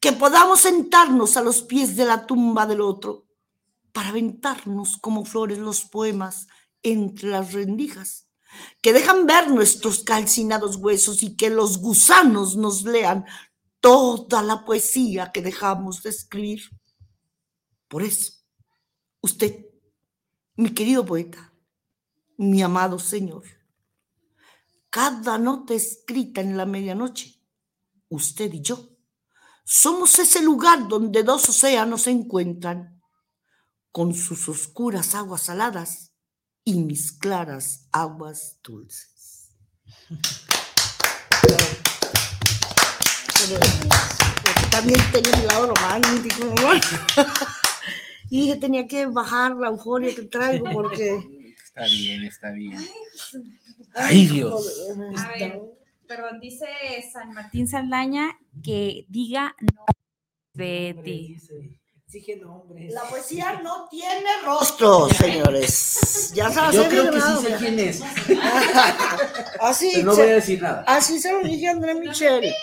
que 0.00 0.12
podamos 0.12 0.60
sentarnos 0.60 1.36
a 1.36 1.42
los 1.42 1.62
pies 1.62 1.96
de 1.96 2.04
la 2.04 2.26
tumba 2.26 2.66
del 2.66 2.80
otro 2.80 3.26
para 3.92 4.08
aventarnos 4.08 4.96
como 4.96 5.24
flores 5.24 5.58
los 5.58 5.84
poemas 5.84 6.48
entre 6.82 7.30
las 7.30 7.52
rendijas, 7.52 8.26
que 8.82 8.92
dejan 8.92 9.26
ver 9.26 9.50
nuestros 9.50 10.00
calcinados 10.00 10.76
huesos 10.76 11.22
y 11.22 11.36
que 11.36 11.50
los 11.50 11.78
gusanos 11.78 12.56
nos 12.56 12.82
lean 12.82 13.24
toda 13.84 14.42
la 14.42 14.64
poesía 14.64 15.30
que 15.30 15.42
dejamos 15.42 16.02
de 16.02 16.08
escribir. 16.08 16.62
Por 17.86 18.02
eso, 18.02 18.32
usted, 19.20 19.66
mi 20.56 20.70
querido 20.70 21.04
poeta, 21.04 21.52
mi 22.38 22.62
amado 22.62 22.98
Señor, 22.98 23.44
cada 24.88 25.36
nota 25.36 25.74
escrita 25.74 26.40
en 26.40 26.56
la 26.56 26.64
medianoche, 26.64 27.42
usted 28.08 28.54
y 28.54 28.62
yo, 28.62 28.88
somos 29.66 30.18
ese 30.18 30.42
lugar 30.42 30.88
donde 30.88 31.22
dos 31.22 31.46
océanos 31.50 32.04
se 32.04 32.10
encuentran, 32.10 33.02
con 33.92 34.14
sus 34.14 34.48
oscuras 34.48 35.14
aguas 35.14 35.42
saladas 35.42 36.14
y 36.64 36.80
mis 36.80 37.12
claras 37.12 37.86
aguas 37.92 38.58
dulces. 38.62 39.50
Pero, 43.48 44.68
también 44.70 45.00
tenía 45.12 45.36
mi 45.36 45.46
lado 45.46 45.72
romántico, 45.74 46.44
¿no? 46.44 47.24
Y 48.30 48.40
dije, 48.40 48.56
tenía 48.56 48.86
que 48.88 49.06
bajar 49.06 49.54
la 49.54 49.68
euforia 49.68 50.12
que 50.12 50.22
traigo 50.22 50.64
porque 50.72 51.20
Está 51.74 51.86
bien, 51.86 52.22
está 52.22 52.50
bien. 52.52 52.78
Ay, 53.94 54.26
Dios. 54.28 54.92
A 55.18 55.28
ver, 55.36 55.60
perdón, 56.06 56.38
dice 56.38 56.66
San 57.12 57.32
Martín 57.32 57.66
Saldaña 57.66 58.38
que 58.62 59.06
diga 59.08 59.56
no. 59.60 59.84
Exige 62.06 62.36
nombres. 62.36 62.94
La 62.94 63.02
poesía 63.02 63.60
no 63.60 63.88
tiene 63.90 64.30
rostro, 64.44 65.08
señores. 65.08 66.32
Ya 66.32 66.48
sabes, 66.48 66.76
Yo 66.76 66.88
creo 66.88 67.10
que 67.10 67.20
sí 67.20 67.32
sé 67.42 67.56
quién 67.58 67.78
es. 67.80 68.02
Así, 69.60 69.90
Pero 69.94 70.06
no 70.06 70.14
se, 70.14 70.22
voy 70.22 70.30
a 70.30 70.34
decir 70.34 70.62
nada. 70.62 70.84
así 70.86 71.18
se 71.18 71.32
lo 71.32 71.40
dije 71.40 71.66
a 71.66 71.72
André 71.72 71.96
Michel. 71.96 72.54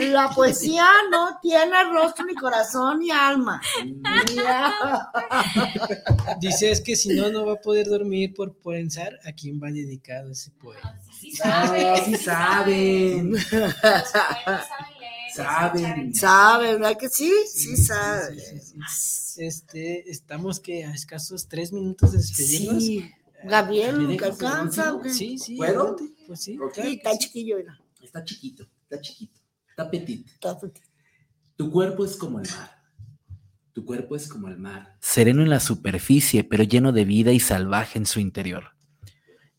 La 0.00 0.30
poesía 0.30 0.86
no 1.10 1.38
tiene 1.42 1.84
rostro, 1.92 2.24
ni 2.24 2.34
corazón, 2.34 3.00
ni 3.00 3.10
alma. 3.10 3.60
Ya. 4.34 4.72
Dice 6.40 6.70
es 6.70 6.80
que 6.80 6.96
si 6.96 7.10
no, 7.10 7.30
no 7.30 7.46
va 7.46 7.54
a 7.54 7.60
poder 7.60 7.86
dormir 7.86 8.34
por 8.34 8.54
pensar 8.56 9.18
a 9.24 9.32
quién 9.32 9.60
va 9.62 9.70
dedicado 9.70 10.30
ese 10.30 10.50
poema. 10.52 10.98
Ah, 11.44 11.96
sí 12.04 12.14
saben. 12.16 13.34
Saben. 15.34 16.14
¿Sabe, 16.14 16.72
verdad 16.72 16.96
que 16.98 17.08
sí? 17.08 17.32
Sí, 17.52 17.76
sabe. 17.76 18.36
Este, 19.36 20.10
estamos 20.10 20.58
que 20.58 20.84
a 20.84 20.92
escasos 20.92 21.46
tres 21.48 21.72
minutos 21.72 22.12
de 22.12 22.18
despedirnos. 22.18 22.82
Sí. 22.82 23.10
Gabriel, 23.44 23.98
¿Me 24.00 24.16
¿te 24.16 24.24
dejas 24.24 24.42
alcanza? 24.42 24.98
qué? 25.02 25.10
Sí, 25.10 25.38
sí. 25.38 25.56
¿Puedo? 25.56 25.96
Pues 26.26 26.40
sí, 26.42 26.58
Ok. 26.58 26.72
claro 26.74 26.88
Sí, 26.90 26.96
que 26.98 27.08
está 27.08 27.18
chiquillo, 27.18 27.56
mira. 27.58 27.78
Está 28.02 28.24
chiquito, 28.24 28.66
está 28.82 29.00
chiquito, 29.00 29.37
está 29.78 29.90
petit. 29.90 30.26
Está 30.26 30.58
petit. 30.58 30.84
Tu 31.56 31.70
cuerpo 31.70 32.04
es 32.04 32.16
como 32.16 32.40
el 32.40 32.48
mar. 32.50 32.70
Tu 33.72 33.84
cuerpo 33.84 34.16
es 34.16 34.28
como 34.28 34.48
el 34.48 34.58
mar. 34.58 34.96
Sereno 35.00 35.42
en 35.42 35.50
la 35.50 35.60
superficie, 35.60 36.42
pero 36.42 36.64
lleno 36.64 36.90
de 36.90 37.04
vida 37.04 37.30
y 37.30 37.38
salvaje 37.38 37.98
en 37.98 38.06
su 38.06 38.18
interior. 38.18 38.72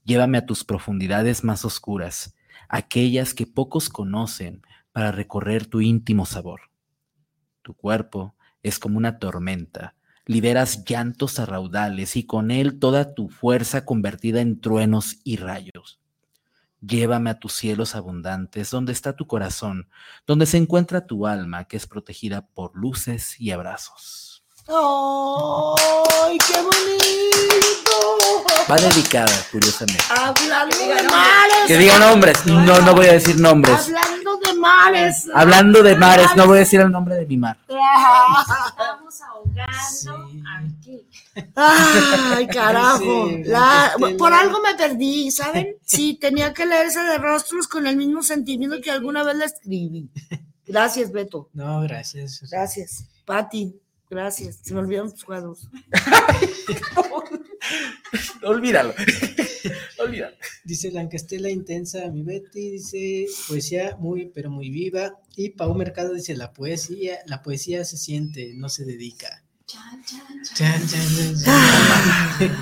Llévame 0.03 0.37
a 0.37 0.45
tus 0.45 0.65
profundidades 0.65 1.45
más 1.45 1.63
oscuras, 1.63 2.35
aquellas 2.67 3.33
que 3.33 3.47
pocos 3.47 3.89
conocen, 3.89 4.61
para 4.91 5.13
recorrer 5.13 5.65
tu 5.67 5.79
íntimo 5.79 6.25
sabor. 6.25 6.61
Tu 7.61 7.73
cuerpo 7.73 8.35
es 8.61 8.79
como 8.79 8.97
una 8.97 9.19
tormenta. 9.19 9.95
Liberas 10.25 10.83
llantos 10.83 11.39
a 11.39 11.45
raudales 11.45 12.17
y 12.17 12.25
con 12.25 12.51
él 12.51 12.79
toda 12.79 13.13
tu 13.13 13.29
fuerza 13.29 13.85
convertida 13.85 14.41
en 14.41 14.59
truenos 14.59 15.21
y 15.23 15.37
rayos. 15.37 16.01
Llévame 16.81 17.29
a 17.29 17.39
tus 17.39 17.53
cielos 17.53 17.95
abundantes, 17.95 18.71
donde 18.71 18.93
está 18.93 19.13
tu 19.15 19.27
corazón, 19.27 19.89
donde 20.25 20.45
se 20.45 20.57
encuentra 20.57 21.07
tu 21.07 21.27
alma, 21.27 21.65
que 21.65 21.77
es 21.77 21.87
protegida 21.87 22.47
por 22.47 22.75
luces 22.75 23.39
y 23.39 23.51
abrazos. 23.51 24.45
¡Ay, 24.67 26.37
qué 26.37 26.61
bonito! 26.61 27.88
Va 28.69 28.75
dedicada, 28.75 29.31
curiosamente. 29.51 30.03
Hablando 30.09 30.77
de 30.77 31.03
mares. 31.03 31.55
Que 31.67 31.77
diga 31.77 31.97
nombres. 31.99 32.45
No, 32.45 32.79
no 32.81 32.93
voy 32.95 33.07
a 33.07 33.13
decir 33.13 33.39
nombres. 33.39 33.75
Hablando 33.87 34.37
de 34.37 34.53
mares. 34.53 35.27
Hablando 35.33 35.83
de 35.83 35.95
mares, 35.95 36.27
no 36.35 36.45
voy 36.47 36.57
a 36.57 36.59
decir 36.59 36.79
el 36.81 36.91
nombre 36.91 37.15
de 37.15 37.25
mi 37.25 37.37
mar. 37.37 37.57
Estamos 37.67 39.21
ahogando 39.21 39.69
Sí. 39.89 40.09
aquí. 40.57 41.07
Ay, 41.55 42.47
carajo. 42.47 43.27
Sí, 43.29 43.43
La- 43.45 43.91
Estela. 43.95 44.17
por 44.17 44.33
algo 44.33 44.59
me 44.61 44.75
perdí, 44.75 45.31
¿saben? 45.31 45.75
Sí, 45.83 46.17
tenía 46.19 46.53
que 46.53 46.65
leerse 46.65 47.01
de 47.01 47.17
rostros 47.17 47.67
con 47.67 47.87
el 47.87 47.97
mismo 47.97 48.21
sentimiento 48.23 48.77
que 48.81 48.91
alguna 48.91 49.23
vez 49.23 49.35
la 49.35 49.45
escribí. 49.45 50.09
Gracias, 50.67 51.11
Beto. 51.11 51.49
No, 51.53 51.81
gracias. 51.81 52.41
Gracias. 52.51 53.05
Pati, 53.25 53.75
gracias. 54.09 54.59
Se 54.63 54.73
me 54.73 54.81
olvidaron 54.81 55.11
tus 55.11 55.23
cuadros. 55.23 55.67
Olvídalo. 58.43 58.93
Olvídalo. 59.99 60.35
Dice 60.63 60.91
Lancastela 60.91 61.49
Intensa, 61.49 62.07
mi 62.09 62.23
Betty, 62.23 62.71
dice 62.71 63.25
poesía 63.47 63.95
muy, 63.99 64.27
pero 64.33 64.49
muy 64.49 64.69
viva. 64.69 65.19
Y 65.35 65.49
Pau 65.49 65.73
Mercado 65.75 66.13
dice 66.13 66.35
la 66.35 66.53
poesía, 66.53 67.19
la 67.25 67.41
poesía 67.41 67.83
se 67.85 67.97
siente, 67.97 68.53
no 68.55 68.69
se 68.69 68.85
dedica. 68.85 69.43
Chan, 69.65 70.03
chan, 70.03 70.43
chan. 70.43 70.55
Chan, 70.55 70.87
chan, 70.87 71.07
chan, 71.17 71.35
chan. 71.43 72.55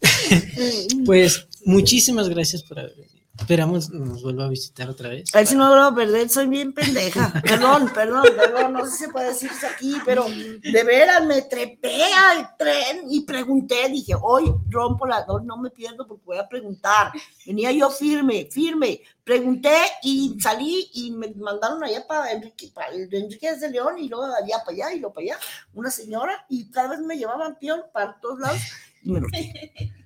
Pues 1.04 1.46
muchísimas 1.64 2.28
gracias 2.28 2.62
por 2.62 2.78
haber 2.78 2.94
venido. 2.96 3.21
Esperamos 3.38 3.90
nos 3.90 4.22
vuelva 4.22 4.44
a 4.44 4.48
visitar 4.48 4.90
otra 4.90 5.08
vez. 5.08 5.34
A 5.34 5.38
ver 5.38 5.46
si 5.46 5.54
no 5.54 5.64
me 5.64 5.70
vuelvo 5.70 5.86
a 5.86 5.94
perder, 5.94 6.28
soy 6.28 6.46
bien 6.46 6.72
pendeja. 6.72 7.32
Perdón, 7.42 7.90
perdón, 7.94 8.24
perdón, 8.36 8.72
no 8.74 8.84
sé 8.84 8.92
si 8.92 9.04
se 9.04 9.08
puede 9.08 9.28
decir 9.28 9.50
aquí, 9.74 9.96
pero 10.04 10.26
de 10.28 10.84
veras 10.84 11.24
me 11.24 11.42
trepé 11.42 12.12
al 12.12 12.56
tren 12.56 13.06
y 13.08 13.22
pregunté, 13.22 13.88
dije, 13.88 14.14
hoy 14.20 14.52
rompo 14.68 15.06
la 15.06 15.22
dos, 15.22 15.42
no 15.44 15.56
me 15.56 15.70
pierdo 15.70 16.06
porque 16.06 16.24
voy 16.26 16.38
a 16.38 16.46
preguntar. 16.46 17.10
Venía 17.46 17.72
yo 17.72 17.90
firme, 17.90 18.48
firme, 18.50 19.00
pregunté 19.24 19.76
y 20.02 20.36
salí 20.38 20.90
y 20.92 21.12
me 21.12 21.32
mandaron 21.34 21.82
allá 21.82 22.06
para 22.06 22.32
Enrique, 22.32 22.70
para 22.74 22.92
Enrique 22.94 23.56
de 23.56 23.70
León 23.70 23.98
y 23.98 24.08
luego 24.08 24.26
allá 24.26 24.58
para 24.64 24.72
allá 24.72 24.92
y 24.94 25.00
luego 25.00 25.14
para 25.14 25.24
allá, 25.24 25.38
una 25.72 25.90
señora 25.90 26.44
y 26.50 26.70
cada 26.70 26.88
vez 26.90 27.00
me 27.00 27.16
llevaban 27.16 27.58
peón 27.58 27.80
para 27.92 28.20
todos 28.20 28.38
lados 28.40 28.60
y 29.02 29.10
me 29.10 29.20
lo 29.20 29.28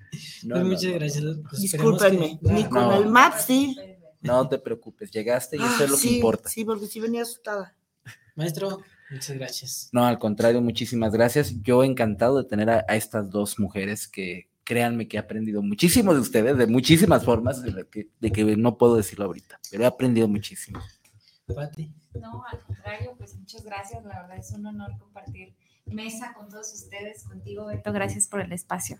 No, 0.46 0.54
Pues 0.54 0.64
no, 0.64 0.70
muchas 0.70 0.84
no. 0.84 0.94
gracias. 0.94 1.24
Pues 1.50 1.62
Discúlpenme, 1.62 2.38
que- 2.40 2.52
ni 2.52 2.64
con 2.64 2.74
no. 2.82 2.96
el 3.02 3.08
map, 3.08 3.34
sí. 3.38 3.76
No 4.20 4.48
te 4.48 4.58
preocupes, 4.58 5.10
llegaste 5.10 5.56
y 5.56 5.60
eso 5.60 5.68
Ah, 5.80 5.84
es 5.84 5.90
lo 5.90 5.98
que 5.98 6.08
importa. 6.08 6.48
Sí, 6.48 6.64
porque 6.64 6.86
sí 6.86 7.00
venía 7.00 7.22
asustada. 7.22 7.76
Maestro, 8.34 8.80
muchas 9.10 9.36
gracias. 9.36 9.88
No, 9.92 10.04
al 10.04 10.18
contrario, 10.18 10.60
muchísimas 10.60 11.12
gracias. 11.12 11.54
Yo 11.62 11.82
encantado 11.84 12.42
de 12.42 12.48
tener 12.48 12.70
a, 12.70 12.84
a 12.88 12.96
estas 12.96 13.30
dos 13.30 13.58
mujeres 13.58 14.06
que 14.08 14.48
créanme 14.64 15.06
que 15.06 15.16
he 15.16 15.20
aprendido 15.20 15.62
muchísimo 15.62 16.12
de 16.12 16.20
ustedes, 16.20 16.56
de 16.58 16.66
muchísimas 16.66 17.24
formas, 17.24 17.62
de, 17.62 17.86
que, 17.88 18.08
de 18.20 18.32
que 18.32 18.56
no 18.56 18.76
puedo 18.78 18.96
decirlo 18.96 19.26
ahorita, 19.26 19.60
pero 19.70 19.84
he 19.84 19.86
aprendido 19.86 20.26
muchísimo. 20.28 20.80
Pati. 21.54 21.92
No, 22.20 22.44
al 22.50 22.58
contrario, 22.60 23.14
pues 23.16 23.36
muchas 23.36 23.62
gracias. 23.64 24.04
La 24.04 24.22
verdad 24.22 24.38
es 24.38 24.50
un 24.52 24.66
honor 24.66 24.90
compartir 24.98 25.54
mesa 25.84 26.32
con 26.34 26.48
todos 26.48 26.72
ustedes, 26.74 27.22
contigo, 27.24 27.66
Beto. 27.66 27.92
Gracias 27.92 28.26
por 28.26 28.40
el 28.40 28.52
espacio. 28.52 28.98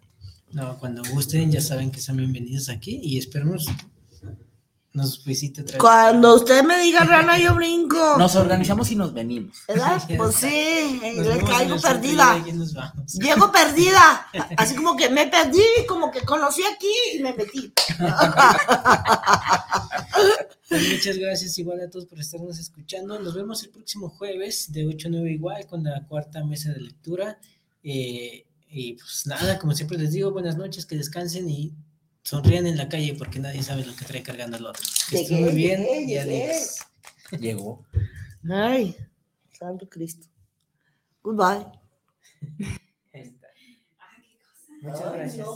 No, 0.52 0.78
cuando 0.78 1.02
gusten, 1.12 1.50
ya 1.50 1.60
saben 1.60 1.90
que 1.90 2.00
son 2.00 2.16
bienvenidos 2.16 2.68
aquí 2.68 2.98
y 3.02 3.18
esperemos 3.18 3.66
nos 4.96 5.22
visite 5.22 5.60
otra 5.60 5.74
vez. 5.74 5.80
Cuando 5.80 6.36
usted 6.36 6.64
me 6.64 6.78
diga 6.80 7.00
rana, 7.04 7.38
yo 7.38 7.54
brinco. 7.54 8.16
Nos 8.16 8.34
organizamos 8.34 8.90
y 8.90 8.96
nos 8.96 9.12
venimos. 9.12 9.58
¿Verdad? 9.68 10.02
Pues 10.16 10.36
sí, 10.36 10.98
le 11.02 11.44
caigo 11.44 11.78
perdida. 11.78 12.42
Llego 13.12 13.52
perdida. 13.52 14.26
Así 14.56 14.74
como 14.74 14.96
que 14.96 15.10
me 15.10 15.26
perdí, 15.26 15.60
como 15.86 16.10
que 16.10 16.22
conocí 16.22 16.62
aquí 16.62 16.90
y 17.14 17.18
me 17.22 17.34
metí. 17.34 17.74
Pues 20.68 20.92
muchas 20.92 21.18
gracias 21.18 21.58
igual 21.58 21.82
a 21.82 21.90
todos 21.90 22.06
por 22.06 22.18
estarnos 22.18 22.58
escuchando. 22.58 23.20
Nos 23.20 23.34
vemos 23.34 23.62
el 23.64 23.70
próximo 23.70 24.08
jueves 24.08 24.72
de 24.72 24.86
8 24.86 25.08
a 25.08 25.10
9 25.10 25.30
igual 25.30 25.66
con 25.66 25.84
la 25.84 26.06
cuarta 26.06 26.42
mesa 26.42 26.72
de 26.72 26.80
lectura. 26.80 27.38
Eh, 27.82 28.46
y 28.68 28.94
pues 28.94 29.26
nada, 29.26 29.58
como 29.58 29.74
siempre 29.74 29.98
les 29.98 30.12
digo, 30.12 30.30
buenas 30.32 30.56
noches, 30.56 30.86
que 30.86 30.96
descansen 30.96 31.48
y 31.48 31.74
sonrían 32.22 32.66
en 32.66 32.76
la 32.76 32.88
calle 32.88 33.14
porque 33.18 33.38
nadie 33.38 33.62
sabe 33.62 33.84
lo 33.84 33.94
que 33.94 34.04
trae 34.04 34.22
cargando 34.22 34.56
el 34.56 34.66
otro. 34.66 34.82
Que 35.08 35.22
estén 35.22 35.40
muy 35.40 35.50
Llegué, 35.52 35.56
bien 35.56 35.82
llegué, 35.84 36.02
y 36.04 36.18
adiós. 36.18 36.78
Llegó. 37.40 37.86
Ay, 38.50 38.96
Santo 39.52 39.88
Cristo. 39.88 40.26
Goodbye. 41.22 41.66
Muchas 44.82 45.12
gracias. 45.12 45.46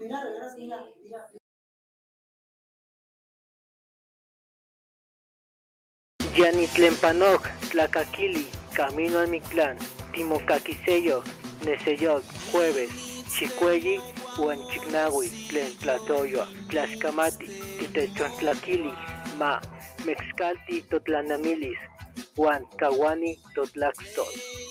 Mira, 0.00 0.24
de 0.24 0.30
veras, 0.30 0.54
mira, 0.58 0.84
mira. 1.02 1.28
Yanitlempanok, 6.36 7.48
Tlacaquili, 7.70 8.46
Camino 8.74 9.18
al 9.18 9.28
Mictlán, 9.28 9.76
Timocaquiseyo, 10.12 11.22
Neseyoc, 11.64 12.22
Jueves, 12.50 12.90
Chicuelli, 13.34 14.00
Huanchignahui, 14.36 15.28
Tlen 15.48 15.72
Tlatoyo, 15.80 16.46
Tlaxcamati, 16.68 17.48
Titechontlakili, 17.78 18.92
Ma, 19.38 19.60
Mexcalti, 20.04 20.84
Totlanamilis, 20.90 21.78
Huan 22.36 22.64
Kawani, 22.78 23.38
Totlaxtol. 23.54 24.67